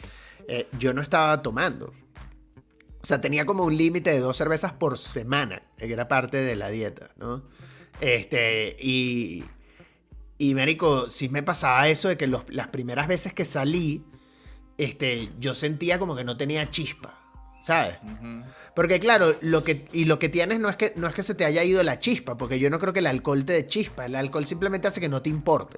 eh, 0.49 0.67
yo 0.77 0.93
no 0.93 1.01
estaba 1.01 1.41
tomando. 1.41 1.93
O 3.05 3.07
sea, 3.07 3.21
tenía 3.21 3.45
como 3.45 3.63
un 3.65 3.77
límite 3.77 4.09
de 4.09 4.19
dos 4.19 4.35
cervezas 4.35 4.73
por 4.73 4.97
semana, 4.97 5.61
que 5.77 5.93
era 5.93 6.07
parte 6.07 6.37
de 6.37 6.55
la 6.55 6.69
dieta, 6.71 7.11
¿no? 7.17 7.43
Este, 8.01 8.75
y, 8.79 9.43
y, 10.39 10.55
Marico, 10.55 11.07
sí 11.07 11.29
me 11.29 11.43
pasaba 11.43 11.87
eso 11.87 12.07
de 12.09 12.17
que 12.17 12.25
los- 12.25 12.45
las 12.49 12.69
primeras 12.69 13.07
veces 13.07 13.31
que 13.31 13.45
salí, 13.45 14.03
este, 14.79 15.29
yo 15.39 15.53
sentía 15.53 15.99
como 15.99 16.15
que 16.15 16.23
no 16.23 16.35
tenía 16.35 16.67
chispa, 16.71 17.13
¿sabes? 17.61 17.97
Porque 18.75 18.99
claro, 18.99 19.35
lo 19.41 19.63
que, 19.63 19.85
y 19.93 20.05
lo 20.05 20.17
que 20.17 20.29
tienes 20.29 20.59
no 20.59 20.67
es, 20.67 20.75
que, 20.75 20.91
no 20.95 21.05
es 21.07 21.13
que 21.13 21.21
se 21.21 21.35
te 21.35 21.45
haya 21.45 21.63
ido 21.63 21.83
la 21.83 21.99
chispa, 21.99 22.39
porque 22.39 22.57
yo 22.57 22.71
no 22.71 22.79
creo 22.79 22.91
que 22.91 23.01
el 23.01 23.07
alcohol 23.07 23.45
te 23.45 23.53
dé 23.53 23.67
chispa, 23.67 24.07
el 24.07 24.15
alcohol 24.15 24.47
simplemente 24.47 24.87
hace 24.87 24.99
que 24.99 25.09
no 25.09 25.21
te 25.21 25.29
importe, 25.29 25.77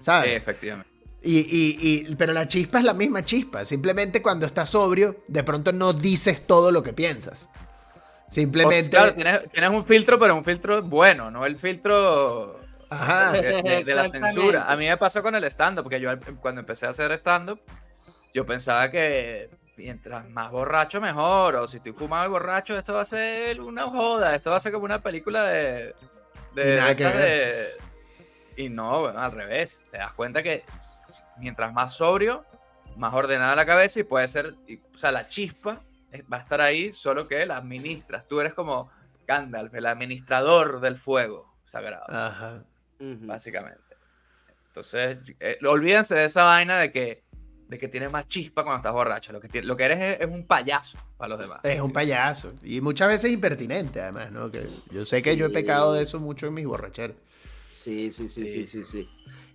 ¿sabes? 0.00 0.32
Efectivamente. 0.32 0.90
Y, 1.26 1.38
y- 1.38 1.78
y- 2.10 2.14
pero 2.16 2.34
la 2.34 2.46
chispa 2.46 2.78
es 2.80 2.84
la 2.84 2.92
misma 2.92 3.24
chispa, 3.24 3.64
simplemente 3.64 4.20
cuando 4.20 4.44
estás 4.44 4.68
sobrio, 4.68 5.24
de 5.26 5.42
pronto 5.42 5.72
no 5.72 5.94
dices 5.94 6.46
todo 6.46 6.70
lo 6.70 6.82
que 6.82 6.92
piensas. 6.92 7.48
Simplemente... 8.28 8.90
claro, 8.90 9.14
tienes, 9.14 9.48
tienes 9.50 9.70
un 9.70 9.84
filtro, 9.86 10.18
pero 10.18 10.34
un 10.36 10.44
filtro 10.44 10.82
bueno, 10.82 11.30
no 11.30 11.46
el 11.46 11.56
filtro 11.56 12.60
Ajá. 12.90 13.32
de, 13.32 13.62
de- 13.62 13.84
de 13.84 13.94
la 13.94 14.06
censura. 14.08 14.64
A 14.70 14.76
mí 14.76 14.86
me 14.86 14.96
pasó 14.98 15.22
con 15.22 15.34
el 15.34 15.44
stand-up, 15.44 15.84
porque 15.84 16.00
yo 16.00 16.10
cuando 16.40 16.60
empecé 16.60 16.86
a 16.86 16.90
hacer 16.90 17.10
stand-up, 17.12 17.60
yo 18.34 18.44
pensaba 18.44 18.90
que 18.90 19.48
mientras 19.76 20.28
más 20.28 20.50
borracho 20.50 21.00
mejor, 21.00 21.56
o 21.56 21.66
si 21.66 21.78
estoy 21.78 21.92
fumado 21.92 22.26
y 22.26 22.28
borracho, 22.28 22.76
esto 22.76 22.92
va 22.94 23.00
a 23.00 23.04
ser 23.06 23.60
una 23.60 23.84
joda, 23.84 24.34
esto 24.34 24.50
va 24.50 24.56
a 24.56 24.60
ser 24.60 24.72
como 24.72 24.84
una 24.84 25.02
película 25.02 25.44
de... 25.44 25.94
de 26.54 27.68
Y 28.56 28.68
no, 28.68 29.00
bueno, 29.00 29.20
al 29.20 29.32
revés, 29.32 29.84
te 29.90 29.98
das 29.98 30.12
cuenta 30.12 30.42
que 30.42 30.64
mientras 31.38 31.72
más 31.72 31.94
sobrio, 31.94 32.44
más 32.96 33.12
ordenada 33.14 33.54
la 33.56 33.66
cabeza 33.66 34.00
y 34.00 34.04
puede 34.04 34.28
ser, 34.28 34.54
y- 34.68 34.76
o 34.94 34.98
sea, 34.98 35.10
la 35.10 35.26
chispa 35.28 35.80
va 36.32 36.36
a 36.36 36.40
estar 36.40 36.60
ahí, 36.60 36.92
solo 36.92 37.26
que 37.26 37.44
la 37.46 37.56
administras. 37.56 38.26
Tú 38.28 38.40
eres 38.40 38.54
como 38.54 38.90
Gandalf, 39.26 39.74
el 39.74 39.86
administrador 39.86 40.80
del 40.80 40.96
fuego 40.96 41.52
sagrado 41.64 42.04
Ajá. 42.08 42.62
Básicamente. 43.00 43.80
Entonces, 44.68 45.34
eh, 45.40 45.58
olvídense 45.66 46.14
de 46.14 46.24
esa 46.26 46.42
vaina 46.44 46.78
de 46.78 46.90
que, 46.92 47.24
de 47.68 47.78
que 47.78 47.88
tienes 47.88 48.10
más 48.10 48.26
chispa 48.26 48.62
cuando 48.62 48.76
estás 48.78 48.92
borracho. 48.92 49.32
Lo 49.32 49.40
que, 49.40 49.62
lo 49.62 49.76
que 49.76 49.84
eres 49.84 50.00
es, 50.00 50.20
es 50.20 50.26
un 50.32 50.46
payaso 50.46 50.98
para 51.16 51.30
los 51.30 51.38
demás. 51.40 51.60
Es 51.64 51.80
un 51.80 51.92
payaso. 51.92 52.52
Y 52.62 52.80
muchas 52.80 53.08
veces 53.08 53.30
impertinente, 53.32 54.00
además, 54.00 54.30
¿no? 54.30 54.50
Que 54.50 54.66
yo 54.90 55.04
sé 55.04 55.22
que 55.22 55.36
yo 55.36 55.46
he 55.46 55.48
Sí. 55.48 55.54
pecado 55.54 55.92
de 55.94 56.02
eso 56.02 56.18
mucho 56.20 56.46
en 56.46 56.54
mis 56.54 56.66
borracheras. 56.66 57.16
Sí, 57.74 58.10
sí, 58.10 58.28
sí, 58.28 58.48
sí, 58.48 58.64
Sí. 58.66 58.84
sí. 58.84 59.08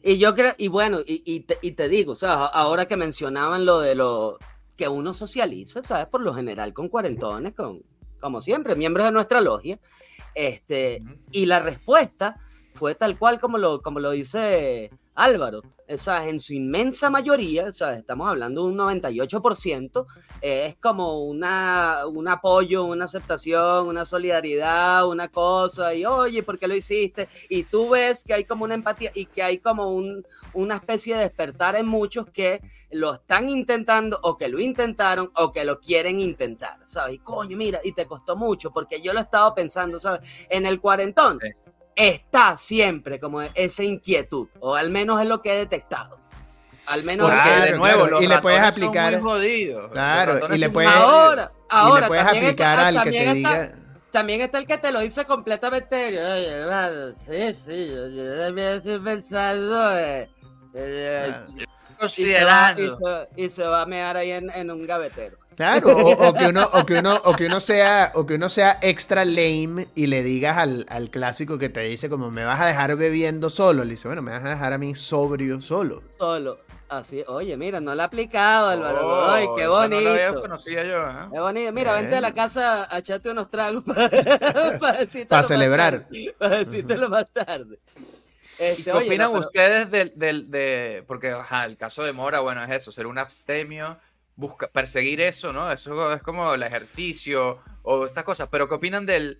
Y 0.03 0.17
yo 0.17 0.33
creo, 0.35 0.53
y 0.57 0.67
bueno, 0.67 0.99
y, 1.05 1.21
y 1.25 1.41
te, 1.41 1.57
y 1.61 1.71
te 1.71 1.87
digo, 1.89 2.13
o 2.13 2.15
sea, 2.15 2.33
a- 2.33 2.45
ahora 2.47 2.85
que 2.87 2.95
mencionaban 2.97 3.65
lo 3.65 3.79
de 3.79 3.95
lo 3.95 4.37
que 4.77 4.87
uno 4.87 5.13
socializa, 5.13 5.81
¿sabes? 5.83 6.07
Por 6.07 6.21
lo 6.21 6.33
general 6.33 6.73
con 6.73 6.87
cuarentones, 6.89 7.53
con, 7.53 7.81
como 8.19 8.41
siempre, 8.41 8.75
miembros 8.75 9.05
de 9.05 9.11
nuestra 9.11 9.41
logia, 9.41 9.79
este, 10.35 11.01
y 11.31 11.45
la 11.45 11.59
respuesta 11.59 12.37
fue 12.75 12.95
tal 12.95 13.17
cual 13.17 13.39
como 13.39 13.57
lo, 13.57 13.81
como 13.81 13.99
lo 13.99 14.11
dice 14.11 14.89
Álvaro. 15.15 15.61
O 15.89 15.97
sea, 15.97 16.29
en 16.29 16.39
su 16.39 16.53
inmensa 16.53 17.09
mayoría, 17.09 17.65
o 17.65 17.73
sea, 17.73 17.93
estamos 17.95 18.27
hablando 18.29 18.63
de 18.63 18.69
un 18.71 18.77
98%, 18.77 20.05
eh, 20.41 20.67
es 20.67 20.77
como 20.77 21.23
una, 21.23 22.05
un 22.07 22.27
apoyo, 22.27 22.85
una 22.85 23.05
aceptación, 23.05 23.87
una 23.87 24.05
solidaridad, 24.05 25.07
una 25.07 25.27
cosa, 25.29 25.93
y 25.93 26.05
oye, 26.05 26.43
¿por 26.43 26.57
qué 26.57 26.67
lo 26.67 26.75
hiciste? 26.75 27.27
Y 27.49 27.63
tú 27.63 27.89
ves 27.89 28.23
que 28.23 28.33
hay 28.33 28.45
como 28.45 28.63
una 28.65 28.75
empatía 28.75 29.11
y 29.13 29.27
que 29.27 29.43
hay 29.43 29.59
como 29.59 29.91
un, 29.91 30.25
una 30.53 30.75
especie 30.75 31.15
de 31.15 31.21
despertar 31.23 31.75
en 31.75 31.87
muchos 31.87 32.27
que 32.27 32.61
lo 32.91 33.13
están 33.15 33.49
intentando 33.49 34.19
o 34.23 34.37
que 34.37 34.47
lo 34.47 34.59
intentaron 34.59 35.31
o 35.35 35.51
que 35.51 35.63
lo 35.65 35.79
quieren 35.79 36.19
intentar, 36.19 36.79
¿sabes? 36.85 37.15
Y 37.15 37.19
coño, 37.19 37.57
mira, 37.57 37.79
y 37.83 37.91
te 37.93 38.07
costó 38.07 38.35
mucho 38.35 38.71
porque 38.71 39.01
yo 39.01 39.13
lo 39.13 39.19
he 39.19 39.23
estado 39.23 39.53
pensando, 39.55 39.99
¿sabes? 39.99 40.21
En 40.49 40.65
el 40.65 40.79
cuarentón 40.79 41.39
Sí. 41.41 41.49
está 41.95 42.57
siempre 42.57 43.19
como 43.19 43.41
esa 43.41 43.83
inquietud, 43.83 44.47
o 44.59 44.75
al 44.75 44.89
menos 44.89 45.21
es 45.21 45.27
lo 45.27 45.41
que 45.41 45.53
he 45.53 45.57
detectado. 45.57 46.19
Al 46.89 47.03
menos 47.03 47.29
Porque 47.29 47.43
Claro, 47.43 47.63
de 47.65 47.77
nuevo, 47.77 47.99
claro, 48.01 48.11
los 48.15 48.23
y 48.23 48.27
le 48.27 48.37
puedes 48.39 48.59
son 48.59 48.67
aplicar- 48.67 49.11
muy 49.13 49.21
jodidos. 49.21 49.81
Los 49.83 49.91
Claro, 49.91 50.55
y 50.55 50.57
le 50.57 50.69
puedes- 50.69 50.89
ahora, 50.91 51.51
ahora 51.69 52.01
le 52.01 52.07
puedes 52.07 52.23
también 52.25 52.45
aplicar 52.45 52.73
está- 52.73 52.87
al 52.87 52.93
que 52.95 52.99
también 53.03 53.23
te 53.33 53.37
está- 53.41 53.61
diga. 53.63 53.75
También 54.11 54.41
está 54.41 54.57
el 54.57 54.65
que 54.65 54.77
te 54.79 54.91
lo 54.91 54.99
dice 55.01 55.25
completamente. 55.25 55.95
Oye, 56.07 56.47
hermano, 56.47 57.13
sí, 57.13 57.53
sí, 57.53 57.87
yo, 57.93 58.07
yo 58.09 58.39
también 58.45 58.67
estoy 58.69 58.99
pensando. 58.99 59.97
eh, 59.99 60.29
eh, 60.73 61.31
Ah. 61.31 61.45
y, 61.55 61.59
se 62.09 62.43
va, 62.43 62.73
y, 62.75 62.87
Considerando. 62.89 62.97
se, 63.35 63.41
y 63.43 63.49
se 63.49 63.63
va 63.65 63.81
a 63.81 63.85
mear 63.85 64.17
ahí 64.17 64.31
en, 64.31 64.49
en 64.49 64.71
un 64.71 64.87
gavetero. 64.87 65.37
Claro, 65.55 65.89
o, 65.95 66.29
o 66.29 66.33
que 66.33 66.45
uno, 66.47 66.67
o 66.73 66.85
que 66.85 66.93
uno, 66.99 67.19
o 67.25 67.35
que 67.35 67.45
uno 67.47 67.59
sea, 67.59 68.11
o 68.15 68.25
que 68.25 68.35
uno 68.35 68.47
sea 68.49 68.79
extra 68.81 69.25
lame 69.25 69.89
y 69.93 70.07
le 70.07 70.23
digas 70.23 70.57
al, 70.57 70.85
al 70.89 71.09
clásico 71.11 71.57
que 71.59 71.67
te 71.69 71.81
dice 71.81 72.09
como 72.09 72.31
me 72.31 72.45
vas 72.45 72.61
a 72.61 72.65
dejar 72.65 72.95
bebiendo 72.95 73.49
solo. 73.49 73.83
Le 73.83 73.91
dice, 73.91 74.07
bueno, 74.07 74.21
me 74.21 74.31
vas 74.31 74.43
a 74.45 74.49
dejar 74.51 74.71
a 74.73 74.77
mí 74.77 74.95
sobrio 74.95 75.59
solo. 75.61 76.01
Solo. 76.17 76.59
Así, 76.89 77.23
oye, 77.27 77.55
mira, 77.55 77.79
no 77.79 77.93
lo 77.93 78.01
ha 78.01 78.05
aplicado, 78.05 78.69
Álvaro. 78.69 79.07
Oh, 79.07 79.29
Ay, 79.31 79.47
qué 79.55 79.63
eso 79.63 79.87
No 79.87 80.01
lo 80.01 80.09
bonito. 80.11 80.41
conocido 80.41 80.83
yo, 80.83 81.07
¿eh? 81.07 81.27
Qué 81.31 81.39
bonito. 81.39 81.71
Mira, 81.73 81.93
vente 81.93 82.15
a 82.15 82.21
la 82.21 82.33
casa 82.33 82.87
a 82.93 82.97
echarte 82.97 83.29
unos 83.29 83.49
tragos 83.51 83.83
para, 83.83 84.09
Pa' 85.29 85.43
celebrar. 85.43 86.07
Para 86.39 86.63
decírtelo 86.65 87.09
más 87.09 87.25
tarde. 87.31 87.79
Este, 88.57 88.81
¿Y 88.81 88.83
qué 88.83 88.91
oye, 88.91 89.07
opinan 89.07 89.27
no, 89.27 89.33
pero- 89.39 89.47
ustedes 89.47 89.91
del, 89.91 90.13
del- 90.15 90.49
de, 90.51 91.03
porque 91.07 91.29
ajá, 91.29 91.65
el 91.65 91.77
caso 91.77 92.03
de 92.03 92.11
Mora, 92.11 92.39
bueno, 92.39 92.63
es 92.63 92.71
eso, 92.71 92.91
ser 92.91 93.05
un 93.07 93.17
abstemio, 93.17 93.99
busca, 94.35 94.67
perseguir 94.67 95.21
eso, 95.21 95.53
¿no? 95.53 95.71
Eso 95.71 96.11
es 96.13 96.21
como 96.23 96.53
el 96.55 96.63
ejercicio 96.63 97.59
o 97.83 98.05
estas 98.07 98.23
cosas, 98.23 98.49
pero 98.51 98.67
¿qué 98.67 98.73
opinan 98.75 99.05
del 99.05 99.39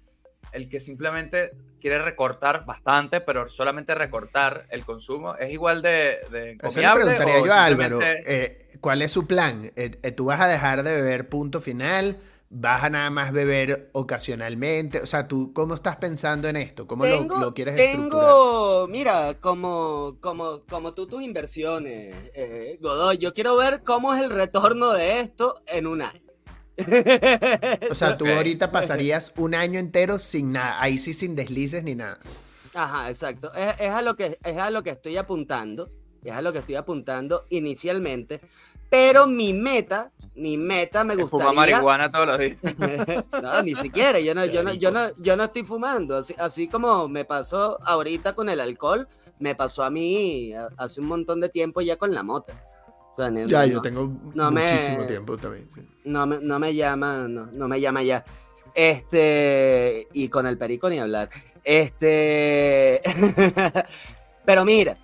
el 0.53 0.69
que 0.69 0.79
simplemente 0.79 1.51
quiere 1.79 1.99
recortar 2.01 2.65
bastante, 2.65 3.21
pero 3.21 3.47
solamente 3.47 3.95
recortar 3.95 4.65
el 4.69 4.85
consumo? 4.85 5.35
¿Es 5.35 5.51
igual 5.51 5.81
de, 5.81 6.19
de 6.31 6.59
Eso 6.61 6.81
le 6.81 6.89
preguntaría 6.91 7.39
o 7.39 7.45
yo 7.45 7.53
a 7.53 7.65
Álvaro. 7.65 7.99
eh, 8.25 8.77
¿Cuál 8.81 9.01
es 9.01 9.11
su 9.11 9.27
plan? 9.27 9.71
Eh, 9.75 9.99
eh, 10.03 10.11
¿Tú 10.11 10.25
vas 10.25 10.39
a 10.41 10.47
dejar 10.47 10.83
de 10.83 10.91
beber 11.01 11.29
punto 11.29 11.61
final? 11.61 12.21
¿Vas 12.49 12.83
a 12.83 12.89
nada 12.89 13.09
más 13.09 13.31
beber 13.31 13.89
ocasionalmente? 13.93 14.99
O 15.01 15.05
sea, 15.05 15.27
¿tú 15.27 15.53
cómo 15.53 15.75
estás 15.75 15.97
pensando 15.97 16.47
en 16.47 16.55
esto? 16.57 16.87
¿Cómo 16.87 17.07
lo- 17.07 17.29
tengo, 17.29 17.35
lo, 17.35 17.53
quieres 17.53 17.75
estructurar? 17.77 18.37
tengo, 18.37 18.87
mira, 18.89 19.35
como, 19.39 20.17
como, 20.21 20.65
como 20.67 20.93
tú 20.93 21.07
tus 21.07 21.21
inversiones, 21.23 22.15
eh, 22.33 22.77
Godoy, 22.81 23.17
yo 23.17 23.33
quiero 23.33 23.55
ver 23.55 23.83
cómo 23.83 24.13
es 24.13 24.21
el 24.23 24.29
retorno 24.31 24.91
de 24.93 25.21
esto 25.21 25.61
en 25.67 25.87
un 25.87 26.01
año. 26.01 26.28
O 27.91 27.95
sea, 27.95 28.17
tú 28.17 28.27
ahorita 28.27 28.71
pasarías 28.71 29.33
un 29.37 29.55
año 29.55 29.79
entero 29.79 30.19
sin 30.19 30.51
nada, 30.53 30.81
ahí 30.81 30.97
sí 30.97 31.13
sin 31.13 31.35
deslices 31.35 31.83
ni 31.83 31.95
nada. 31.95 32.19
Ajá, 32.73 33.09
exacto. 33.09 33.53
Es, 33.53 33.75
es 33.79 33.89
a 33.89 34.01
lo 34.01 34.15
que, 34.15 34.37
es 34.43 34.57
a 34.57 34.69
lo 34.69 34.83
que 34.83 34.91
estoy 34.91 35.17
apuntando. 35.17 35.89
Es 36.23 36.33
a 36.33 36.41
lo 36.41 36.51
que 36.51 36.59
estoy 36.59 36.75
apuntando 36.75 37.45
inicialmente. 37.49 38.41
Pero 38.89 39.27
mi 39.27 39.53
meta, 39.53 40.11
mi 40.35 40.57
meta 40.57 41.03
me 41.03 41.15
Que 41.15 41.25
Fuma 41.25 41.45
gustaría. 41.45 41.75
marihuana 41.75 42.09
todos 42.09 42.27
los 42.27 42.39
días. 42.39 42.57
no, 43.43 43.61
ni 43.63 43.75
siquiera. 43.75 44.19
Yo 44.19 44.33
no, 44.33 44.45
yo 44.45 44.63
no, 44.63 44.73
yo 44.73 44.91
no, 44.91 45.09
yo 45.17 45.37
no 45.37 45.43
estoy 45.45 45.63
fumando. 45.63 46.17
Así, 46.17 46.33
así 46.37 46.67
como 46.67 47.07
me 47.07 47.23
pasó 47.23 47.79
ahorita 47.85 48.33
con 48.33 48.49
el 48.49 48.59
alcohol, 48.59 49.07
me 49.39 49.55
pasó 49.55 49.83
a 49.83 49.89
mí 49.89 50.53
hace 50.77 51.01
un 51.01 51.07
montón 51.07 51.39
de 51.39 51.49
tiempo 51.49 51.81
ya 51.81 51.97
con 51.97 52.13
la 52.13 52.23
mota. 52.23 52.63
Sea, 53.27 53.45
Ya, 53.47 53.67
no, 53.67 53.73
yo 53.73 53.81
tengo 53.81 54.11
no 54.33 54.51
me- 54.51 54.61
muchísimo 54.71 55.05
tiempo 55.05 55.37
también. 55.37 55.67
sí. 55.73 55.81
no 56.05 56.25
me, 56.25 56.39
no 56.39 56.57
me 56.59 56.73
llama, 56.73 57.27
no, 57.27 57.47
no 57.51 57.67
me 57.67 57.79
llama 57.81 58.01
ya. 58.03 58.23
Este, 58.73 60.07
y 60.13 60.29
con 60.29 60.47
el 60.47 60.57
perico 60.57 60.89
ni 60.89 60.99
hablar. 60.99 61.29
Este, 61.63 63.01
pero 64.45 64.65
mira, 64.65 64.97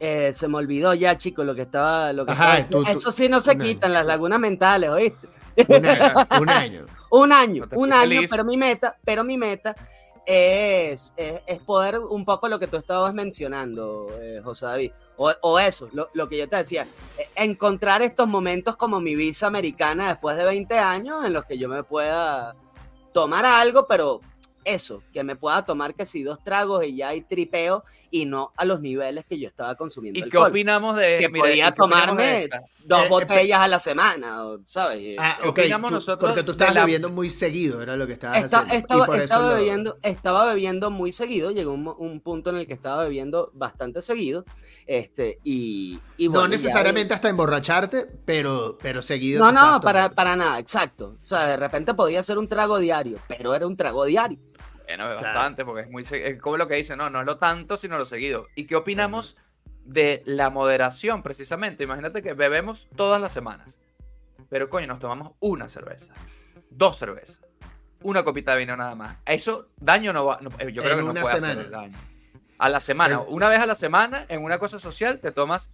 eh, 0.00 0.32
se 0.34 0.48
me 0.48 0.56
olvidó 0.58 0.94
ya, 0.94 1.16
chicos, 1.16 1.44
lo 1.44 1.54
que 1.54 1.62
estaba, 1.62 2.12
lo 2.12 2.24
que 2.26 2.32
Ajá, 2.32 2.58
estaba- 2.58 2.84
tú- 2.84 2.84
tú- 2.84 2.90
Eso 2.98 3.12
sí 3.12 3.28
no 3.28 3.40
se 3.40 3.52
año. 3.52 3.64
quitan 3.64 3.92
las 3.92 4.06
lagunas 4.06 4.38
mentales, 4.38 4.90
¿oíste? 4.90 5.28
Un 5.68 5.86
año. 5.86 6.14
un 6.40 6.48
año. 6.50 6.86
Un 7.14 7.32
año, 7.32 7.66
No 7.70 7.78
un 7.78 8.26
pero 8.28 8.44
mi 8.44 8.56
meta, 8.56 8.96
pero 9.04 9.22
mi 9.22 9.38
meta 9.38 9.76
es, 10.26 11.12
es, 11.16 11.42
es 11.46 11.58
poder 11.60 12.00
un 12.00 12.24
poco 12.24 12.48
lo 12.48 12.58
que 12.58 12.66
tú 12.66 12.76
estabas 12.76 13.14
mencionando, 13.14 14.08
eh, 14.20 14.40
José 14.42 14.66
David, 14.66 14.90
o, 15.16 15.32
o 15.42 15.58
eso, 15.58 15.88
lo, 15.92 16.08
lo 16.14 16.28
que 16.28 16.38
yo 16.38 16.48
te 16.48 16.56
decía, 16.56 16.86
eh, 17.18 17.28
encontrar 17.36 18.02
estos 18.02 18.28
momentos 18.28 18.76
como 18.76 19.00
mi 19.00 19.14
visa 19.14 19.46
americana 19.46 20.08
después 20.08 20.36
de 20.36 20.44
20 20.44 20.78
años 20.78 21.24
en 21.24 21.32
los 21.32 21.44
que 21.44 21.58
yo 21.58 21.68
me 21.68 21.82
pueda 21.82 22.54
tomar 23.12 23.44
algo, 23.44 23.86
pero 23.86 24.20
eso, 24.64 25.02
que 25.12 25.22
me 25.22 25.36
pueda 25.36 25.64
tomar 25.64 25.94
que 25.94 26.06
si 26.06 26.22
dos 26.22 26.42
tragos 26.42 26.84
y 26.84 26.96
ya 26.96 27.08
hay 27.08 27.20
tripeo 27.20 27.84
y 28.10 28.24
no 28.26 28.52
a 28.56 28.64
los 28.64 28.80
niveles 28.80 29.24
que 29.26 29.38
yo 29.38 29.48
estaba 29.48 29.74
consumiendo 29.74 30.18
¿Y 30.18 30.28
qué 30.28 30.38
opinamos 30.38 30.96
de 30.96 31.18
que 31.20 31.28
mira, 31.28 31.46
¿y 31.46 31.50
podía 31.50 31.66
de 31.66 31.72
tomarme? 31.72 32.48
Dos 32.86 33.00
Eh, 33.02 33.04
eh, 33.06 33.08
botellas 33.08 33.60
a 33.60 33.68
la 33.68 33.78
semana, 33.78 34.38
¿sabes? 34.64 35.16
Ah, 35.18 35.36
¿Qué 35.40 35.48
ok. 35.48 35.58
opinamos 35.58 35.88
tú- 35.90 35.94
nosotros 35.94 36.28
porque 36.30 36.42
tú 36.42 36.52
estabas 36.52 36.74
la- 36.74 36.80
bebiendo 36.82 37.10
muy 37.10 37.30
seguido, 37.30 37.82
era 37.82 37.96
lo 37.96 38.06
que 38.06 38.12
estabas 38.14 38.44
Esta- 38.44 38.58
haciendo. 38.58 38.74
y 38.74 38.78
estaba, 38.78 39.06
por 39.06 39.14
eso 39.16 39.24
estaba 39.24 39.48
lo- 39.50 39.56
bebiendo, 39.56 39.98
estaba 40.02 40.44
bebiendo 40.46 40.90
muy 40.90 41.12
seguido, 41.12 41.50
llegó 41.50 41.72
un, 41.72 41.88
un 41.98 42.20
punto 42.20 42.50
en 42.50 42.56
el 42.56 42.66
que 42.66 42.74
estaba 42.74 43.04
bebiendo 43.04 43.50
bastante 43.54 44.02
seguido, 44.02 44.44
este, 44.86 45.38
y, 45.44 45.98
y 46.16 46.26
No 46.26 46.32
bueno, 46.32 46.46
ya- 46.46 46.50
necesariamente 46.50 47.14
hasta 47.14 47.28
emborracharte, 47.28 48.06
pero, 48.24 48.78
pero 48.82 49.02
seguido. 49.02 49.44
No, 49.44 49.52
no, 49.52 49.80
para, 49.80 50.10
para 50.10 50.36
nada, 50.36 50.58
exacto. 50.58 51.16
O 51.22 51.24
sea, 51.24 51.46
de 51.46 51.56
repente 51.56 51.94
podía 51.94 52.22
ser 52.22 52.38
un 52.38 52.48
trago 52.48 52.78
diario, 52.78 53.18
pero 53.28 53.54
era 53.54 53.66
un 53.66 53.76
trago 53.76 54.04
diario. 54.04 54.38
Bueno, 54.86 55.04
Claro. 55.04 55.22
bastante, 55.22 55.64
porque 55.64 55.80
es 55.82 55.90
muy 55.90 56.02
es 56.02 56.40
como 56.40 56.58
lo 56.58 56.68
que 56.68 56.74
dice, 56.74 56.94
no, 56.94 57.08
no 57.08 57.20
es 57.20 57.26
lo 57.26 57.38
tanto, 57.38 57.78
sino 57.78 57.96
lo 57.96 58.04
seguido. 58.04 58.46
¿Y 58.54 58.66
qué 58.66 58.76
opinamos 58.76 59.36
de 59.84 60.22
la 60.26 60.50
moderación, 60.50 61.22
precisamente? 61.22 61.84
Imagínate 61.84 62.22
que 62.22 62.32
bebemos 62.34 62.88
todas 62.96 63.20
las 63.20 63.32
semanas, 63.32 63.80
pero 64.48 64.68
coño, 64.70 64.86
nos 64.86 65.00
tomamos 65.00 65.32
una 65.40 65.68
cerveza, 65.68 66.12
dos 66.70 66.96
cervezas, 66.98 67.40
una 68.02 68.22
copita 68.24 68.52
de 68.52 68.58
vino 68.60 68.76
nada 68.76 68.94
más. 68.94 69.18
Eso 69.26 69.68
daño 69.78 70.12
no 70.12 70.26
va, 70.26 70.38
no- 70.40 70.50
eh, 70.58 70.72
yo 70.72 70.82
creo 70.82 70.98
En 70.98 71.06
que 71.06 71.12
no 71.14 71.20
puede 71.20 71.40
semana. 71.40 71.60
hacer 71.60 71.70
daño. 71.70 71.98
A 72.58 72.68
la 72.68 72.80
semana, 72.80 73.16
En- 73.26 73.34
una 73.34 73.48
vez 73.48 73.58
a 73.60 73.66
la 73.66 73.74
semana, 73.74 74.24
en 74.28 74.42
una 74.42 74.58
cosa 74.58 74.78
social, 74.78 75.18
te 75.18 75.32
tomas 75.32 75.70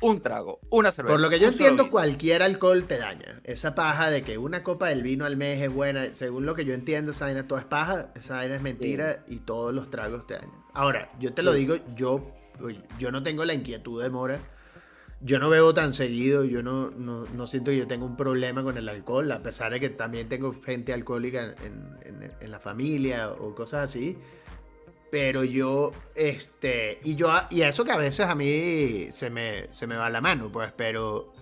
un 0.00 0.20
trago, 0.20 0.60
una 0.70 0.92
cerveza. 0.92 1.14
Por 1.14 1.20
lo 1.22 1.30
que 1.30 1.38
yo 1.38 1.48
entiendo, 1.48 1.88
cualquier 1.90 2.42
alcohol 2.42 2.84
te 2.84 2.98
daña. 2.98 3.40
Esa 3.44 3.74
paja 3.74 4.10
de 4.10 4.22
que 4.22 4.36
una 4.38 4.62
copa 4.62 4.88
del 4.88 5.02
vino 5.02 5.24
al 5.24 5.36
mes 5.36 5.62
es 5.62 5.72
buena, 5.72 6.14
según 6.14 6.44
lo 6.46 6.54
que 6.54 6.64
yo 6.64 6.74
entiendo, 6.74 7.12
esa 7.12 7.26
vaina 7.26 7.46
todo 7.46 7.58
es 7.58 7.64
paja, 7.64 8.12
esa 8.14 8.34
vaina 8.36 8.56
es 8.56 8.62
mentira 8.62 9.24
y 9.26 9.38
todos 9.38 9.72
los 9.74 9.90
tragos 9.90 10.26
te 10.26 10.34
dañan. 10.34 10.52
Ahora, 10.74 11.10
yo 11.18 11.32
te 11.32 11.42
lo 11.42 11.52
Sí. 11.54 11.60
digo, 11.60 11.76
yo, 11.94 12.30
yo 12.98 13.10
no 13.12 13.22
tengo 13.22 13.44
la 13.44 13.54
inquietud 13.54 14.02
de 14.02 14.10
Mora. 14.10 14.38
Yo 15.22 15.38
no 15.38 15.48
bebo 15.48 15.72
tan 15.72 15.94
seguido, 15.94 16.44
yo 16.44 16.62
no, 16.62 16.90
no, 16.90 17.24
no 17.24 17.46
siento 17.46 17.70
que 17.70 17.78
yo 17.78 17.86
tenga 17.86 18.04
un 18.04 18.16
problema 18.18 18.62
con 18.62 18.76
el 18.76 18.86
alcohol, 18.88 19.32
a 19.32 19.42
pesar 19.42 19.72
de 19.72 19.80
que 19.80 19.88
también 19.88 20.28
tengo 20.28 20.54
gente 20.62 20.92
alcohólica 20.92 21.54
en, 21.64 21.96
en- 22.04 22.32
en 22.38 22.50
la 22.50 22.60
familia 22.60 23.30
o 23.32 23.54
cosas 23.54 23.84
así. 23.90 24.18
Pero 25.10 25.42
yo, 25.44 25.92
este, 26.14 26.98
y 27.02 27.14
yo, 27.14 27.32
y 27.48 27.62
eso 27.62 27.84
que 27.84 27.92
a 27.92 27.96
veces 27.96 28.26
a 28.26 28.34
mí 28.34 29.06
se 29.10 29.30
me, 29.30 29.72
se 29.72 29.86
me 29.86 29.96
va 29.96 30.10
la 30.10 30.20
mano, 30.20 30.50
pues, 30.52 30.72
pero, 30.76 31.32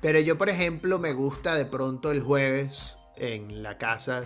pero 0.00 0.20
yo, 0.20 0.38
por 0.38 0.48
ejemplo, 0.48 0.98
me 1.00 1.12
gusta 1.12 1.56
de 1.56 1.64
pronto 1.64 2.12
el 2.12 2.20
jueves 2.20 2.98
en 3.16 3.62
la 3.64 3.78
casa, 3.78 4.24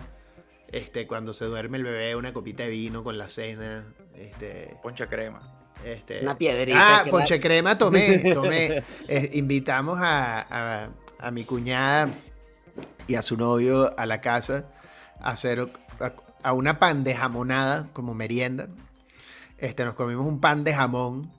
este, 0.71 1.07
cuando 1.07 1.33
se 1.33 1.45
duerme 1.45 1.77
el 1.77 1.85
bebé, 1.85 2.15
una 2.15 2.31
copita 2.33 2.63
de 2.63 2.69
vino 2.69 3.03
con 3.03 3.17
la 3.17 3.27
cena, 3.29 3.85
este, 4.15 4.77
Ponche 4.83 5.07
crema. 5.07 5.55
Este, 5.85 6.21
Una 6.21 6.37
piedrita. 6.37 6.99
Ah, 6.99 7.05
ponche 7.09 7.39
crema 7.39 7.77
tomé, 7.77 8.19
tomé. 8.33 8.83
Eh, 9.07 9.29
invitamos 9.33 9.99
a, 9.99 10.39
a- 10.85 10.89
a 11.19 11.31
mi 11.31 11.43
cuñada 11.43 12.09
y 13.07 13.15
a 13.15 13.21
su 13.21 13.35
novio 13.37 13.93
a 13.99 14.05
la 14.05 14.21
casa 14.21 14.65
a 15.19 15.31
hacer 15.31 15.69
a, 15.99 16.13
a 16.43 16.53
una 16.53 16.79
pan 16.79 17.03
de 17.03 17.13
jamonada 17.15 17.89
como 17.93 18.13
merienda. 18.13 18.67
Este, 19.57 19.83
nos 19.83 19.95
comimos 19.95 20.25
un 20.25 20.39
pan 20.39 20.63
de 20.63 20.73
jamón. 20.73 21.31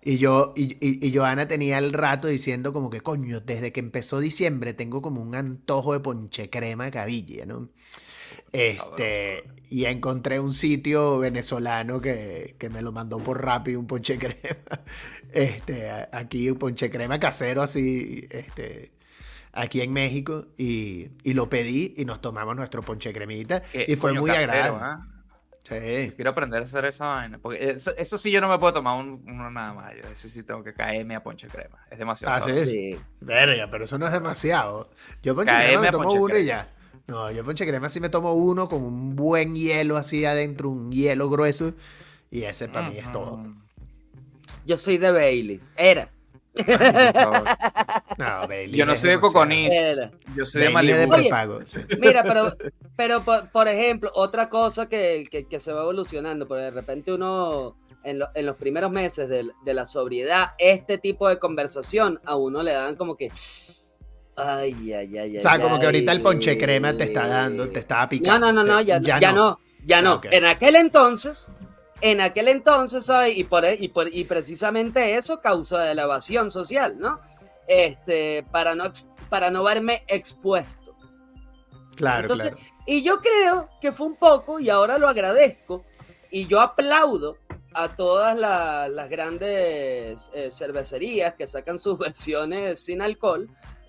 Y 0.00 0.18
yo, 0.18 0.52
y, 0.56 0.74
y, 0.80 1.04
y 1.06 1.14
Joana 1.14 1.48
tenía 1.48 1.78
el 1.78 1.92
rato 1.92 2.28
diciendo 2.28 2.72
como 2.72 2.88
que, 2.88 3.00
coño, 3.00 3.40
desde 3.40 3.72
que 3.72 3.80
empezó 3.80 4.20
diciembre 4.20 4.72
tengo 4.72 5.02
como 5.02 5.20
un 5.20 5.34
antojo 5.34 5.92
de 5.92 5.98
ponche 6.00 6.48
crema 6.48 6.90
cabilla, 6.92 7.44
¿no? 7.46 7.68
Este, 8.52 9.44
y 9.70 9.84
encontré 9.86 10.40
un 10.40 10.52
sitio 10.52 11.18
venezolano 11.18 12.00
que, 12.00 12.54
que 12.58 12.70
me 12.70 12.82
lo 12.82 12.92
mandó 12.92 13.18
por 13.18 13.44
rápido, 13.44 13.78
un 13.80 13.86
ponche 13.86 14.18
crema. 14.18 14.80
Este, 15.32 15.90
a- 15.90 16.08
aquí 16.12 16.50
un 16.50 16.58
ponche 16.58 16.90
crema 16.90 17.18
casero 17.20 17.62
así, 17.62 18.26
este, 18.30 18.92
aquí 19.52 19.80
en 19.80 19.92
México. 19.92 20.46
Y, 20.56 21.08
y 21.22 21.34
lo 21.34 21.48
pedí 21.48 21.94
y 21.96 22.04
nos 22.04 22.20
tomamos 22.20 22.56
nuestro 22.56 22.82
ponche 22.82 23.12
cremita. 23.12 23.62
Y 23.72 23.96
fue 23.96 24.12
muy 24.14 24.30
casero, 24.30 24.52
agradable. 24.52 24.84
¿ah? 24.84 25.06
Sí. 25.64 26.12
Quiero 26.16 26.30
aprender 26.30 26.62
a 26.62 26.64
hacer 26.64 26.86
esa 26.86 27.04
vaina. 27.06 27.38
Porque 27.38 27.70
eso, 27.72 27.94
eso 27.98 28.16
sí 28.16 28.30
yo 28.30 28.40
no 28.40 28.48
me 28.48 28.58
puedo 28.58 28.72
tomar 28.72 28.98
un- 28.98 29.22
uno 29.26 29.50
nada 29.50 29.74
más. 29.74 29.92
Yo 29.94 30.08
eso 30.10 30.26
sí 30.28 30.42
tengo 30.42 30.64
que 30.64 30.72
caerme 30.72 31.14
a 31.14 31.22
ponche 31.22 31.46
crema. 31.48 31.78
Es 31.90 31.98
demasiado. 31.98 32.34
Ah, 32.34 32.40
sí. 32.40 32.64
Sí. 32.64 33.00
Verga, 33.20 33.68
pero 33.70 33.84
eso 33.84 33.98
no 33.98 34.06
es 34.06 34.12
demasiado. 34.12 34.88
Yo 35.22 35.34
ponche 35.34 35.54
crema 35.54 35.82
me 35.82 35.90
tomo 35.90 36.10
uno 36.10 36.38
y 36.38 36.44
crema. 36.44 36.46
ya. 36.46 36.74
No, 37.08 37.30
yo 37.30 37.42
ponche 37.42 37.66
crema 37.66 37.88
sí 37.88 38.00
me 38.00 38.10
tomo 38.10 38.34
uno 38.34 38.68
con 38.68 38.82
un 38.84 39.16
buen 39.16 39.56
hielo 39.56 39.96
así 39.96 40.24
adentro, 40.24 40.68
un 40.68 40.92
hielo 40.92 41.28
grueso. 41.28 41.72
Y 42.30 42.42
ese 42.42 42.68
para 42.68 42.90
mí 42.90 42.98
es 42.98 43.10
todo. 43.10 43.40
Yo 44.66 44.76
soy 44.76 44.98
de 44.98 45.10
Bailey. 45.10 45.60
Era. 45.76 46.10
Por 46.54 46.66
favor. 47.14 47.44
No, 48.18 48.48
Bailey 48.48 48.78
Yo 48.78 48.84
no 48.84 48.94
soy 48.96 49.10
de. 49.10 49.20
Coconis. 49.20 49.72
Era. 49.74 50.10
Yo 50.36 50.44
soy 50.44 50.62
de 50.62 50.68
Bailey 50.68 50.94
de 50.98 51.06
Malibu. 51.06 51.60
Sí. 51.64 51.78
Mira, 51.98 52.22
pero, 52.24 52.52
pero 52.96 53.22
por, 53.24 53.48
por 53.50 53.68
ejemplo, 53.68 54.10
otra 54.14 54.50
cosa 54.50 54.86
que, 54.88 55.26
que- 55.30 55.46
que 55.46 55.60
se 55.60 55.72
va 55.72 55.80
evolucionando, 55.82 56.46
porque 56.46 56.64
de 56.64 56.70
repente 56.72 57.12
uno, 57.12 57.76
en, 58.04 58.18
lo- 58.18 58.28
en 58.34 58.44
los 58.44 58.56
primeros 58.56 58.90
meses 58.90 59.30
de, 59.30 59.48
de 59.64 59.74
la 59.74 59.86
sobriedad, 59.86 60.48
este 60.58 60.98
tipo 60.98 61.26
de 61.28 61.38
conversación 61.38 62.20
a 62.26 62.36
uno 62.36 62.62
le 62.62 62.72
dan 62.72 62.96
como 62.96 63.16
que... 63.16 63.30
Ay, 64.40 64.92
ay, 64.92 65.18
ay, 65.18 65.38
O 65.38 65.40
sea, 65.40 65.52
ay, 65.52 65.60
como 65.60 65.80
que 65.80 65.86
ahorita 65.86 66.12
el 66.12 66.22
ponche 66.22 66.56
crema 66.56 66.92
te 66.96 67.04
está 67.04 67.26
dando, 67.26 67.68
te 67.68 67.80
estaba 67.80 68.08
picando. 68.08 68.46
no, 68.46 68.52
no, 68.52 68.64
no, 68.64 68.80
ya, 68.80 69.00
ya, 69.00 69.32
no. 69.32 69.60
ya 69.84 70.00
no. 70.02 70.14
ok. 70.14 70.26
En 70.30 70.44
aquel 70.44 70.76
entonces, 70.76 71.48
en 72.00 72.20
aquel 72.20 72.46
entonces, 72.48 73.04
¿sabes? 73.06 73.36
Y, 73.36 73.44
por, 73.44 73.64
y, 73.66 73.88
por- 73.88 74.14
y 74.14 74.24
precisamente 74.24 75.16
eso 75.16 75.40
causa 75.40 75.80
de 75.82 75.94
la 75.96 76.02
evasión 76.04 76.50
social, 76.50 76.98
¿no? 76.98 77.20
Este, 77.66 78.44
para 78.52 78.74
no, 78.74 78.84
para 79.28 79.50
no 79.50 79.64
verme 79.64 80.04
expuesto. 80.06 80.94
Claro, 81.96 82.22
Entonces, 82.22 82.50
claro. 82.50 82.64
Y 82.86 83.02
yo 83.02 83.20
creo 83.20 83.68
que 83.80 83.92
fue 83.92 84.06
un 84.06 84.16
poco, 84.16 84.60
y 84.60 84.70
ahora 84.70 84.98
lo 84.98 85.08
agradezco, 85.08 85.84
y 86.30 86.46
yo 86.46 86.60
aplaudo 86.60 87.36
a 87.74 87.88
todas 87.96 88.38
la- 88.38 88.88
las 88.88 89.10
grandes 89.10 90.30
eh, 90.32 90.48
cervecerías 90.50 91.34
que 91.34 91.46
sacan 91.46 91.78
sus 91.78 91.98
versiones 91.98 92.78
sin 92.80 93.02
alcohol, 93.02 93.48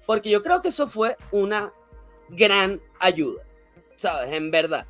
porque 0.10 0.32
yo 0.32 0.42
creo 0.42 0.60
que 0.60 0.70
eso 0.70 0.88
fue 0.88 1.16
una 1.30 1.72
gran 2.30 2.82
ayuda, 3.00 3.44
¿sabes? 3.96 4.34
En 4.34 4.50
verdad. 4.50 4.88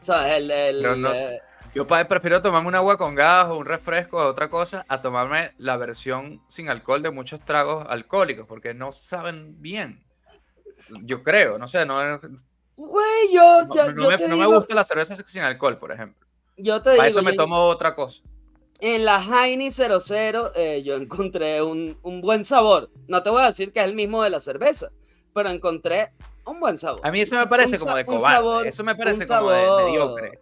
¿Sabes? 0.00 0.36
El, 0.36 0.50
el, 0.50 1.02
no- 1.02 1.12
eh, 1.12 1.42
Yo 1.74 1.86
prefiero 1.86 2.40
tomarme 2.40 2.68
un 2.68 2.74
agua 2.74 2.96
con 2.96 3.14
gas 3.14 3.48
o 3.48 3.58
un 3.58 3.66
refresco 3.66 4.16
o 4.16 4.26
otra 4.30 4.48
cosa 4.48 4.86
a 4.88 5.02
tomarme 5.02 5.52
la 5.58 5.76
versión 5.76 6.40
sin 6.46 6.70
alcohol 6.70 7.02
de 7.02 7.10
muchos 7.10 7.40
tragos 7.44 7.84
alcohólicos 7.86 8.46
porque 8.46 8.72
no 8.72 8.92
saben 8.92 9.60
bien. 9.60 10.02
Yo 11.02 11.22
creo, 11.22 11.58
no 11.58 11.68
sé, 11.68 11.84
no, 11.84 12.02
no, 12.02 12.18
güey, 12.74 13.30
yo, 13.30 13.66
no 13.66 13.74
yo- 13.76 13.92
me, 13.92 14.02
yo 14.04 14.16
te 14.16 14.26
no 14.28 14.36
me 14.38 14.46
gusta 14.46 14.74
la 14.74 14.84
cerveza 14.84 15.14
sin 15.16 15.42
alcohol, 15.42 15.76
por 15.78 15.92
ejemplo. 15.92 16.26
yo 16.56 16.78
te 16.80 16.84
Para 16.84 16.94
digo, 16.94 17.04
eso 17.08 17.22
me 17.22 17.32
yo- 17.32 17.42
tomo 17.42 17.58
otra 17.66 17.94
cosa. 17.94 18.22
En 18.84 19.04
la 19.04 19.22
Heine 19.22 19.70
00 19.70 20.52
eh, 20.56 20.82
yo 20.84 20.96
encontré 20.96 21.62
un, 21.62 21.96
un 22.02 22.20
buen 22.20 22.44
sabor. 22.44 22.90
No 23.06 23.22
te 23.22 23.30
voy 23.30 23.40
a 23.42 23.46
decir 23.46 23.72
que 23.72 23.78
es 23.78 23.84
el 23.86 23.94
mismo 23.94 24.24
de 24.24 24.30
la 24.30 24.40
cerveza, 24.40 24.88
pero 25.32 25.50
encontré 25.50 26.10
un 26.44 26.58
buen 26.58 26.78
sabor. 26.78 27.00
A 27.04 27.12
mí 27.12 27.20
eso 27.20 27.36
me 27.36 27.46
parece 27.46 27.76
Un 27.76 27.80
como 27.82 27.94
de 27.96 28.04
cobarde. 28.04 28.36
sabor- 28.36 28.66
eso 28.66 28.82
me 28.82 28.96
parece 28.96 29.24
como 29.24 29.50
de 29.50 29.84
mediocre. 29.84 30.40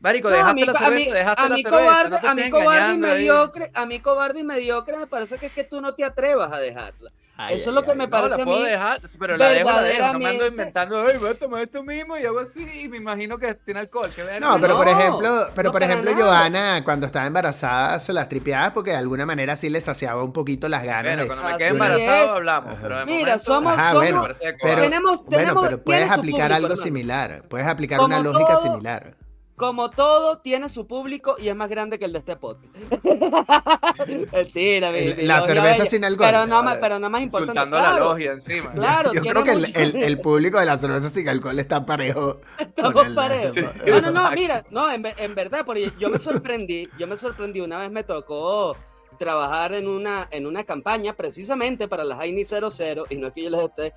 Marico, 0.00 0.28
No, 0.30 0.36
a 0.36 0.52
mí, 0.52 0.64
la 0.64 0.72
co- 0.72 0.78
a 0.84 0.90
mí- 0.90 1.00
cerveza, 1.00 1.14
dejaste 1.14 1.42
a 1.42 1.48
la 1.48 1.54
mí 1.54 1.62
cerveza. 1.62 1.82
cobarde, 1.84 2.10
no 2.10 2.20
te 2.20 2.26
a 2.28 2.34
mí 2.34 2.40
estés 2.42 2.52
cobarde 2.54 2.88
y 2.88 2.90
ahí. 2.92 2.98
mediocre, 2.98 3.70
a 3.72 3.86
mí 3.86 4.00
cobarde 4.00 4.40
y 4.40 4.44
mediocre 4.44 4.96
me 4.98 5.06
parece 5.06 5.38
que 5.38 5.46
es 5.46 5.52
que 5.52 5.62
tú 5.64 5.80
no 5.80 5.94
te 5.94 6.04
atrevas 6.04 6.52
a 6.52 6.58
dejarla. 6.58 7.10
Ay, 7.38 7.56
Eso 7.56 7.64
ay, 7.64 7.68
es 7.68 7.74
lo 7.74 7.82
que 7.82 7.90
ay. 7.90 7.98
me 7.98 8.04
No, 8.04 8.10
parece 8.10 8.36
la 8.36 8.42
a 8.42 8.44
puedo 8.46 8.60
mí. 8.60 8.64
dejar, 8.70 9.00
pero 9.18 9.36
la 9.36 9.48
dejo, 9.50 9.70
la 9.70 9.82
dejo. 9.82 10.12
No 10.14 10.18
me 10.18 10.26
ando 10.28 10.46
inventando, 10.46 11.06
ay, 11.06 11.18
voy 11.18 11.28
a 11.30 11.34
tomar 11.38 11.62
esto 11.62 11.82
mismo 11.82 12.16
y 12.16 12.24
hago 12.24 12.38
así 12.40 12.66
y 12.82 12.88
me 12.88 12.96
imagino 12.96 13.36
que 13.36 13.52
tiene 13.54 13.80
alcohol. 13.80 14.10
No, 14.40 14.58
pero 14.58 14.76
por 14.78 14.88
ejemplo, 14.88 15.46
pero 15.54 15.68
no 15.68 15.72
por 15.72 15.82
ejemplo. 15.82 16.12
Johanna, 16.16 16.82
cuando 16.82 17.04
estaba 17.04 17.26
embarazada, 17.26 17.98
se 18.00 18.14
las 18.14 18.28
tripeaba 18.30 18.72
porque 18.72 18.90
de 18.92 18.96
alguna 18.96 19.26
manera 19.26 19.54
sí 19.56 19.68
le 19.68 19.82
saciaba 19.82 20.22
un 20.24 20.32
poquito 20.32 20.66
las 20.70 20.82
ganas 20.82 21.04
Bueno, 21.16 21.22
de. 21.22 21.28
cuando 21.28 21.44
me 21.50 21.56
quede 21.58 21.66
es. 21.66 21.72
embarazado 21.74 22.30
hablamos. 22.30 22.74
Pero 22.80 22.98
de 23.00 23.04
Mira, 23.04 23.18
momento- 23.26 23.44
somos- 23.44 23.72
Ajá, 23.74 23.88
somos- 23.92 24.02
bueno, 24.02 24.28
pero. 24.62 24.82
Tenemos- 24.82 25.24
bueno, 25.26 25.60
pero 25.60 25.84
puedes 25.84 26.10
aplicar 26.10 26.48
público, 26.48 26.54
algo 26.66 26.76
similar. 26.76 27.42
Puedes 27.50 27.66
aplicar 27.66 27.98
Como 27.98 28.06
una 28.14 28.20
lógica 28.22 28.54
todo- 28.54 28.62
similar. 28.62 29.14
Como 29.56 29.90
todo 29.90 30.38
tiene 30.38 30.68
su 30.68 30.86
público 30.86 31.36
y 31.38 31.48
es 31.48 31.56
más 31.56 31.70
grande 31.70 31.98
que 31.98 32.04
el 32.04 32.12
de 32.12 32.18
este 32.18 32.36
podcast. 32.36 32.70
Mentira, 34.32 34.90
mi 34.92 35.14
la 35.24 35.40
cerveza 35.40 35.78
bella. 35.78 35.86
sin 35.86 36.04
alcohol. 36.04 36.28
Pero 36.30 36.46
no, 36.46 36.62
más, 36.62 36.76
pero 36.78 36.98
no 36.98 37.08
más 37.08 37.22
importante. 37.22 37.52
Insultando 37.52 37.76
a 37.78 37.82
la 37.82 37.88
claro, 37.90 38.04
logia 38.10 38.32
encima. 38.32 38.70
Claro, 38.72 39.12
Yo 39.14 39.22
creo 39.22 39.42
que 39.44 39.50
el, 39.52 39.60
mucho- 39.60 39.72
el- 39.80 39.96
el 39.96 40.20
público 40.20 40.58
de 40.60 40.66
la 40.66 40.76
cerveza 40.76 41.08
sin 41.08 41.28
alcohol 41.28 41.58
está 41.58 41.86
parejo. 41.86 42.40
Estamos 42.58 43.08
parejos. 43.14 43.54
Sí. 43.54 43.62
No, 43.86 44.00
no, 44.00 44.10
no, 44.12 44.30
mira, 44.32 44.64
no, 44.70 44.90
en, 44.92 45.02
ve- 45.02 45.14
en 45.18 45.34
verdad, 45.34 45.62
porque 45.64 45.90
yo 45.98 46.10
me 46.10 46.18
sorprendí, 46.18 46.88
yo 46.98 47.06
me 47.06 47.16
sorprendí, 47.16 47.60
una 47.62 47.78
vez 47.78 47.90
me 47.90 48.02
tocó 48.04 48.76
trabajar 49.18 49.72
en 49.72 49.88
una, 49.88 50.28
en 50.30 50.46
una 50.46 50.64
campaña 50.64 51.14
precisamente 51.14 51.88
para 51.88 52.04
las 52.04 52.18
Jaini 52.18 52.44
00, 52.44 53.06
y 53.08 53.16
no 53.16 53.28
es 53.28 53.32
que 53.32 53.42
yo 53.44 53.50
les 53.50 53.62
esté... 53.62 53.94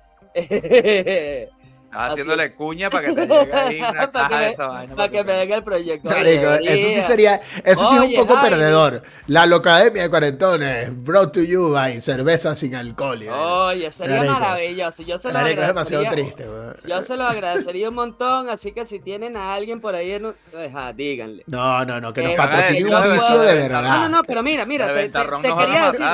Estaba 1.90 2.04
Así 2.06 2.12
haciéndole 2.20 2.52
cuña 2.54 2.88
para 2.88 3.06
que 3.08 3.12
te 3.14 3.26
llegue 3.26 3.52
ahí 3.52 3.80
una 3.80 3.90
Para 3.92 4.06
que 4.06 4.12
caja 4.12 4.28
de 4.28 4.36
me- 4.44 4.48
esa 4.50 4.66
vaina. 4.68 4.94
para 4.94 5.08
que 5.10 5.24
me 5.24 5.32
venga 5.38 5.56
el 5.56 5.64
proyecto. 5.64 6.08
Marico, 6.08 6.50
eso 6.52 6.88
sí 6.88 7.02
sería, 7.02 7.40
eso 7.64 7.84
sí 7.84 7.96
es 7.96 8.00
un 8.02 8.14
poco 8.14 8.40
perdedor. 8.40 9.02
La 9.26 9.44
locademia 9.46 10.02
de 10.04 10.08
cuarentones, 10.10 11.04
brought 11.04 11.32
to 11.34 11.40
you 11.42 11.72
by 11.72 12.00
cerveza 12.00 12.54
sin 12.54 12.76
alcohol. 12.76 13.20
Oye, 13.28 13.90
sería 13.90 14.18
Marico. 14.18 14.34
maravilloso. 14.38 15.02
Yo 15.02 15.18
se 15.18 15.28
lo 15.32 15.34
Marico, 15.34 15.62
es 15.62 15.66
demasiado 15.66 16.06
agradecería. 16.06 16.34
triste. 16.46 16.88
Yo 16.88 17.02
se 17.02 17.16
lo 17.16 17.24
agradecería 17.24 17.88
un 17.88 17.94
montón, 17.96 18.48
así 18.50 18.70
que 18.70 18.86
si 18.86 19.00
tienen 19.00 19.36
a 19.36 19.52
alguien 19.54 19.80
por 19.80 19.96
ahí, 19.96 20.12
en 20.12 20.26
un- 20.26 20.34
ajá, 20.72 20.92
díganle. 20.92 21.42
No, 21.48 21.84
no, 21.84 22.00
no, 22.00 22.12
que 22.12 22.22
nos 22.22 22.32
Eh, 22.32 22.36
patrocine 22.36 22.94
un 22.94 23.12
vicio 23.12 23.38
de 23.40 23.54
verdad. 23.56 23.82
No, 23.82 23.98
no, 24.02 24.08
no, 24.08 24.22
pero 24.22 24.44
mira, 24.44 24.64
mira, 24.64 24.86
te, 24.94 25.08
te- 25.08 25.18
quería 25.58 25.90
decir, 25.90 26.06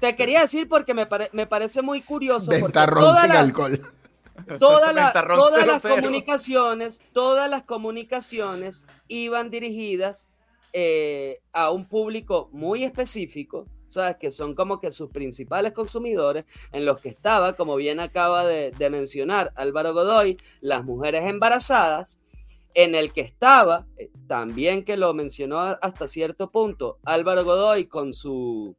te 0.00 0.16
quería 0.16 0.40
decir 0.42 0.68
porque 0.68 0.92
me, 0.92 1.06
pare- 1.06 1.30
me 1.32 1.46
parece 1.46 1.80
muy 1.80 2.02
curioso. 2.02 2.44
porque 2.44 2.60
Ventarrón 2.62 3.16
sin 3.16 3.28
la- 3.30 3.40
alcohol. 3.40 3.80
La- 4.94 5.12
todas 5.38 5.66
las 5.66 5.82
comunicaciones, 6.02 7.00
todas 7.12 7.50
las 7.50 7.62
comunicaciones 7.64 8.86
iban 9.08 9.50
dirigidas 9.50 10.28
eh, 10.72 11.40
a 11.52 11.70
un 11.70 11.86
público 11.88 12.48
muy 12.52 12.82
específico, 12.84 13.66
sabes 13.86 14.16
que 14.16 14.32
son 14.32 14.54
como 14.56 14.80
que 14.80 14.90
sus 14.90 15.10
principales 15.10 15.72
consumidores, 15.72 16.44
en 16.72 16.84
los 16.84 16.98
que 17.00 17.10
estaba, 17.10 17.52
como 17.52 17.76
bien 17.76 18.00
acaba 18.00 18.44
de, 18.44 18.72
de 18.72 18.90
mencionar 18.90 19.52
Álvaro 19.54 19.92
Godoy, 19.94 20.36
las 20.60 20.84
mujeres 20.84 21.30
embarazadas, 21.30 22.18
en 22.74 22.96
el 22.96 23.12
que 23.12 23.20
estaba, 23.20 23.86
eh, 23.98 24.10
también 24.26 24.84
que 24.84 24.96
lo 24.96 25.14
mencionó 25.14 25.60
hasta 25.60 26.08
cierto 26.08 26.50
punto, 26.50 26.98
Álvaro 27.04 27.44
Godoy 27.44 27.86
con 27.86 28.12
su 28.12 28.74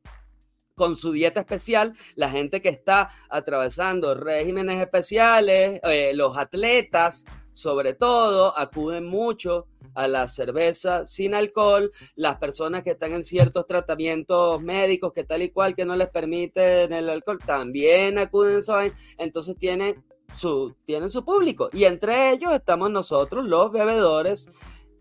con 0.76 0.96
su 0.96 1.12
dieta 1.12 1.40
especial, 1.40 1.94
la 2.16 2.30
gente 2.30 2.62
que 2.62 2.70
está 2.70 3.10
atravesando 3.30 4.14
regímenes 4.14 4.80
especiales, 4.80 5.80
eh, 5.84 6.12
los 6.14 6.38
atletas, 6.38 7.26
sobre 7.54 7.94
todo, 7.94 8.58
acuden 8.58 9.06
mucho 9.06 9.68
a 9.94 10.10
la 10.10 10.28
cerveza 10.28 11.08
sin 11.08 11.34
alcohol, 11.34 11.92
las 12.16 12.36
personas 12.36 12.84
que 12.84 12.92
están 12.92 13.14
en 13.14 13.24
ciertos 13.24 13.66
tratamientos 13.66 14.62
médicos 14.62 15.14
que 15.14 15.24
tal 15.24 15.42
y 15.42 15.50
cual 15.50 15.74
que 15.74 15.86
no 15.86 15.96
les 15.96 16.10
permiten 16.10 16.92
el 16.92 17.10
alcohol, 17.10 17.40
también 17.46 18.20
acuden 18.20 18.62
vaina. 18.68 18.96
entonces 19.18 19.56
tienen 19.58 20.04
su, 20.34 20.76
tienen 20.86 21.10
su 21.10 21.24
público, 21.24 21.70
y 21.72 21.86
entre 21.86 22.32
ellos 22.32 22.52
estamos 22.54 22.92
nosotros, 22.92 23.46
los 23.46 23.72
bebedores 23.72 24.50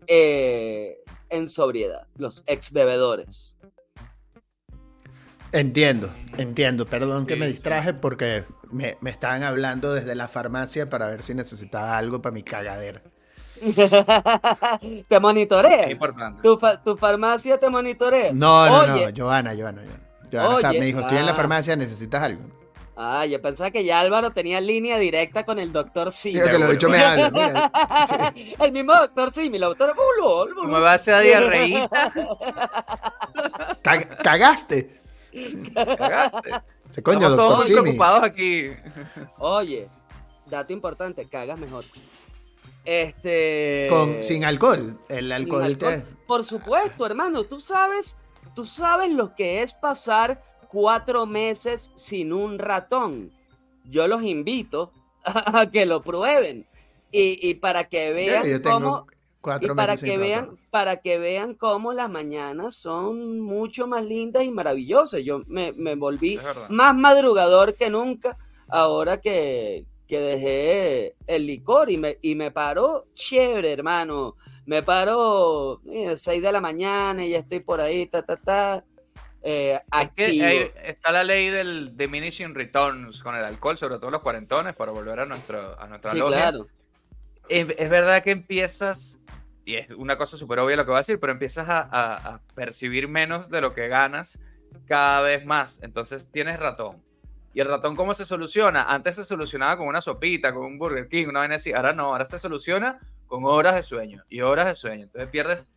eh, 0.07 0.99
en 1.29 1.49
sobriedad, 1.49 2.07
los 2.15 2.43
ex 2.47 2.71
bebedores. 2.71 3.57
Entiendo, 5.51 6.13
entiendo. 6.37 6.85
Perdón 6.85 7.25
que 7.25 7.33
Sí, 7.35 7.39
me 7.39 7.47
sí. 7.47 7.53
distraje 7.53 7.93
porque 7.93 8.43
me, 8.71 8.97
me 9.01 9.09
estaban 9.09 9.43
hablando 9.43 9.93
desde 9.93 10.15
la 10.15 10.27
farmacia 10.27 10.89
para 10.89 11.07
ver 11.07 11.23
si 11.23 11.33
necesitaba 11.33 11.97
algo 11.97 12.21
para 12.21 12.33
mi 12.33 12.43
cagadera. 12.43 13.01
te 15.07 15.19
monitorea. 15.19 15.83
Es 15.85 15.91
importante. 15.91 16.41
Tu, 16.43 16.57
fa- 16.57 16.81
tu 16.83 16.97
farmacia 16.97 17.57
te 17.57 17.69
monitorea. 17.69 18.31
No, 18.33 18.67
no, 18.85 18.93
Oye, 18.95 19.11
no, 19.13 19.23
Johanna, 19.25 19.53
Johanna. 19.57 19.81
Johanna 20.31 20.55
está- 20.57 20.73
me 20.73 20.85
dijo, 20.85 20.99
estoy 20.99 21.17
en 21.19 21.25
la 21.25 21.31
ah. 21.31 21.35
farmacia, 21.35 21.75
¿necesitas 21.75 22.21
algo? 22.23 22.41
Ah, 22.97 23.25
yo 23.25 23.41
pensaba 23.41 23.71
que 23.71 23.83
ya 23.83 23.99
Álvaro 23.99 24.31
tenía 24.31 24.61
línea 24.61 24.97
directa 24.97 25.43
con 25.43 25.59
el 25.59 25.73
doctor 25.73 26.13
Simi. 26.13 26.35
Digo 26.35 26.47
que 26.49 26.57
lo 26.59 26.67
dicho 26.69 26.89
me 26.89 26.97
habla. 26.99 27.29
mira. 27.29 27.71
el 28.59 28.71
mismo 28.71 28.93
doctor 28.93 29.33
Simi, 29.33 29.57
la 29.57 29.67
doctora. 29.67 29.93
¡Ulo, 29.93 30.43
ulo, 30.43 30.61
¿Cómo 30.61 30.79
va 30.79 30.93
a 30.93 30.97
ser 30.97 31.21
diarreíta? 31.21 32.11
Cag- 33.83 34.17
¿Cagaste? 34.23 35.01
Cagaste. 35.73 36.51
Se 36.89 37.03
coño, 37.03 37.17
Estamos 37.27 37.37
todos 37.37 37.49
doctor 37.49 37.57
muy 37.57 37.65
Simi. 37.67 37.81
preocupados 37.81 38.23
aquí. 38.23 38.69
Oye, 39.39 39.89
dato 40.47 40.73
importante, 40.73 41.27
cagas 41.27 41.59
mejor. 41.59 41.83
Este. 42.83 43.87
Con, 43.89 44.23
sin 44.23 44.43
alcohol. 44.45 44.97
El 45.09 45.31
alcohol, 45.31 45.63
alcohol. 45.63 46.03
te- 46.03 46.15
Por 46.27 46.43
supuesto, 46.43 47.05
hermano. 47.05 47.43
Tú 47.43 47.59
sabes, 47.59 48.15
tú 48.55 48.65
sabes 48.65 49.11
lo 49.11 49.33
que 49.35 49.63
es 49.63 49.73
pasar 49.73 50.41
cuatro 50.67 51.25
meses 51.25 51.91
sin 51.95 52.31
un 52.33 52.59
ratón. 52.59 53.31
Yo 53.85 54.07
los 54.07 54.23
invito 54.23 54.91
a 55.23 55.69
que 55.71 55.85
lo 55.85 56.01
prueben. 56.03 56.65
Y, 57.11 57.39
y 57.41 57.55
para 57.55 57.85
que 57.85 58.11
vean 58.13 58.45
yo 58.45 58.61
tengo 58.61 58.79
cómo. 58.79 59.07
Y 59.45 59.67
cuatro 59.67 59.75
para 59.75 59.93
meses 59.93 60.05
que 60.05 60.11
sin 60.13 60.21
vean, 60.21 60.57
para 60.71 60.97
que 60.97 61.17
vean 61.19 61.53
cómo 61.53 61.93
las 61.93 62.09
mañanas 62.09 62.75
son 62.75 63.39
mucho 63.39 63.87
más 63.87 64.03
lindas 64.05 64.43
y 64.43 64.51
maravillosas. 64.51 65.21
Yo 65.23 65.43
me, 65.47 65.71
me 65.73 65.95
volví 65.95 66.39
más 66.69 66.95
madrugador 66.95 67.75
que 67.75 67.89
nunca 67.89 68.37
ahora 68.67 69.21
que, 69.21 69.85
que 70.07 70.19
dejé 70.19 71.15
el 71.27 71.45
licor 71.47 71.91
y 71.91 71.97
me, 71.97 72.17
y 72.21 72.35
me 72.35 72.51
paró 72.51 73.05
chévere, 73.13 73.71
hermano. 73.71 74.35
Me 74.65 74.81
paró 74.81 75.79
6 76.15 76.41
de 76.41 76.51
la 76.51 76.59
mañana 76.61 77.23
y 77.25 77.29
ya 77.29 77.37
estoy 77.39 77.59
por 77.59 77.79
ahí, 77.81 78.07
ta, 78.07 78.23
ta, 78.23 78.35
ta. 78.37 78.83
eh, 79.43 79.73
Es 79.75 80.09
que 80.15 80.25
activo. 80.25 80.45
hay- 80.47 80.71
está 80.85 81.11
la 81.11 81.23
ley 81.23 81.49
del 81.49 81.95
diminishing 81.95 82.55
returns 82.55 83.21
con 83.21 83.35
el 83.35 83.45
alcohol, 83.45 83.77
sobre 83.77 83.99
todo 83.99 84.09
los 84.09 84.21
cuarentones, 84.21 84.73
para 84.75 84.91
volver 84.91 85.19
a, 85.19 85.25
nuestro, 85.27 85.79
a 85.79 85.85
nuestra 85.87 86.11
Sí, 86.13 86.17
logia. 86.17 86.35
claro. 86.37 86.65
Es, 87.47 87.67
es 87.77 87.89
verdad 87.91 88.23
que 88.23 88.31
empiezas, 88.31 89.19
y 89.65 89.75
es 89.75 89.89
una 89.89 90.17
cosa 90.17 90.37
súper 90.37 90.59
obvia 90.59 90.77
lo 90.77 90.85
que 90.85 90.91
voy 90.91 90.97
a 90.97 90.99
decir, 90.99 91.19
pero 91.19 91.33
empiezas 91.33 91.65
a, 91.67 92.39
percibir 92.53 93.07
menos 93.07 93.49
de 93.49 93.61
lo 93.61 93.73
que 93.73 93.87
ganas 93.87 94.39
cada 94.85 95.21
vez 95.21 95.43
más. 95.43 95.79
Entonces 95.81 96.31
tienes 96.31 96.59
ratón. 96.59 97.03
¿Y 97.53 97.61
el 97.61 97.67
ratón 97.67 97.95
cómo 97.95 98.13
se 98.13 98.25
soluciona? 98.25 98.83
Antes 98.83 99.15
se 99.15 99.23
solucionaba 99.23 99.77
con 99.77 99.87
una 99.87 100.01
sopita, 100.01 100.53
con 100.53 100.65
un 100.65 100.77
Burger 100.77 101.07
King, 101.07 101.27
una 101.29 101.39
vaina. 101.39 101.55
Ahora 101.75 101.93
no, 101.93 102.05
ahora 102.11 102.25
se 102.25 102.37
soluciona 102.37 102.99
con 103.25 103.43
horas 103.45 103.75
de 103.75 103.81
sueño 103.81 104.23
y 104.29 104.41
horas 104.41 104.67
de 104.67 104.75
sueño. 104.75 105.03
Entonces 105.05 105.29
pierdes, 105.31 105.67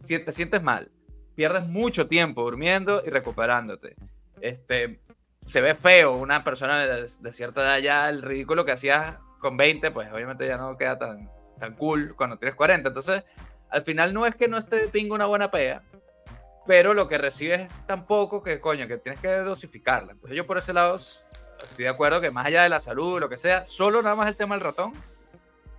te 0.00 0.32
sientes 0.32 0.62
mal, 0.62 0.90
pierdes 1.36 1.64
mucho 1.66 2.08
tiempo 2.08 2.42
durmiendo 2.42 3.02
y 3.06 3.10
recuperándote. 3.10 3.94
Este, 4.40 5.00
se 5.46 5.60
ve 5.60 5.74
feo 5.74 6.16
una 6.16 6.42
persona 6.42 6.84
de, 6.84 7.02
de 7.02 7.32
cierta 7.32 7.60
edad 7.60 7.78
ya, 7.78 8.08
el 8.08 8.22
ridículo 8.22 8.64
que 8.64 8.72
hacías 8.72 9.18
con 9.38 9.56
20, 9.56 9.92
pues 9.92 10.10
obviamente 10.10 10.46
ya 10.46 10.56
no 10.56 10.76
queda 10.76 10.98
tan, 10.98 11.30
tan 11.58 11.74
cool 11.74 12.14
cuando 12.16 12.38
tienes 12.38 12.54
40. 12.56 12.88
Entonces, 12.88 13.22
al 13.70 13.82
final 13.82 14.12
no 14.14 14.26
es 14.26 14.34
que 14.34 14.48
no 14.48 14.58
esté 14.58 14.76
de 14.76 14.88
pingo 14.88 15.14
una 15.14 15.26
buena 15.26 15.50
pega, 15.50 15.82
pero 16.66 16.94
lo 16.94 17.08
que 17.08 17.18
recibes 17.18 17.60
es 17.60 17.86
tan 17.86 18.06
poco 18.06 18.42
que, 18.42 18.60
coño, 18.60 18.86
que 18.88 18.98
tienes 18.98 19.20
que 19.20 19.28
dosificarla. 19.28 20.12
Entonces 20.12 20.36
yo 20.36 20.46
por 20.46 20.58
ese 20.58 20.72
lado 20.72 20.96
estoy 20.96 21.84
de 21.84 21.88
acuerdo 21.88 22.20
que 22.20 22.30
más 22.30 22.46
allá 22.46 22.62
de 22.62 22.68
la 22.68 22.80
salud, 22.80 23.18
lo 23.20 23.28
que 23.28 23.36
sea, 23.36 23.64
solo 23.64 24.02
nada 24.02 24.14
más 24.14 24.28
el 24.28 24.36
tema 24.36 24.54
del 24.54 24.62
ratón, 24.64 24.92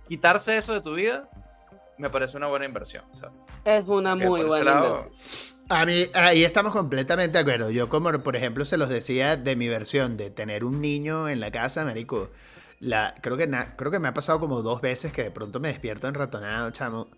quitarse 0.08 0.56
eso 0.56 0.72
de 0.74 0.80
tu 0.80 0.94
vida, 0.94 1.28
me 1.98 2.10
parece 2.10 2.36
una 2.36 2.46
buena 2.48 2.64
inversión. 2.64 3.04
¿sabes? 3.12 3.34
Es 3.64 3.84
una 3.86 4.16
Que 4.18 4.26
muy 4.26 4.42
buena 4.42 4.64
lado- 4.64 4.86
inversión. 5.12 5.60
A 5.72 5.86
mí, 5.86 6.10
ahí 6.14 6.42
estamos 6.42 6.72
completamente 6.72 7.34
de 7.34 7.38
acuerdo. 7.38 7.70
Yo, 7.70 7.88
como 7.88 8.10
por 8.24 8.34
ejemplo 8.34 8.64
se 8.64 8.76
los 8.76 8.88
decía 8.88 9.36
de 9.36 9.54
mi 9.54 9.68
versión 9.68 10.16
de 10.16 10.28
tener 10.30 10.64
un 10.64 10.80
niño 10.80 11.28
en 11.28 11.38
la 11.38 11.52
casa, 11.52 11.84
marico. 11.84 12.30
La, 12.80 13.14
creo, 13.22 13.36
que 13.36 13.46
na- 13.46 13.76
creo 13.76 13.90
que 13.90 13.98
me 14.00 14.08
ha 14.08 14.14
pasado 14.14 14.40
como 14.40 14.62
dos 14.62 14.80
veces 14.80 15.12
que 15.12 15.22
de 15.22 15.30
pronto 15.30 15.60
me 15.60 15.68
despierto 15.68 16.08
enratonado, 16.08 16.70
chamo. 16.72 17.08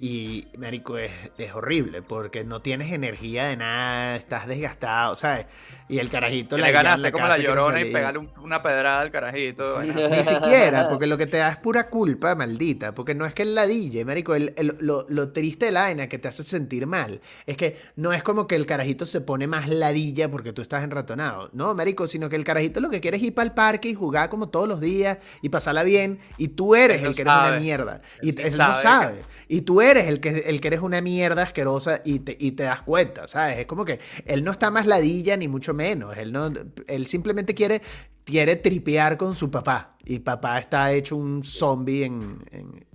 Y, 0.00 0.48
marico, 0.58 0.98
es, 0.98 1.12
es 1.38 1.52
horrible 1.54 2.02
porque 2.02 2.42
no 2.42 2.60
tienes 2.60 2.92
energía 2.92 3.44
de 3.46 3.56
nada, 3.56 4.16
estás 4.16 4.48
desgastado, 4.48 5.14
¿sabes? 5.14 5.46
Y 5.88 5.98
el 5.98 6.08
carajito 6.10 6.56
le 6.58 6.72
ganas 6.72 7.04
como 7.12 7.26
la 7.28 7.38
y 7.38 7.42
llorona 7.42 7.80
y 7.82 7.92
pegarle 7.92 8.18
un- 8.18 8.30
una 8.42 8.62
pedrada 8.62 9.00
al 9.02 9.10
carajito. 9.12 9.80
Ni 9.82 10.24
siquiera, 10.24 10.88
porque 10.90 11.06
lo 11.06 11.16
que 11.18 11.26
te 11.26 11.36
da 11.36 11.50
es 11.50 11.58
pura 11.58 11.88
culpa, 11.88 12.34
maldita. 12.34 12.94
Porque 12.94 13.14
no 13.14 13.26
es 13.26 13.34
que 13.34 13.42
el 13.42 13.54
ladille, 13.54 14.04
marico. 14.04 14.34
el- 14.34 14.54
el- 14.56 14.76
lo, 14.80 15.06
lo 15.08 15.32
triste 15.32 15.66
de 15.66 15.72
la 15.72 15.82
vaina 15.82 16.08
que 16.08 16.18
te 16.18 16.28
hace 16.28 16.42
sentir 16.42 16.86
mal 16.86 17.20
es 17.46 17.56
que 17.56 17.78
no 17.96 18.12
es 18.12 18.22
como 18.22 18.46
que 18.46 18.56
el 18.56 18.66
carajito 18.66 19.04
se 19.04 19.20
pone 19.20 19.46
más 19.46 19.68
ladilla 19.68 20.28
porque 20.30 20.52
tú 20.52 20.62
estás 20.62 20.82
enratonado. 20.82 21.50
No, 21.52 21.74
marico, 21.74 22.06
sino 22.06 22.28
que 22.28 22.36
el 22.36 22.44
carajito 22.44 22.80
lo 22.80 22.90
que 22.90 23.00
quiere 23.00 23.18
es 23.18 23.22
ir 23.22 23.34
para 23.34 23.46
el 23.46 23.52
parque 23.52 23.88
y 23.90 23.94
jugar 23.94 24.30
como 24.30 24.48
todos 24.48 24.66
los 24.66 24.80
días 24.80 25.18
y 25.42 25.50
pasarla 25.50 25.82
bien. 25.84 26.18
Y 26.38 26.48
tú 26.48 26.74
eres 26.74 26.96
Él 26.98 27.02
no 27.04 27.08
el 27.10 27.14
que 27.14 27.20
eres 27.22 27.32
una 27.34 27.44
sabe. 27.48 27.60
mierda. 27.60 28.00
Y 28.22 28.30
Él 28.30 28.36
él 28.38 28.44
no 28.52 28.56
sabe 28.56 28.82
sabe. 28.82 29.14
Y 29.48 29.60
tú 29.60 29.81
eres 29.82 30.06
el 30.08 30.20
que, 30.20 30.30
el 30.46 30.60
que 30.60 30.68
eres 30.68 30.80
una 30.80 31.00
mierda 31.00 31.42
asquerosa 31.42 32.00
y 32.04 32.20
te, 32.20 32.36
y 32.40 32.52
te 32.52 32.62
das 32.62 32.82
cuenta, 32.82 33.28
¿sabes? 33.28 33.58
Es 33.58 33.66
como 33.66 33.84
que 33.84 34.00
él 34.24 34.42
no 34.44 34.52
está 34.52 34.70
más 34.70 34.86
ladilla 34.86 35.36
ni 35.36 35.48
mucho 35.48 35.74
menos. 35.74 36.16
Él, 36.16 36.32
no, 36.32 36.50
él 36.86 37.06
simplemente 37.06 37.54
quiere, 37.54 37.82
quiere 38.24 38.56
tripear 38.56 39.16
con 39.18 39.34
su 39.34 39.50
papá. 39.50 39.96
Y 40.04 40.18
papá 40.20 40.58
está 40.58 40.92
hecho 40.92 41.16
un 41.16 41.44
zombie 41.44 42.04
en, 42.04 42.38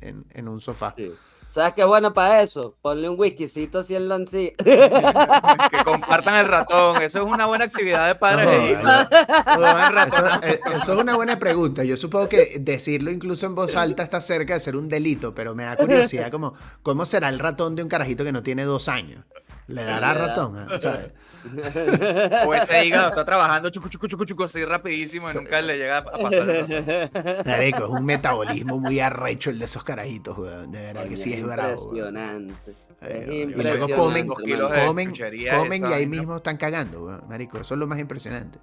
en, 0.01 0.25
en- 0.33 0.47
un 0.47 0.59
sofá. 0.59 0.93
Sí. 0.97 1.11
¿Sabes 1.49 1.73
qué 1.73 1.81
es 1.81 1.87
bueno 1.87 2.13
para 2.13 2.41
eso? 2.41 2.75
Ponle 2.81 3.09
un 3.09 3.19
whiskycito 3.19 3.79
así 3.79 3.95
en 3.95 4.09
la 4.09 4.15
encía. 4.15 4.51
que 4.57 5.83
compartan 5.83 6.35
el 6.35 6.47
ratón. 6.47 7.01
Eso 7.01 7.19
es 7.19 7.25
una 7.25 7.45
buena 7.45 7.65
actividad 7.65 8.07
de 8.07 8.15
padres 8.15 8.77
No, 8.83 8.91
e. 8.91 10.07
Eso, 10.07 10.25
eh, 10.43 10.59
eso 10.75 10.93
es 10.93 10.99
una 10.99 11.15
buena 11.15 11.39
pregunta. 11.39 11.83
Yo 11.83 11.95
supongo 11.97 12.27
que 12.29 12.57
decirlo 12.59 13.11
incluso 13.11 13.45
en 13.45 13.55
voz 13.55 13.75
alta 13.75 14.03
está 14.03 14.19
cerca 14.19 14.53
de 14.53 14.59
ser 14.59 14.75
un 14.75 14.89
delito, 14.89 15.33
pero 15.33 15.55
me 15.55 15.63
da 15.63 15.77
curiosidad 15.77 16.31
como 16.31 16.53
cómo 16.83 17.05
será 17.05 17.29
el 17.29 17.39
ratón 17.39 17.75
de 17.75 17.83
un 17.83 17.89
carajito 17.89 18.23
que 18.23 18.31
no 18.31 18.43
tiene 18.43 18.63
dos 18.63 18.89
años. 18.89 19.25
¿Le 19.67 19.83
dará 19.83 20.13
ratón? 20.13 20.57
ah? 20.57 20.79
¿sabes? 20.79 21.13
O 22.45 22.53
ese 22.53 22.85
hígado 22.85 23.09
está 23.09 23.25
trabajando 23.25 23.69
chucu, 23.69 23.89
chucu, 23.89 24.07
chucu, 24.07 24.25
chucu, 24.25 24.43
así 24.43 24.63
rapidísimo 24.65 25.29
y 25.31 25.35
nunca 25.35 25.61
le 25.61 25.77
llega 25.77 25.97
a 25.97 26.03
pasar. 26.05 27.43
Marico, 27.45 27.83
es 27.83 27.89
un 27.89 28.05
metabolismo 28.05 28.79
muy 28.79 28.99
arrecho 28.99 29.49
el 29.49 29.59
de 29.59 29.65
esos 29.65 29.83
carajitos, 29.83 30.37
weón. 30.37 30.71
De 30.71 30.81
verdad 30.81 31.07
que 31.07 31.17
sí 31.17 31.33
es 31.33 31.43
bravo. 31.43 31.81
Impresionante. 31.83 32.71
Eh, 33.01 33.47
Es 33.51 33.57
y 33.59 33.61
luego 33.63 33.87
comen, 33.95 34.27
comen, 34.27 34.59
comen 34.85 35.11
esa 35.13 35.29
y 35.29 35.47
ahí 35.47 35.89
vaina. 36.05 36.09
mismo 36.09 36.37
están 36.37 36.57
cagando, 36.57 37.05
weón. 37.05 37.23
Marico, 37.29 37.59
eso 37.59 37.73
es 37.75 37.79
lo 37.79 37.87
más 37.87 37.99
impresionante. 37.99 38.59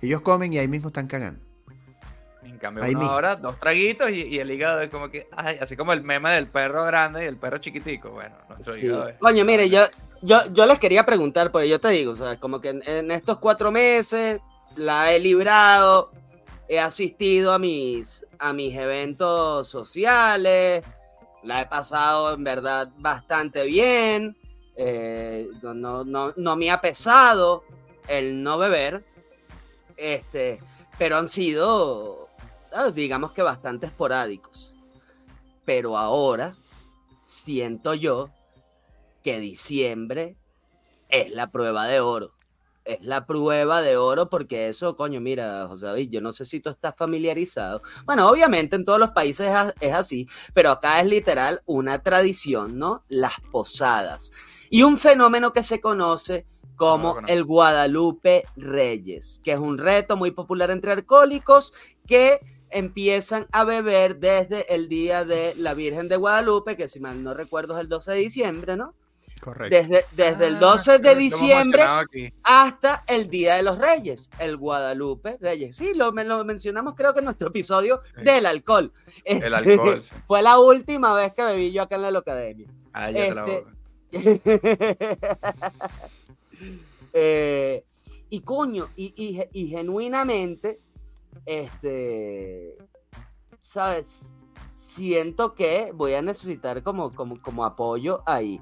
Ellos 0.00 0.20
comen 0.22 0.52
y 0.52 0.58
ahí 0.58 0.68
mismo 0.68 0.88
están 0.88 1.06
cagando. 1.06 1.40
En 2.44 2.58
cambio, 2.58 2.82
Ahí 2.82 2.90
uno 2.92 3.00
mismo. 3.00 3.12
ahora 3.14 3.36
dos 3.36 3.56
traguitos 3.58 4.10
y, 4.10 4.22
y 4.22 4.38
el 4.38 4.50
hígado 4.50 4.80
es 4.80 4.90
como 4.90 5.08
que, 5.10 5.26
ay, 5.36 5.58
así 5.60 5.76
como 5.76 5.92
el 5.92 6.02
meme 6.02 6.32
del 6.34 6.48
perro 6.48 6.84
grande 6.84 7.24
y 7.24 7.26
el 7.28 7.36
perro 7.36 7.58
chiquitico. 7.58 8.10
Bueno, 8.10 8.34
nuestro 8.48 8.72
Sí. 8.72 8.86
hígado 8.86 9.08
es. 9.08 9.16
Coño, 9.18 9.44
mire, 9.44 9.68
yo, 9.68 9.84
yo, 10.22 10.46
yo 10.52 10.66
les 10.66 10.78
quería 10.78 11.04
preguntar, 11.04 11.50
porque 11.50 11.68
yo 11.68 11.80
te 11.80 11.88
digo, 11.88 12.12
o 12.12 12.16
sea, 12.16 12.38
como 12.38 12.60
que 12.60 12.70
en, 12.70 13.10
estos 13.10 13.38
cuatro 13.38 13.70
meses 13.70 14.40
la 14.76 15.12
he 15.12 15.18
librado, 15.18 16.12
he 16.68 16.78
asistido 16.78 17.52
a 17.52 17.58
mis, 17.58 18.24
a 18.38 18.52
mis 18.52 18.74
eventos 18.76 19.68
sociales, 19.68 20.84
la 21.42 21.60
he 21.60 21.66
pasado 21.66 22.34
en 22.34 22.44
verdad 22.44 22.88
bastante 22.98 23.64
bien, 23.64 24.36
eh, 24.76 25.48
no, 25.60 25.74
no, 25.74 26.04
no, 26.04 26.32
no 26.36 26.56
me 26.56 26.70
ha 26.70 26.80
pesado 26.80 27.64
el 28.06 28.42
no 28.42 28.58
beber, 28.58 29.04
este, 29.96 30.60
pero 30.98 31.16
han 31.18 31.28
sido, 31.28 32.28
ah, 32.72 32.90
digamos 32.90 33.32
que 33.32 33.42
bastante 33.42 33.86
esporádicos. 33.86 34.78
Pero 35.64 35.96
ahora 35.96 36.54
siento 37.24 37.94
yo 37.94 38.30
que 39.22 39.40
diciembre 39.40 40.36
es 41.08 41.30
la 41.32 41.50
prueba 41.50 41.86
de 41.86 42.00
oro. 42.00 42.34
Es 42.84 43.00
la 43.02 43.26
prueba 43.26 43.80
de 43.80 43.96
oro 43.96 44.28
porque 44.28 44.68
eso, 44.68 44.96
coño, 44.96 45.20
mira, 45.20 45.66
José 45.68 45.86
David, 45.86 46.10
yo 46.10 46.20
no 46.20 46.32
sé 46.32 46.44
si 46.44 46.58
tú 46.58 46.70
estás 46.70 46.96
familiarizado. 46.96 47.80
Bueno, 48.04 48.28
obviamente 48.28 48.74
en 48.74 48.84
todos 48.84 48.98
los 48.98 49.10
países 49.10 49.48
es 49.80 49.94
así, 49.94 50.26
pero 50.52 50.70
acá 50.70 51.00
es 51.00 51.06
literal 51.06 51.62
una 51.64 52.02
tradición, 52.02 52.78
¿no? 52.78 53.04
Las 53.08 53.34
posadas. 53.52 54.32
Y 54.68 54.82
un 54.82 54.98
fenómeno 54.98 55.52
que 55.52 55.62
se 55.62 55.80
conoce 55.80 56.46
como 56.74 57.18
el 57.28 57.44
Guadalupe 57.44 58.44
Reyes, 58.56 59.40
que 59.44 59.52
es 59.52 59.58
un 59.58 59.78
reto 59.78 60.16
muy 60.16 60.32
popular 60.32 60.72
entre 60.72 60.90
alcohólicos 60.90 61.72
que 62.06 62.40
empiezan 62.70 63.46
a 63.52 63.62
beber 63.62 64.18
desde 64.18 64.74
el 64.74 64.88
día 64.88 65.24
de 65.24 65.54
la 65.56 65.74
Virgen 65.74 66.08
de 66.08 66.16
Guadalupe, 66.16 66.76
que 66.76 66.88
si 66.88 66.98
mal 66.98 67.22
no 67.22 67.34
recuerdo 67.34 67.74
es 67.74 67.80
el 67.82 67.88
12 67.88 68.12
de 68.12 68.18
diciembre, 68.18 68.76
¿no? 68.76 68.94
Correcto. 69.42 69.76
Desde, 69.76 70.04
desde 70.12 70.46
el 70.46 70.56
Ah, 70.56 70.60
12 70.60 70.92
de 70.92 70.98
creo 71.00 71.02
que 71.02 71.14
lo 71.14 71.20
hemos 71.20 71.40
diciembre 71.40 71.82
hasta 72.44 73.02
el 73.08 73.28
Día 73.28 73.56
de 73.56 73.64
los 73.64 73.76
Reyes, 73.76 74.30
el 74.38 74.56
Guadalupe 74.56 75.36
Reyes. 75.40 75.76
Sí, 75.76 75.94
lo, 75.94 76.12
me- 76.12 76.22
lo 76.22 76.44
mencionamos 76.44 76.94
creo 76.94 77.12
que 77.12 77.18
en 77.18 77.24
nuestro 77.24 77.48
episodio 77.48 78.00
Sí. 78.04 78.22
del 78.22 78.46
alcohol. 78.46 78.92
El 79.24 79.38
Este, 79.42 79.54
alcohol. 79.72 80.00
sí. 80.00 80.14
Fue 80.28 80.42
la 80.42 80.60
última 80.60 81.12
vez 81.14 81.34
que 81.34 81.42
bebí 81.42 81.72
yo 81.72 81.82
acá 81.82 81.96
en 81.96 82.02
la 82.02 82.10
Locademia. 82.12 82.68
Cállate 82.92 83.34
la 83.34 83.44
Este- 83.44 83.60
boca. 83.60 83.72
Eh, 87.14 87.84
y 88.30 88.40
coño, 88.40 88.88
y, 88.96 89.12
y 89.16 89.42
y 89.52 89.68
genuinamente, 89.68 90.80
este, 91.44 92.76
¿sabes? 93.60 94.06
Siento 94.94 95.54
que 95.54 95.92
voy 95.94 96.14
a 96.14 96.22
necesitar 96.22 96.82
como, 96.82 97.14
como, 97.14 97.40
como 97.42 97.64
apoyo 97.64 98.22
ahí. 98.26 98.60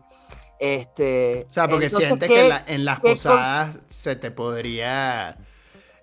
Este, 0.61 1.47
O 1.49 1.53
sea, 1.53 1.67
porque 1.69 1.87
entonces, 1.87 2.07
sientes 2.09 2.29
¿qué- 2.29 2.35
que 2.35 2.43
en, 2.43 2.49
la- 2.51 2.65
en 2.67 2.85
las 2.85 3.01
con- 3.01 3.11
posadas 3.13 3.79
se 3.87 4.15
te 4.15 4.31
podría 4.31 5.39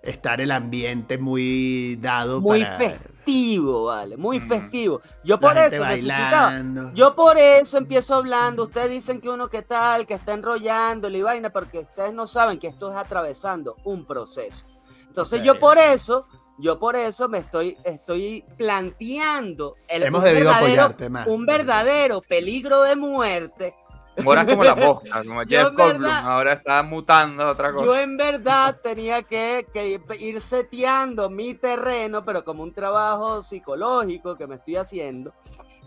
estar 0.01 0.41
el 0.41 0.51
ambiente 0.51 1.17
muy 1.19 1.95
dado 2.01 2.41
muy 2.41 2.63
para 2.63 2.77
festivo, 2.77 3.85
¿vale? 3.85 4.17
Muy 4.17 4.37
Ujú. 4.39 4.47
festivo. 4.47 5.01
Yo 5.23 5.35
la 5.35 5.39
por 5.41 5.57
eso 5.59 5.85
necesitaba. 5.85 6.45
bailando. 6.47 6.93
Yo 6.95 7.13
por 7.15 7.37
eso 7.37 7.77
empiezo 7.77 8.15
hablando. 8.15 8.63
Ustedes 8.63 8.89
dicen 8.89 9.21
que 9.21 9.29
uno 9.29 9.47
que 9.49 9.61
tal, 9.61 10.07
que 10.07 10.15
está 10.15 10.33
enrollándole 10.33 11.19
y 11.19 11.21
vaina, 11.21 11.51
porque 11.51 11.79
ustedes 11.79 12.13
no 12.13 12.25
saben 12.25 12.57
que 12.57 12.67
esto 12.67 12.89
es 12.89 12.97
atravesando 12.97 13.75
un 13.83 14.05
proceso. 14.07 14.65
Entonces 15.07 15.41
yo 15.43 15.59
por 15.59 15.77
eso, 15.77 16.25
yo 16.57 16.79
por 16.79 16.95
eso 16.95 17.27
me 17.27 17.39
estoy, 17.39 17.77
estoy 17.83 18.43
planteando 18.57 19.75
el, 19.87 20.03
Hemos 20.03 20.21
un 20.21 20.25
debido 20.25 20.49
verdadero- 20.51 20.57
apoyarte 20.83 21.09
más. 21.09 21.27
un 21.27 21.45
verdadero 21.45 22.21
peligro 22.27 22.81
de 22.83 22.95
muerte. 22.95 23.75
Moras 24.24 24.45
como 24.45 24.63
la 24.63 24.76
mosca, 24.76 25.24
como 25.24 25.43
Yo 25.43 25.49
Jeff 25.59 25.74
Goldblum. 25.74 26.01
verdad- 26.01 26.28
Ahora 26.28 26.53
está 26.53 26.84
mutando 26.84 27.43
a 27.43 27.51
otra 27.51 27.70
Yo 27.70 27.76
cosa. 27.78 28.01
en 28.03 28.18
verdad 28.18 28.76
tenía 28.82 29.22
que, 29.24 29.68
que 29.74 30.01
ir 30.20 30.41
seteando 30.41 31.30
mi 31.30 31.53
terreno, 31.53 32.26
pero 32.26 32.43
como 32.43 32.63
un 32.63 32.74
trabajo 32.74 33.41
psicológico 33.43 34.36
que 34.36 34.47
me 34.47 34.55
estoy 34.55 34.78
haciendo, 34.78 35.34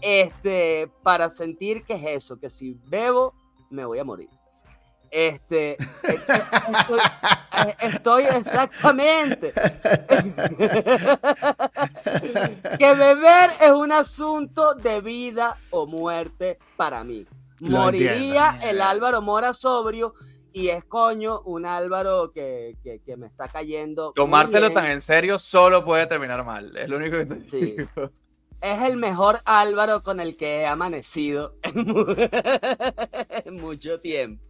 este, 0.01 0.89
para 1.03 1.31
sentir 1.31 1.83
que 1.85 1.95
es 1.95 2.05
eso, 2.25 2.39
que 2.39 2.49
si 2.51 2.79
bebo, 2.87 3.35
me 3.71 3.85
voy 3.85 3.99
a 3.99 4.05
morir. 4.05 4.29
Este, 5.13 5.77
estoy, 6.05 7.01
estoy 7.81 8.25
exactamente. 8.27 9.53
que 12.79 12.95
beber 12.95 13.51
es 13.61 13.71
un 13.73 13.91
asunto 13.93 14.75
de 14.75 15.01
vida 15.01 15.57
o 15.71 15.87
muerte 15.87 16.59
para 16.77 17.03
mí. 17.03 17.27
Lo 17.61 17.79
Moriría 17.79 18.51
entiendo. 18.55 18.67
el 18.69 18.81
Álvaro 18.81 19.23
Mora 19.23 19.53
sobrio 19.55 20.15
y 20.53 20.69
es 20.69 20.85
coño 20.85 21.41
un 21.43 21.65
Álvaro 21.67 22.33
que, 22.33 22.77
que- 22.83 23.01
que 23.05 23.17
me 23.17 23.27
está 23.29 23.49
cayendo. 23.49 24.13
Tomártelo 24.15 24.73
tan 24.73 24.87
en 24.87 25.01
serio 25.01 25.39
solo 25.39 25.85
puede 25.85 26.07
terminar 26.07 26.45
mal. 26.45 26.77
Es 26.77 26.89
lo 26.89 26.97
único 26.97 27.19
que 27.19 27.27
te 27.27 27.51
Sí. 27.51 27.61
digo. 27.77 28.11
Es 28.61 28.83
el 28.83 28.97
mejor 28.99 29.39
Álvaro 29.45 30.03
con 30.03 30.21
el 30.21 30.37
que 30.37 30.61
he 30.61 30.67
amanecido 30.67 31.55
en, 31.63 31.87
mu- 31.87 32.05
en 33.45 33.55
mucho 33.57 34.01
tiempo. 34.01 34.45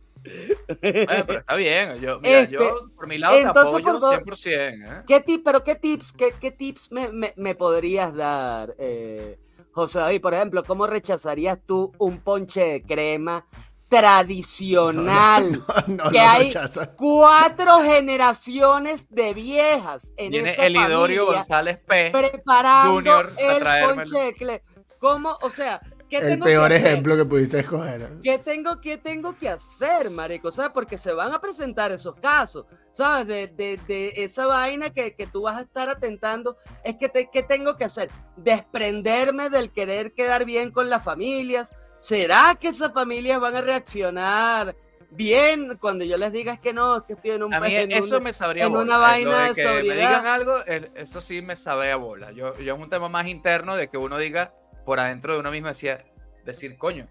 Bueno, 0.82 1.24
pero 1.26 1.38
está 1.40 1.54
bien. 1.56 1.94
Yo, 2.00 2.20
mira, 2.20 2.40
Este, 2.40 2.54
yo 2.54 2.90
por 2.94 3.06
mi 3.06 3.18
lado 3.18 3.34
te 3.36 3.40
entonces, 3.42 3.68
apoyo 3.74 3.84
por 3.98 4.00
favor- 4.00 4.36
100%. 4.36 5.00
¿eh? 5.00 5.02
¿Qué 5.06 5.20
tip, 5.20 5.42
pero 5.44 5.64
qué 5.64 5.74
tips, 5.76 6.12
qué, 6.12 6.34
qué 6.40 6.50
tips 6.50 6.90
me, 6.92 7.08
me- 7.10 7.32
me 7.36 7.54
podrías 7.54 8.14
dar, 8.14 8.74
eh, 8.78 9.38
José 9.72 9.98
David? 10.00 10.20
Por 10.20 10.34
ejemplo, 10.34 10.64
¿cómo 10.64 10.86
rechazarías 10.86 11.58
tú 11.66 11.92
un 11.98 12.18
ponche 12.20 12.60
de 12.64 12.82
crema 12.82 13.46
tradicional? 13.88 15.62
no 15.86 16.10
que 16.10 16.18
lo 16.18 16.24
hay- 16.24 16.44
rechaza. 16.48 16.92
Cuatro 16.94 17.80
generaciones 17.80 19.06
de 19.10 19.34
viejas 19.34 20.12
en 20.16 20.30
Viene 20.32 20.52
esa 20.52 20.66
Elidorio 20.66 21.22
familia 21.24 21.34
González 21.38 21.78
P. 21.86 22.10
preparando 22.10 22.94
Junior 22.94 23.32
el 23.38 23.62
ponche 23.94 24.18
de 24.18 24.32
crema. 24.34 24.60
¿Cómo? 24.98 25.38
O 25.42 25.50
sea, 25.50 25.80
¿qué 26.10 26.18
El 26.18 26.26
tengo 26.26 26.44
peor 26.44 26.68
que 26.68 26.74
hacer? 26.74 26.86
ejemplo 26.88 27.16
que 27.16 27.24
pudiste 27.24 27.60
escoger. 27.60 28.18
¿Qué 28.22 28.38
tengo, 28.38 28.80
¿Qué 28.80 28.98
tengo 28.98 29.36
que 29.38 29.48
hacer, 29.48 30.10
marico? 30.10 30.52
¿Sabes? 30.52 30.72
Porque 30.74 30.98
se 30.98 31.12
van 31.14 31.32
a 31.32 31.40
presentar 31.40 31.92
esos 31.92 32.16
casos, 32.16 32.66
¿sabes? 32.92 33.26
De, 33.26 33.46
de- 33.48 33.80
de 33.88 34.12
esa 34.16 34.46
vaina 34.46 34.90
que, 34.90 35.14
que 35.14 35.26
tú 35.26 35.42
vas 35.42 35.56
a 35.56 35.62
estar 35.62 35.88
atentando. 35.88 36.56
Es 36.84 36.96
que, 36.96 37.08
te, 37.08 37.30
¿qué 37.30 37.42
tengo 37.42 37.76
que 37.78 37.84
hacer? 37.84 38.10
Desprenderme 38.36 39.50
del 39.50 39.72
querer 39.72 40.12
quedar 40.12 40.44
bien 40.44 40.70
con 40.70 40.90
las 40.90 41.02
familias, 41.04 41.72
¿Será 41.98 42.56
que 42.58 42.68
esas 42.68 42.94
familias 42.94 43.38
van 43.40 43.56
a 43.56 43.60
reaccionar 43.60 44.74
bien 45.10 45.76
cuando 45.78 46.02
yo 46.04 46.16
les 46.16 46.32
diga 46.32 46.54
es 46.54 46.60
que 46.60 46.72
no, 46.72 46.96
es 46.98 47.02
que 47.02 47.12
estoy 47.14 47.32
en 47.32 47.42
un 47.42 47.52
A 47.52 47.60
mí 47.60 47.74
en 47.74 47.92
eso 47.92 48.16
un- 48.16 48.22
me 48.22 48.32
sabría 48.32 48.64
en 48.64 48.72
bola, 48.72 48.84
una 48.84 48.94
eh, 48.94 48.98
vaina 48.98 49.42
de 49.48 49.54
que 49.54 49.64
me 49.64 49.76
sobriedad. 49.80 49.96
digan 50.08 50.26
algo, 50.26 50.64
el- 50.64 50.90
eso 50.94 51.20
sí 51.20 51.42
me 51.42 51.56
sabe 51.56 51.90
a 51.92 51.96
bola. 51.96 52.32
Yo, 52.32 52.56
yo 52.58 52.74
es 52.74 52.80
un 52.80 52.88
tema 52.88 53.08
más 53.10 53.26
interno 53.26 53.76
de 53.76 53.90
que 53.90 53.98
uno 53.98 54.16
diga 54.16 54.50
por 54.84 55.00
adentro 55.00 55.34
de 55.34 55.40
uno 55.40 55.50
mismo 55.50 55.68
decía, 55.68 56.04
decir, 56.44 56.76
coño, 56.78 57.06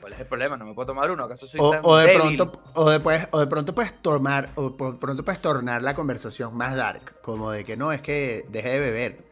¿cuál 0.00 0.12
es 0.12 0.20
el 0.20 0.26
problema? 0.26 0.56
No 0.56 0.64
me 0.66 0.74
puedo 0.74 0.86
tomar 0.86 1.10
uno, 1.10 1.24
¿acaso 1.24 1.46
soy 1.46 1.60
O, 1.62 1.70
tan 1.70 1.80
o 1.84 1.96
de 1.96 2.06
débil? 2.08 2.36
pronto, 2.36 2.62
o 2.74 2.90
de, 2.90 3.00
pues- 3.00 3.28
o 3.30 3.40
de 3.40 3.46
pronto 3.46 3.74
puedes 3.74 4.00
tomar, 4.02 4.50
o 4.56 4.76
por 4.76 4.98
pronto 4.98 5.24
puedes 5.24 5.40
tornar 5.40 5.82
la 5.82 5.94
conversación 5.94 6.56
más 6.56 6.74
dark, 6.74 7.20
como 7.22 7.50
de 7.50 7.64
que 7.64 7.76
no, 7.76 7.92
es 7.92 8.00
que 8.02 8.44
dejé 8.50 8.68
de 8.70 8.78
beber, 8.80 9.24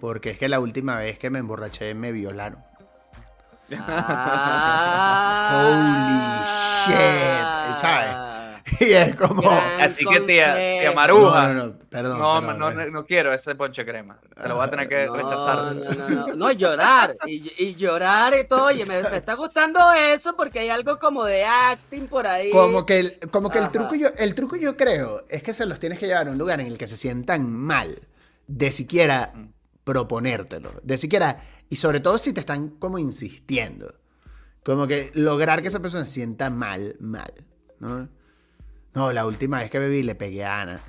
porque 0.00 0.30
es 0.30 0.38
que 0.38 0.48
la 0.48 0.60
última 0.60 0.96
vez 0.96 1.18
que 1.18 1.30
me 1.30 1.38
emborraché 1.38 1.94
me 1.94 2.12
violaron. 2.12 2.62
Ah. 3.80 5.50
Holy 6.88 6.94
shit, 6.94 7.76
¿sabes? 7.80 8.27
Y 8.86 8.92
es 8.92 9.14
como... 9.16 9.42
Gran 9.42 9.80
Así 9.80 10.04
que 10.04 10.20
tía, 10.20 10.54
tía. 10.56 10.92
Maruja, 10.92 11.48
No, 11.48 11.54
no, 11.54 11.66
no, 11.66 11.78
perdón. 11.90 12.18
no, 12.18 12.40
perdón, 12.40 12.58
no, 12.58 12.70
no, 12.70 12.90
no 12.90 13.04
quiero 13.06 13.32
ese 13.34 13.54
ponche 13.54 13.84
crema. 13.84 14.20
Te 14.40 14.48
lo 14.48 14.56
voy 14.56 14.66
a 14.66 14.70
tener 14.70 14.88
que 14.88 15.06
No, 15.06 15.16
rechazar. 15.16 15.74
No, 15.74 15.90
no, 15.90 16.08
no, 16.08 16.26
no, 16.34 16.52
llorar. 16.52 17.16
Y, 17.26 17.52
y 17.58 17.74
llorar 17.74 18.34
y 18.38 18.46
todo. 18.46 18.66
Oye, 18.66 18.84
me, 18.86 19.02
me 19.02 19.16
está 19.16 19.34
gustando 19.34 19.80
eso 19.92 20.36
porque 20.36 20.60
hay 20.60 20.70
algo 20.70 20.98
como 20.98 21.24
de 21.24 21.44
acting 21.44 22.06
por 22.08 22.26
ahí. 22.26 22.50
Como 22.50 22.86
que, 22.86 23.00
el, 23.00 23.18
como 23.30 23.50
que 23.50 23.58
el 23.58 23.70
truco 23.70 23.94
yo, 23.94 24.08
el 24.16 24.34
truco 24.34 24.56
yo 24.56 24.76
creo 24.76 25.24
es 25.28 25.42
que 25.42 25.54
se 25.54 25.66
los 25.66 25.78
tienes 25.78 25.98
que 25.98 26.06
llevar 26.06 26.28
a 26.28 26.30
un 26.30 26.38
lugar 26.38 26.60
en 26.60 26.66
el 26.68 26.78
que 26.78 26.86
se 26.86 26.96
sientan 26.96 27.50
mal, 27.50 27.98
de 28.46 28.70
siquiera 28.70 29.32
Mm. 29.34 29.48
proponértelo, 29.84 30.70
de 30.82 30.98
siquiera, 30.98 31.40
y 31.70 31.76
sobre 31.76 32.00
todo 32.00 32.18
si 32.18 32.32
te 32.32 32.40
están 32.40 32.68
como 32.68 32.98
insistiendo, 32.98 33.94
como 34.64 34.86
que 34.86 35.10
lograr 35.14 35.62
que 35.62 35.68
esa 35.68 35.80
persona 35.80 36.04
se 36.04 36.12
sienta 36.12 36.50
mal, 36.50 36.96
mal, 37.00 37.32
¿no? 37.80 38.08
No, 38.98 39.12
la 39.12 39.26
última 39.26 39.58
vez 39.58 39.70
que 39.70 39.78
bebí 39.78 40.02
le 40.02 40.16
pegué 40.16 40.44
a 40.44 40.60
Ana. 40.62 40.80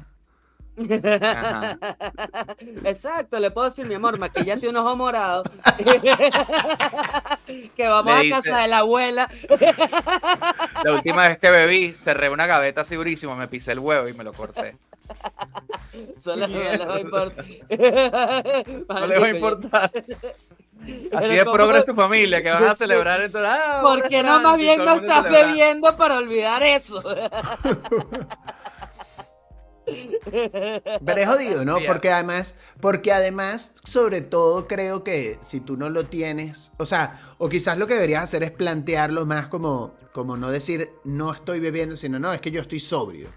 Ajá. 0.80 1.78
Exacto, 2.86 3.39
le 3.39 3.51
puedo 3.51 3.70
decir, 3.70 3.86
mi 3.86 3.93
amor, 3.93 4.18
maquillate 4.18 4.68
un 4.68 4.78
ojo 4.78 4.95
morado. 4.95 5.43
que 7.76 7.88
vamos 7.88 8.12
Le 8.12 8.20
a 8.20 8.22
dice- 8.22 8.49
casa 8.49 8.62
de 8.64 8.68
la 8.68 8.80
abuela. 8.80 9.30
La 10.84 10.93
última 10.93 11.28
vez 11.28 11.38
que 11.38 11.51
bebí, 11.51 11.93
cerré 11.93 12.32
una 12.32 12.47
gaveta 12.47 12.82
así 12.82 12.95
durísimo, 12.95 13.36
me 13.36 13.47
pisé 13.47 13.74
el 13.74 13.80
huevo 13.80 14.07
y 14.07 14.14
me 14.14 14.24
lo 14.24 14.34
corté. 14.34 14.76
Solo 16.20 16.47
no 16.47 16.57
les 16.57 16.80
va 16.88 16.95
a 16.95 16.99
importar. 16.99 17.45
No 18.89 19.05
le 19.07 19.20
va 19.20 19.26
a 19.28 19.30
importar. 19.30 19.91
Así 21.14 21.36
de 21.36 21.44
progres 21.46 21.86
tu 21.86 21.94
familia, 21.94 22.42
que 22.44 22.50
vas 22.50 22.64
a 22.64 22.76
celebrar 22.76 23.22
entonces. 23.22 23.52
Ah, 23.52 23.80
¿Por 23.82 24.04
un 24.04 24.10
qué 24.10 24.24
no 24.24 24.42
más 24.42 24.58
bien 24.58 24.84
no 24.84 24.96
estás 24.96 25.24
bebiendo 25.24 25.96
para 25.98 26.18
olvidar 26.18 26.64
eso? 26.64 27.04
Pero 31.06 31.22
es 31.22 31.28
jodido, 31.28 31.66
¿no? 31.66 31.78
Porque 31.86 32.12
además, 32.12 32.58
porque 32.80 33.12
además, 33.12 33.76
sobre 33.84 34.22
todo 34.22 34.68
creo 34.68 35.04
que 35.04 35.38
si 35.42 35.60
tú 35.60 35.78
no 35.78 35.90
lo 35.90 36.06
tienes, 36.06 36.72
o 36.78 36.86
sea, 36.86 37.20
o 37.38 37.50
quizás 37.50 37.78
lo 37.78 37.88
que 37.88 37.96
deberías 37.96 38.24
hacer 38.24 38.44
es 38.44 38.52
plantearlo 38.52 39.26
más 39.26 39.48
como, 39.48 39.96
como 40.12 40.38
no 40.38 40.50
decir 40.52 40.92
no 41.04 41.32
estoy 41.32 41.60
bebiendo, 41.60 41.98
sino 41.98 42.20
no, 42.20 42.32
es 42.34 42.42
que 42.42 42.52
yo 42.52 42.62
estoy 42.62 42.80
sobrio. 42.80 43.30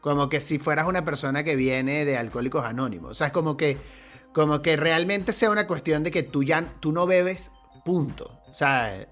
Como 0.00 0.28
que 0.28 0.40
si 0.40 0.58
fueras 0.58 0.86
una 0.86 1.04
persona 1.04 1.42
que 1.42 1.56
viene 1.56 2.04
de 2.04 2.16
Alcohólicos 2.16 2.64
Anónimos. 2.64 3.10
O 3.10 3.14
sea, 3.14 3.28
es 3.28 3.32
como 3.32 3.56
que, 3.56 3.76
como 4.36 4.60
que 4.60 4.76
realmente 4.76 5.32
sea 5.32 5.48
una 5.48 5.66
cuestión 5.66 6.02
de 6.02 6.10
que 6.10 6.22
tú 6.22 6.42
ya, 6.42 6.62
tú 6.80 6.92
no 6.92 7.06
bebes, 7.06 7.52
punto. 7.86 8.38
O 8.50 8.52
sea, 8.52 9.06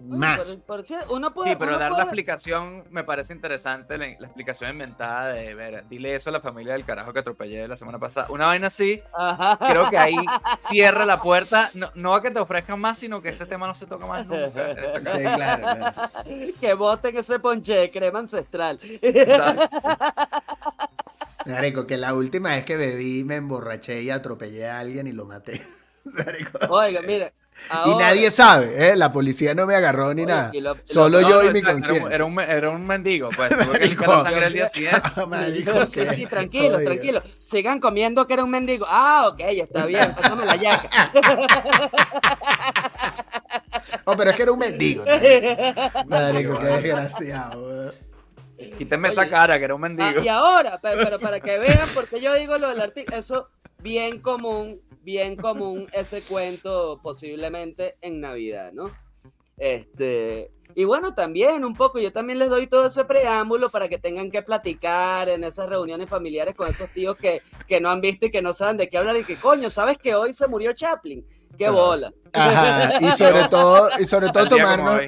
más. 0.00 0.56
Por- 0.66 0.82
por 0.82 1.14
uno 1.14 1.34
puede, 1.34 1.50
Sí, 1.50 1.56
pero 1.58 1.72
uno 1.72 1.78
dar 1.78 1.92
la 1.92 2.04
explicación 2.04 2.84
me 2.88 3.04
parece 3.04 3.34
interesante, 3.34 3.98
la, 3.98 4.06
la 4.18 4.26
explicación 4.26 4.70
inventada 4.70 5.28
de, 5.34 5.54
ver, 5.54 5.86
dile 5.90 6.14
eso 6.14 6.30
a 6.30 6.32
la 6.32 6.40
familia 6.40 6.72
del 6.72 6.86
carajo 6.86 7.12
que 7.12 7.18
atropellé 7.18 7.68
la 7.68 7.76
semana 7.76 7.98
pasada. 7.98 8.28
Una 8.30 8.46
vaina 8.46 8.68
así, 8.68 9.02
Ajá. 9.12 9.58
creo 9.58 9.90
que 9.90 9.98
ahí 9.98 10.16
cierra 10.58 11.04
la 11.04 11.20
puerta, 11.20 11.70
no, 11.74 11.90
no 11.94 12.14
a 12.14 12.22
que 12.22 12.30
te 12.30 12.38
ofrezcan 12.38 12.80
más, 12.80 12.96
sino 12.98 13.20
que 13.20 13.28
ese 13.28 13.44
tema 13.44 13.66
no 13.66 13.74
se 13.74 13.84
toca 13.84 14.06
más 14.06 14.26
nunca. 14.26 14.74
Sí, 14.90 15.22
claro, 15.22 15.62
claro. 15.62 16.12
que 16.58 16.72
boten 16.72 17.14
ese 17.18 17.38
ponche 17.38 17.74
de 17.74 17.90
crema 17.90 18.20
ancestral. 18.20 18.78
Exacto. 19.02 19.76
Marico, 21.46 21.86
que 21.86 21.96
la 21.96 22.14
última 22.14 22.50
vez 22.50 22.64
que 22.64 22.76
bebí 22.76 23.24
me 23.24 23.36
emborraché 23.36 24.02
y 24.02 24.10
atropellé 24.10 24.68
a 24.68 24.78
alguien 24.80 25.06
y 25.06 25.12
lo 25.12 25.24
maté. 25.24 25.60
Marico. 26.04 26.58
Oiga, 26.68 27.02
mira. 27.02 27.32
Y 27.84 27.94
nadie 27.94 28.30
sabe, 28.30 28.88
¿eh? 28.88 28.96
La 28.96 29.12
policía 29.12 29.54
no 29.54 29.66
me 29.66 29.74
agarró 29.74 30.14
ni 30.14 30.22
Oye, 30.22 30.32
nada. 30.32 30.50
lo- 30.62 30.78
Solo 30.84 31.20
No, 31.20 31.28
yo 31.28 31.42
no, 31.42 31.50
y 31.50 31.52
mi 31.52 31.58
era 31.58 31.72
conciencia. 31.72 32.08
Era, 32.10 32.24
un, 32.24 32.40
era 32.40 32.70
un 32.70 32.86
mendigo, 32.86 33.28
pues. 33.36 33.50
Tuve 33.50 33.64
que 33.66 33.68
Marico. 33.96 34.06
la 34.06 34.20
sangre 34.22 34.46
el 34.46 34.52
día 34.54 34.66
siguiente. 34.68 35.26
Marico, 35.28 35.86
Sí, 35.86 36.00
sí, 36.14 36.24
tranquilo, 36.26 36.78
tranquilo. 36.80 37.22
Sigan 37.42 37.78
comiendo 37.78 38.26
que 38.26 38.32
era 38.32 38.44
un 38.44 38.50
mendigo. 38.50 38.86
Ah, 38.88 39.28
ok, 39.30 39.40
está 39.40 39.84
bien, 39.84 40.14
pásame 40.14 40.46
la 40.46 40.56
yaca. 40.56 41.12
Oh, 44.04 44.16
pero 44.16 44.30
es 44.30 44.36
que 44.36 44.42
era 44.42 44.52
un 44.52 44.58
mendigo. 44.58 45.04
también. 45.04 45.56
Marico, 46.06 46.58
qué 46.58 46.66
desgraciado. 46.66 47.92
Weón. 48.66 48.78
Quítenme 48.78 49.08
esa 49.08 49.28
cara, 49.28 49.58
que 49.58 49.64
era 49.64 49.74
un 49.74 49.84
Ah, 49.84 49.88
mendigo. 49.88 50.22
y 50.24 50.28
ahora, 50.28 50.78
pe- 50.78 50.96
pero, 51.02 51.18
para 51.18 51.40
que 51.40 51.58
vean, 51.58 51.88
porque 51.94 52.20
yo 52.20 52.34
digo 52.34 52.58
lo 52.58 52.68
del 52.68 52.80
artículo, 52.80 53.16
eso 53.16 53.48
bien 53.82 54.20
común, 54.20 54.80
bien 55.02 55.36
común 55.36 55.86
ese 55.92 56.22
cuento 56.22 57.00
posiblemente 57.02 57.96
en 58.02 58.20
Navidad, 58.20 58.72
¿no? 58.72 58.90
Este, 59.56 60.50
y 60.74 60.84
bueno, 60.84 61.14
también 61.14 61.64
un 61.64 61.74
poco, 61.74 61.98
yo 61.98 62.12
también 62.12 62.38
les 62.38 62.48
doy 62.48 62.66
todo 62.66 62.86
ese 62.86 63.04
preámbulo 63.04 63.70
para 63.70 63.88
que 63.88 63.98
tengan 63.98 64.30
que 64.30 64.42
platicar 64.42 65.28
en 65.28 65.44
esas 65.44 65.68
reuniones 65.68 66.08
familiares 66.08 66.54
con 66.54 66.68
esos 66.68 66.88
tíos 66.90 67.16
que, 67.16 67.42
que 67.66 67.80
no 67.80 67.90
han 67.90 68.00
visto 68.00 68.26
y 68.26 68.30
que 68.30 68.40
no 68.42 68.54
saben 68.54 68.76
de 68.78 68.88
qué 68.88 68.96
hablar 68.98 69.16
y 69.16 69.24
que 69.24 69.36
coño, 69.36 69.68
¿sabes 69.68 69.98
que 69.98 70.14
hoy 70.14 70.32
se 70.32 70.48
murió 70.48 70.72
Chaplin? 70.72 71.26
¡Qué 71.58 71.66
Ah. 71.66 71.70
bola! 71.72 72.12
Ajá, 72.32 72.98
y 73.00 73.10
sobre 73.12 73.48
todo, 73.50 73.90
y 73.98 74.04
sobre 74.04 74.30
todo 74.30 74.46
tomarnos. 74.48 75.00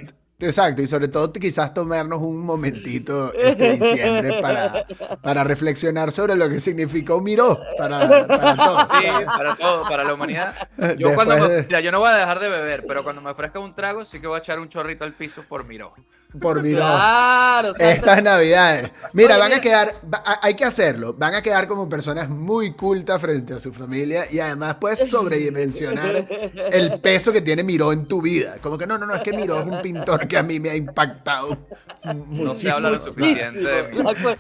Exacto, 0.47 0.83
y 0.83 0.87
sobre 0.87 1.09
todo 1.09 1.33
quizás 1.33 1.73
tomarnos 1.73 2.21
un 2.21 2.41
momentito 2.41 3.33
este 3.35 3.77
diciembre 3.77 4.41
para, 4.41 4.85
para 5.23 5.45
reflexionar 5.45 6.13
sobre 6.13 6.35
lo 6.37 6.49
que 6.49 6.61
significó 6.61 7.21
Miró 7.21 7.59
para, 7.79 8.27
para 8.27 8.57
todos. 8.57 8.89
Sí, 8.89 9.07
para 9.27 9.55
todo, 9.57 9.83
para 9.89 10.05
la 10.05 10.15
humanidad. 10.15 10.55
Yo 10.99 11.15
cuando 11.15 11.35
Después 11.35 11.51
me- 11.51 11.57
de- 11.57 11.63
mira, 11.69 11.81
yo 11.81 11.93
no 11.93 12.01
voy 12.01 12.11
a 12.11 12.15
dejar 12.17 12.41
de 12.41 12.49
beber, 12.49 12.85
pero 12.87 13.05
cuando 13.05 13.23
me 13.23 13.31
ofrezca 13.31 13.59
un 13.59 13.75
trago, 13.75 14.05
sí 14.05 14.21
que 14.21 14.27
voy 14.27 14.37
a 14.37 14.39
echar 14.39 14.59
un 14.59 14.69
chorrito 14.69 15.05
al 15.05 15.13
piso 15.15 15.45
por 15.49 15.65
Miró. 15.65 15.93
Por 16.41 16.63
Miró. 16.63 16.79
Claro, 16.79 17.73
o 17.73 17.75
sea, 17.75 17.91
Estas 17.93 18.23
navidades. 18.23 18.91
Mira, 19.13 19.35
Oye, 19.35 19.41
van 19.43 19.53
a 19.53 19.61
quedar, 19.61 19.95
va- 20.13 20.23
hay 20.41 20.55
que 20.55 20.65
hacerlo, 20.65 21.13
van 21.13 21.35
a 21.35 21.43
quedar 21.43 21.69
como 21.69 21.89
personas 21.89 22.29
muy 22.29 22.73
cultas 22.73 23.21
frente 23.21 23.53
a 23.55 23.61
su 23.61 23.73
familia 23.73 24.25
y 24.31 24.41
además 24.41 24.77
puedes 24.81 25.09
sobredimensionar 25.11 26.27
el 26.73 27.01
peso 27.01 27.33
que 27.33 27.43
tiene 27.43 27.63
Miró 27.63 27.93
en 27.93 28.07
tu 28.07 28.23
vida. 28.23 28.57
Como 28.63 28.79
que 28.79 28.87
no, 28.87 28.97
no, 28.99 29.07
no, 29.07 29.15
es 29.15 29.21
que 29.23 29.33
Miró 29.33 29.61
es 29.61 29.67
un 29.67 29.83
pintor 29.83 30.27
que 30.33 30.39
a 30.39 30.43
mí 30.43 30.59
me 30.61 30.71
ha 30.71 30.77
impactado 30.77 31.57
No 32.05 32.55
se 32.57 32.71
habla 32.71 32.91
lo 32.91 32.99
suficiente 33.01 33.61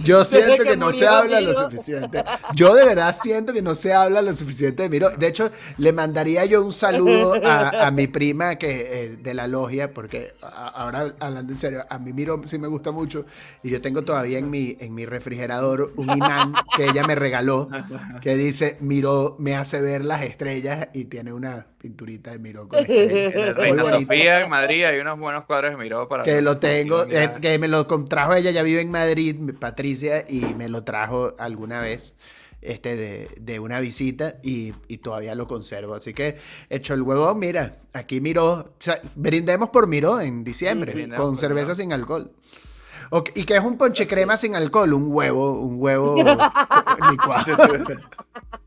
Yo 0.00 0.24
siento 0.24 0.64
que 0.64 0.76
no 0.76 0.90
se 0.92 1.06
habla 1.06 1.40
lo 1.40 1.54
suficiente. 1.54 2.24
Yo 2.54 2.74
de 2.74 2.84
verdad 2.86 3.14
siento 3.20 3.52
que 3.52 3.62
no 3.62 3.74
se 3.74 3.92
habla 3.92 4.20
lo 4.22 4.34
suficiente 4.34 4.82
de 4.82 4.88
Miro. 4.88 5.10
De 5.10 5.26
hecho, 5.28 5.50
le 5.78 5.92
mandaría 5.92 6.44
yo 6.44 6.64
un 6.64 6.72
saludo 6.72 7.34
a, 7.44 7.86
a 7.86 7.90
mi 7.90 8.06
prima 8.08 8.56
que 8.56 9.04
eh, 9.04 9.16
de 9.16 9.34
la 9.34 9.46
logia, 9.46 9.92
porque 9.94 10.32
a- 10.42 10.68
ahora 10.68 11.14
hablando 11.20 11.52
en 11.52 11.58
serio, 11.58 11.84
a 11.88 11.98
mí 11.98 12.12
Miro 12.12 12.40
sí 12.44 12.58
me 12.58 12.66
gusta 12.68 12.90
mucho 12.90 13.24
y 13.62 13.70
yo 13.70 13.80
tengo 13.80 14.02
todavía 14.02 14.38
en 14.38 14.50
mi, 14.50 14.76
en 14.80 14.92
mi 14.94 15.06
refrigerador 15.06 15.92
un 15.96 16.10
imán 16.10 16.52
que 16.76 16.84
ella 16.86 17.02
me 17.06 17.14
regaló 17.14 17.68
que 18.20 18.36
dice 18.36 18.76
Miro 18.80 19.36
me 19.38 19.54
hace 19.54 19.80
ver 19.80 20.04
las 20.04 20.22
estrellas 20.22 20.88
y 20.94 21.04
tiene 21.04 21.32
una 21.32 21.66
pinturita 21.82 22.30
de 22.30 22.38
Miro 22.38 22.68
con 22.68 22.78
Muy 22.86 22.96
Reina 22.96 23.82
bonito. 23.82 24.00
Sofía, 24.00 24.40
en 24.42 24.48
Madrid, 24.50 24.84
hay 24.84 24.98
unos 25.00 25.18
buenos 25.18 25.44
cuadros 25.44 25.72
de 25.72 25.76
Miró 25.76 26.08
para 26.08 26.22
Que 26.22 26.40
lo 26.40 26.56
tengo, 26.58 27.04
eh, 27.10 27.30
que 27.42 27.58
me 27.58 27.68
lo 27.68 27.86
contrajo 27.88 28.32
ella, 28.34 28.50
ya 28.52 28.62
vive 28.62 28.80
en 28.80 28.90
Madrid, 28.90 29.36
Patricia, 29.58 30.24
y 30.28 30.40
me 30.56 30.68
lo 30.68 30.84
trajo 30.84 31.34
alguna 31.38 31.80
vez 31.80 32.16
este, 32.60 32.96
de, 32.96 33.28
de 33.40 33.58
una 33.58 33.80
visita 33.80 34.36
y, 34.42 34.72
y 34.86 34.98
todavía 34.98 35.34
lo 35.34 35.48
conservo. 35.48 35.94
Así 35.94 36.14
que, 36.14 36.38
hecho 36.70 36.94
el 36.94 37.02
huevo, 37.02 37.34
mira, 37.34 37.78
aquí 37.92 38.20
Miró, 38.20 38.52
o 38.52 38.70
sea, 38.78 39.00
brindemos 39.16 39.70
por 39.70 39.88
Miró 39.88 40.20
en 40.20 40.44
diciembre, 40.44 40.92
Sí, 40.92 41.08
con 41.16 41.36
cerveza 41.36 41.72
Miró. 41.72 41.74
sin 41.74 41.92
alcohol. 41.92 42.30
Ok, 43.10 43.30
¿Y 43.34 43.44
que 43.44 43.56
es 43.56 43.62
un 43.62 43.76
ponche 43.76 44.06
crema 44.06 44.36
sin 44.38 44.54
alcohol? 44.54 44.92
Un 44.94 45.08
huevo, 45.12 45.60
un 45.60 45.74
huevo 45.78 46.14
licuado. 47.10 47.44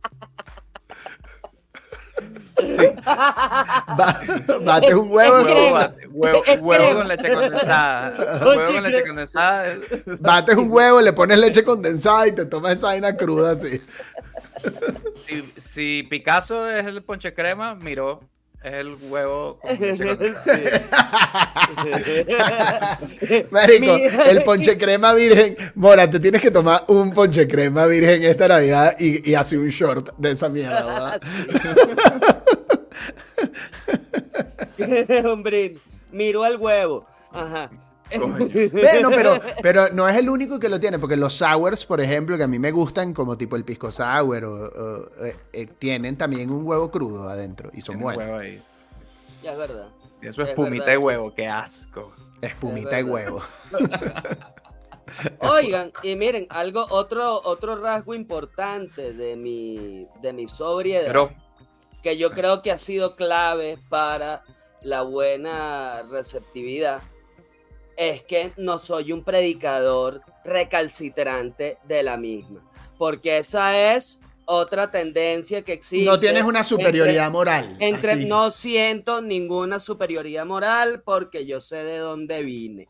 Va- 3.98 4.20
Bate 4.64 4.94
un 4.96 5.12
huevo, 5.12 5.36
Huevo, 5.42 5.72
bate- 5.72 6.08
huevo, 6.12 6.44
huevo 6.60 6.94
con 7.00 7.08
leche 7.08 7.34
condensada. 7.34 8.40
Huevo 8.46 8.74
con 8.74 8.84
leche 8.84 9.04
condensada. 9.06 9.66
bates 10.20 10.56
un 10.58 10.72
huevo, 10.72 11.02
le 11.02 11.14
pones 11.14 11.38
leche 11.38 11.64
condensada 11.64 12.28
y 12.28 12.32
te 12.34 12.46
tomas 12.46 12.74
esa 12.74 12.88
vaina 12.88 13.16
cruda 13.16 13.52
así. 13.52 13.82
Si, 15.22 15.54
si 15.58 16.04
Picasso 16.10 16.70
es 16.70 16.86
el 16.86 17.04
ponche 17.04 17.34
crema, 17.34 17.76
Miró 17.76 18.22
es 18.66 18.74
el 18.74 18.96
huevo 19.10 19.60
con 19.60 19.80
leche 19.80 20.06
condensada. 20.06 20.98
Marico, 23.52 23.96
el 23.96 24.44
ponche 24.44 24.78
crema 24.78 25.14
virgen. 25.14 25.56
Mora, 25.76 26.10
te 26.10 26.20
tienes 26.20 26.42
que 26.42 26.52
tomar 26.52 26.84
un 26.88 27.14
ponche 27.14 27.48
crema 27.48 27.86
virgen 27.86 28.24
esta 28.24 28.48
Navidad 28.48 28.96
y, 29.00 29.30
y 29.30 29.36
hacer 29.36 29.60
un 29.60 29.70
short 29.70 30.16
de 30.18 30.32
esa 30.32 30.50
mierda. 30.50 31.20
¿verdad? 31.20 31.22
Hombre, 35.32 35.78
miro 36.12 36.44
al 36.44 36.58
huevo. 36.58 37.06
Ajá. 37.32 37.70
Bueno, 38.72 39.10
pero, 39.10 39.40
pero 39.62 39.90
no 39.92 40.08
es 40.08 40.16
el 40.18 40.30
único 40.30 40.60
que 40.60 40.70
lo 40.70 40.80
tiene, 40.80 41.00
porque 41.00 41.16
los 41.16 41.34
sours, 41.34 41.86
por 41.86 42.02
ejemplo, 42.02 42.38
que 42.38 42.44
a 42.44 42.48
mí 42.48 42.60
me 42.60 42.72
gustan, 42.72 43.14
como 43.14 43.38
tipo 43.38 43.56
el 43.56 43.64
pisco 43.64 43.92
sour, 43.92 44.44
o, 44.46 44.54
o, 44.54 45.26
eh, 45.26 45.36
eh, 45.54 45.68
tienen 45.80 46.18
también 46.18 46.50
un 46.50 46.66
huevo 46.66 46.92
crudo 46.92 47.30
adentro 47.30 47.70
y 47.74 47.82
son 47.82 48.00
buenos. 48.00 48.24
huevo 48.24 48.38
ahí. 48.38 48.64
Ya 49.44 49.52
es 49.54 49.58
verdad. 49.58 49.88
Y 50.22 50.28
eso 50.28 50.42
es 50.44 50.50
Es 50.50 50.56
pumita 50.56 50.86
verdad, 50.86 50.94
de 50.94 51.00
sí. 51.00 51.04
huevo, 51.06 51.34
qué 51.34 51.48
asco. 51.48 52.14
Espumita 52.42 53.00
y 53.00 53.04
verdad. 53.04 53.14
huevo. 53.14 53.42
Oigan, 55.40 55.92
y 56.04 56.16
miren, 56.16 56.48
algo, 56.50 56.86
otro, 56.90 57.42
otro 57.44 57.76
rasgo 57.76 58.16
importante 58.16 59.14
de 59.14 59.36
mi, 59.36 60.08
de 60.22 60.34
mi 60.34 60.48
sobriedad, 60.48 61.06
Pero, 61.08 61.30
que 62.02 62.18
yo 62.18 62.32
creo 62.32 62.62
que 62.62 62.72
ha 62.72 62.78
sido 62.78 63.16
clave 63.16 63.78
para 63.90 64.44
la 64.82 65.02
buena 65.02 66.04
receptividad, 66.10 67.02
es 67.98 68.24
que 68.24 68.52
no 68.58 68.80
soy 68.80 69.12
un 69.12 69.24
predicador 69.24 70.22
recalcitrante 70.44 71.78
de 71.88 72.04
la 72.04 72.18
misma. 72.18 72.62
Porque 72.98 73.38
esa 73.40 73.96
es 73.96 74.22
otra 74.46 74.92
tendencia 74.92 75.64
que 75.64 75.74
existe. 75.74 76.06
No 76.06 76.20
tienes 76.20 76.44
una 76.44 76.60
entre- 76.60 76.70
superioridad 76.70 77.32
moral. 77.32 77.76
Entre, 77.80 78.12
así. 78.12 78.26
no 78.26 78.52
siento 78.52 79.22
ninguna 79.22 79.80
superioridad 79.80 80.46
moral 80.46 81.02
porque 81.04 81.46
yo 81.46 81.62
sé 81.62 81.78
de 81.84 81.98
dónde 81.98 82.44
vine. 82.44 82.88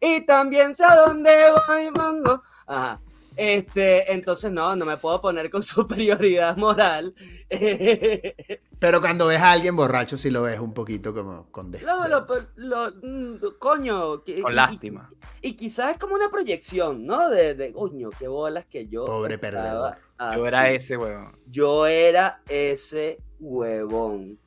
Y 0.00 0.20
también 0.22 0.74
sé 0.74 0.84
a 0.84 0.94
dónde 0.96 1.30
voy, 1.66 1.90
mongo. 1.90 2.42
Ajá. 2.66 3.00
Este, 3.40 4.12
entonces 4.12 4.50
no, 4.50 4.74
no 4.74 4.84
me 4.84 4.96
puedo 4.96 5.20
poner 5.20 5.48
con 5.48 5.62
superioridad 5.62 6.56
moral. 6.56 7.14
Pero 8.80 9.00
cuando 9.00 9.26
ves 9.28 9.40
a 9.40 9.52
alguien 9.52 9.76
borracho, 9.76 10.18
sí 10.18 10.30
lo 10.30 10.42
ves 10.42 10.58
un 10.60 10.74
poquito 10.74 11.14
como 11.14 11.50
con 11.50 11.66
Lo- 11.66 11.78
desdén. 11.78 11.88
lo- 12.10 12.26
lo- 12.56 12.92
mm, 13.02 13.38
coño. 13.58 14.24
que- 14.24 14.42
con 14.42 14.52
y- 14.52 14.54
lástima. 14.56 15.10
Y, 15.40 15.50
y 15.50 15.52
quizás 15.56 15.92
es 15.92 15.98
como 15.98 16.14
una 16.14 16.28
proyección, 16.30 17.06
¿no? 17.06 17.28
De, 17.28 17.54
de 17.54 17.72
coño, 17.72 18.10
qué 18.18 18.28
bolas 18.28 18.66
que 18.66 18.88
yo. 18.88 19.04
Pobre 19.06 19.38
perdedor. 19.38 19.96
Yo 20.34 20.46
era 20.46 20.70
ese 20.70 20.96
huevo. 20.96 21.30
Yo 21.46 21.86
era 21.86 22.42
ese 22.48 23.20
huevón. 23.38 24.38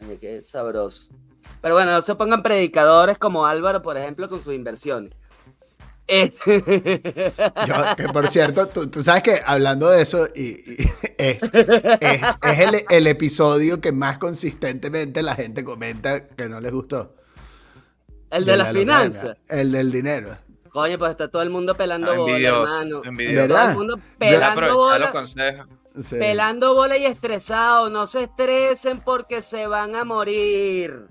Ay, 0.00 0.18
qué 0.20 0.42
sabroso. 0.42 1.08
Pero 1.60 1.74
bueno, 1.74 1.92
no 1.92 2.02
se 2.02 2.14
pongan 2.14 2.42
predicadores 2.42 3.16
como 3.18 3.46
Álvaro, 3.46 3.80
por 3.80 3.96
ejemplo, 3.96 4.28
con 4.28 4.42
sus 4.42 4.54
inversiones. 4.54 5.14
Este- 6.06 7.32
Yo, 7.66 7.74
que 7.96 8.08
por 8.12 8.28
cierto, 8.28 8.66
tú, 8.68 8.88
tú 8.88 9.02
sabes 9.02 9.22
que 9.22 9.40
hablando 9.44 9.88
de 9.88 10.02
eso, 10.02 10.28
y, 10.34 10.42
y 10.42 10.90
es, 11.18 11.42
es, 12.00 12.20
es 12.42 12.58
el, 12.60 12.84
el 12.90 13.06
episodio 13.06 13.80
que 13.80 13.90
más 13.92 14.18
consistentemente 14.18 15.22
la 15.22 15.34
gente 15.34 15.64
comenta 15.64 16.26
que 16.26 16.48
no 16.48 16.60
les 16.60 16.72
gustó. 16.72 17.14
El 18.30 18.44
de, 18.44 18.56
las 18.56 18.72
la 18.72 18.78
finanzas. 18.80 19.36
El 19.48 19.72
del 19.72 19.90
dinero. 19.92 20.36
Coño, 20.70 20.98
pues 20.98 21.12
está 21.12 21.28
todo 21.28 21.42
el 21.42 21.50
mundo 21.50 21.76
pelando 21.76 22.10
Ah, 22.12 22.16
bola, 22.16 22.48
hermano. 22.48 23.02
envidioso. 23.04 23.36
¿Verdad? 23.42 23.60
Todo 23.62 23.70
el 23.70 23.76
mundo 23.78 24.00
pelando 24.18 24.74
bola. 24.76 24.98
los 24.98 25.10
consejos. 25.10 25.66
Sí. 26.02 26.16
Pelando 26.16 26.74
bola 26.74 26.96
y 26.98 27.04
estresado. 27.06 27.88
No 27.90 28.08
se 28.08 28.24
estresen 28.24 28.98
porque 29.00 29.40
se 29.40 29.68
van 29.68 29.94
a 29.94 30.04
morir. 30.04 31.06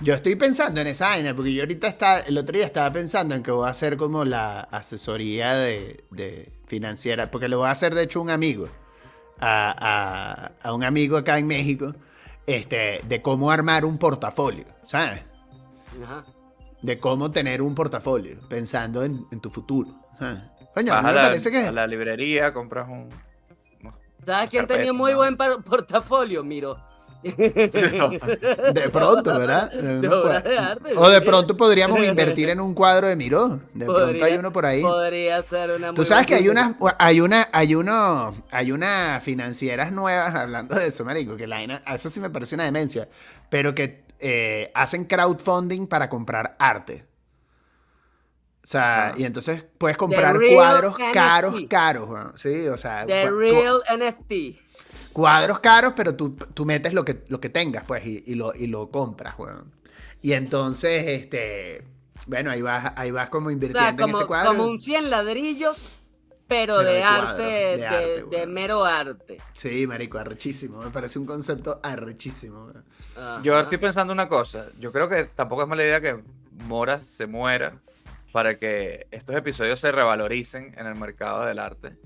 Yo 0.00 0.14
estoy 0.14 0.34
pensando 0.36 0.80
en 0.80 0.86
esa 0.86 1.06
vaina, 1.08 1.34
porque 1.34 1.52
yo 1.52 1.62
ahorita 1.62 1.86
está, 1.88 2.20
el 2.20 2.38
otro 2.38 2.56
día 2.56 2.66
estaba 2.66 2.92
pensando 2.92 3.34
en 3.34 3.42
que 3.42 3.50
voy 3.50 3.66
a 3.66 3.70
hacer 3.70 3.96
como 3.96 4.24
la 4.24 4.60
asesoría 4.60 5.54
de, 5.54 6.04
de 6.10 6.52
financiera, 6.66 7.30
porque 7.30 7.48
lo 7.48 7.58
voy 7.58 7.66
a 7.68 7.70
hacer 7.72 7.94
de 7.94 8.02
hecho 8.02 8.20
un 8.22 8.30
amigo, 8.30 8.68
a, 9.38 9.74
a- 10.62 10.68
a 10.68 10.72
un 10.74 10.84
amigo 10.84 11.16
acá 11.16 11.38
en 11.38 11.46
México, 11.46 11.94
este, 12.46 13.00
de 13.06 13.22
cómo 13.22 13.50
armar 13.50 13.84
un 13.84 13.98
portafolio, 13.98 14.64
¿sabes? 14.84 15.22
Ajá. 16.02 16.24
De 16.82 16.98
cómo 16.98 17.30
tener 17.30 17.60
un 17.60 17.74
portafolio, 17.74 18.40
pensando 18.48 19.04
en, 19.04 19.26
en 19.30 19.40
tu 19.40 19.50
futuro. 19.50 19.94
¿sabes? 20.18 20.40
Coño, 20.74 20.94
a 20.94 21.02
mí 21.02 21.08
me 21.08 21.14
la, 21.14 21.22
parece 21.22 21.50
que... 21.50 21.58
a 21.66 21.72
la 21.72 21.86
librería, 21.86 22.52
compras 22.54 22.88
un. 22.88 23.10
¿Sabes 24.24 24.50
quién 24.50 24.66
tenía 24.66 24.92
muy 24.92 25.14
buen 25.14 25.36
portafolio? 25.36 26.42
Miro. 26.44 26.89
De 27.22 28.90
pronto, 28.90 29.38
¿verdad? 29.38 29.70
De 29.70 30.00
de 30.00 30.58
arte, 30.58 30.92
o 30.96 31.08
de 31.08 31.20
pronto 31.20 31.56
podríamos 31.56 31.98
invertir 32.04 32.48
en 32.48 32.60
un 32.60 32.74
cuadro 32.74 33.08
de 33.08 33.16
Miró. 33.16 33.60
De 33.74 33.84
pronto 33.86 34.24
hay 34.24 34.34
uno 34.34 34.52
por 34.52 34.64
ahí. 34.64 34.82
Podría 34.82 35.42
ser 35.42 35.70
una 35.72 35.92
Tú 35.92 36.04
sabes 36.04 36.26
que 36.26 36.34
hay 36.34 36.48
unas, 36.48 36.76
hay 36.98 37.20
una, 37.20 37.48
hay 37.52 37.74
uno, 37.74 38.34
hay 38.50 38.72
unas 38.72 39.22
financieras 39.22 39.92
nuevas 39.92 40.34
hablando 40.34 40.74
de 40.74 40.86
eso, 40.86 41.04
marico, 41.04 41.36
que 41.36 41.46
la 41.46 41.62
eso 41.62 42.08
sí 42.08 42.20
me 42.20 42.30
parece 42.30 42.54
una 42.54 42.64
demencia, 42.64 43.08
pero 43.50 43.74
que 43.74 44.04
eh, 44.18 44.70
hacen 44.74 45.04
crowdfunding 45.04 45.86
para 45.86 46.08
comprar 46.08 46.56
arte. 46.58 47.06
O 48.62 48.66
sea, 48.66 49.08
Ah. 49.08 49.14
y 49.16 49.24
entonces 49.24 49.64
puedes 49.78 49.96
comprar 49.96 50.38
cuadros 50.52 50.94
NFT. 50.98 51.12
caros, 51.14 51.54
caros, 51.68 52.40
sí, 52.40 52.68
o 52.68 52.76
sea, 52.76 53.06
The 53.06 53.30
Real 53.30 53.80
NFT. 53.90 54.60
Cuadros 55.12 55.60
caros, 55.60 55.92
pero 55.96 56.14
tú, 56.14 56.30
tú 56.54 56.64
metes 56.66 56.92
lo 56.94 57.04
que, 57.04 57.24
lo 57.28 57.40
que 57.40 57.48
tengas, 57.48 57.84
pues, 57.84 58.04
y, 58.06 58.22
y 58.26 58.34
lo, 58.34 58.54
y 58.54 58.66
lo 58.66 58.90
compras, 58.90 59.38
weón. 59.38 59.72
Y 60.22 60.32
entonces, 60.32 61.06
este, 61.08 61.84
bueno, 62.26 62.50
ahí 62.50 62.62
vas, 62.62 62.92
ahí 62.96 63.10
vas 63.10 63.28
como 63.30 63.48
O 63.48 63.50
invirtiendo 63.50 64.04
en 64.04 64.10
ese 64.10 64.26
cuadro. 64.26 64.50
como 64.50 64.64
un 64.64 64.78
100 64.78 65.10
ladrillos, 65.10 65.88
pero, 66.46 66.78
Pero 66.78 66.90
de, 66.90 66.94
de 66.94 67.00
cuadro, 67.00 67.28
arte, 67.28 67.42
de 67.42 67.76
de, 67.76 67.86
arte, 67.86 68.24
de 68.24 68.24
weón. 68.24 68.52
mero 68.52 68.84
arte. 68.84 69.38
Sí, 69.54 69.86
marico, 69.86 70.18
arrechísimo. 70.18 70.82
Me 70.82 70.90
parece 70.90 71.18
un 71.18 71.26
concepto 71.26 71.80
arrechísimo. 71.82 72.66
weón. 72.66 72.84
Yo 73.42 73.58
estoy 73.60 73.78
pensando 73.78 74.12
una 74.12 74.28
cosa. 74.28 74.66
Yo 74.78 74.92
creo 74.92 75.08
que 75.08 75.24
tampoco 75.24 75.62
es 75.62 75.68
mala 75.68 75.82
idea 75.82 76.00
que 76.00 76.18
Mora 76.66 77.00
se 77.00 77.26
muera 77.26 77.80
para 78.32 78.58
que 78.58 79.06
estos 79.10 79.34
episodios 79.36 79.80
se 79.80 79.90
revaloricen 79.92 80.74
en 80.76 80.86
el 80.86 80.94
mercado 80.96 81.44
del 81.46 81.58
arte. 81.58 81.96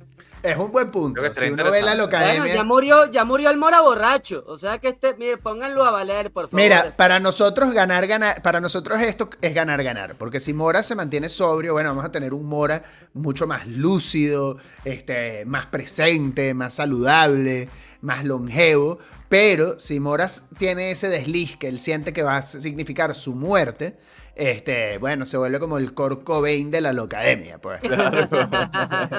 Es 0.44 0.58
un 0.58 0.70
buen 0.70 0.90
punto. 0.90 1.22
Si 1.32 1.46
uno 1.46 1.64
ve 1.64 1.70
la 1.70 1.70
interesante. 1.70 1.80
Bueno, 1.80 2.02
locademia. 2.02 2.54
ya 2.54 2.64
murió, 2.64 3.10
ya 3.10 3.24
murió 3.24 3.48
el 3.48 3.56
mora 3.56 3.80
borracho. 3.80 4.44
O 4.46 4.58
sea 4.58 4.78
que 4.78 4.88
este, 4.88 5.14
mire, 5.14 5.38
pónganlo 5.38 5.82
a 5.84 5.90
valer, 5.90 6.30
por 6.30 6.50
favor. 6.50 6.60
Mira, 6.60 6.94
para 6.94 7.18
nosotros 7.18 7.72
ganar, 7.72 8.06
ganar, 8.06 8.42
para 8.42 8.60
nosotros 8.60 9.00
esto 9.00 9.30
es 9.40 9.54
ganar, 9.54 9.82
ganar. 9.82 10.16
Porque 10.16 10.40
si 10.40 10.52
Mora 10.52 10.82
se 10.82 10.94
mantiene 10.94 11.30
sobrio, 11.30 11.72
bueno, 11.72 11.88
vamos 11.88 12.04
a 12.04 12.12
tener 12.12 12.34
un 12.34 12.44
Mora 12.44 12.82
mucho 13.14 13.46
más 13.46 13.66
lúcido, 13.66 14.58
este, 14.84 15.46
más 15.46 15.64
presente, 15.64 16.52
más 16.52 16.74
saludable, 16.74 17.70
más 18.02 18.22
longevo. 18.22 18.98
Pero 19.30 19.80
si 19.80 19.98
Mora 19.98 20.26
tiene 20.58 20.90
ese 20.90 21.08
desliz 21.08 21.56
que 21.56 21.68
él 21.68 21.78
siente 21.78 22.12
que 22.12 22.22
va 22.22 22.36
a 22.36 22.42
significar 22.42 23.14
su 23.14 23.34
muerte, 23.34 23.96
este, 24.36 24.98
bueno, 24.98 25.26
se 25.26 25.36
vuelve 25.36 25.58
como 25.60 25.78
el 25.78 25.94
Kurt 25.94 26.24
Cobain 26.24 26.70
de 26.70 26.80
la 26.80 26.92
locademia, 26.92 27.58
pues. 27.58 27.80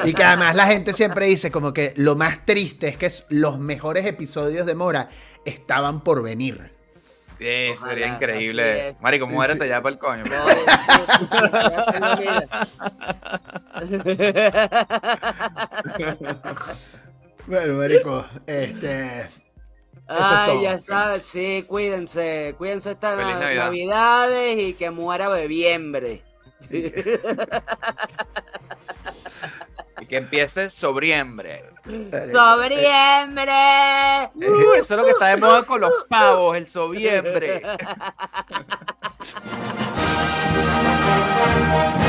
Y 0.05 0.13
que 0.13 0.23
además 0.23 0.55
la 0.55 0.67
gente 0.67 0.93
siempre 0.93 1.25
dice 1.27 1.51
como 1.51 1.73
que 1.73 1.93
lo 1.95 2.15
más 2.15 2.45
triste 2.45 2.87
es 2.89 2.97
que 2.97 3.05
es- 3.07 3.25
los 3.29 3.59
mejores 3.59 4.05
episodios 4.05 4.65
de 4.65 4.75
Mora 4.75 5.09
estaban 5.45 6.01
por 6.03 6.21
venir. 6.23 6.73
Eh, 7.39 7.73
Ojalá, 7.75 7.89
sería 7.91 8.07
increíble 8.07 8.81
es. 8.81 8.87
eso. 8.93 9.01
Marico, 9.01 9.27
muérete 9.27 9.65
Sí. 9.65 9.69
ya 9.69 9.81
para 9.81 9.93
el 9.93 9.99
coño. 9.99 10.23
Sí. 10.25 10.31
Bueno, 17.47 17.73
marico, 17.75 18.25
este... 18.47 19.27
Eso 20.07 20.19
es 20.19 20.25
Ay, 20.31 20.51
todo. 20.51 20.61
ya 20.61 20.79
sabes, 20.79 21.25
sí, 21.25 21.65
cuídense, 21.67 22.53
cuídense 22.57 22.91
estas 22.91 23.15
Feliz 23.17 23.33
na- 23.35 23.39
Navidad. 23.41 23.65
navidades 23.65 24.57
y 24.59 24.73
que 24.73 24.91
muera 24.91 25.29
bebiembre. 25.29 26.21
Y 30.01 30.07
que 30.07 30.17
empiece 30.17 30.69
sobriembre. 30.69 31.63
¡Sobriembre! 31.85 33.49
Uh, 34.35 34.73
eso 34.73 34.93
es 34.93 34.99
lo 34.99 35.05
que 35.05 35.11
está 35.11 35.27
de 35.27 35.37
moda 35.37 35.63
con 35.63 35.79
los 35.79 35.93
pavos, 36.09 36.57
el 36.57 36.67
sobriembre. 36.67 37.61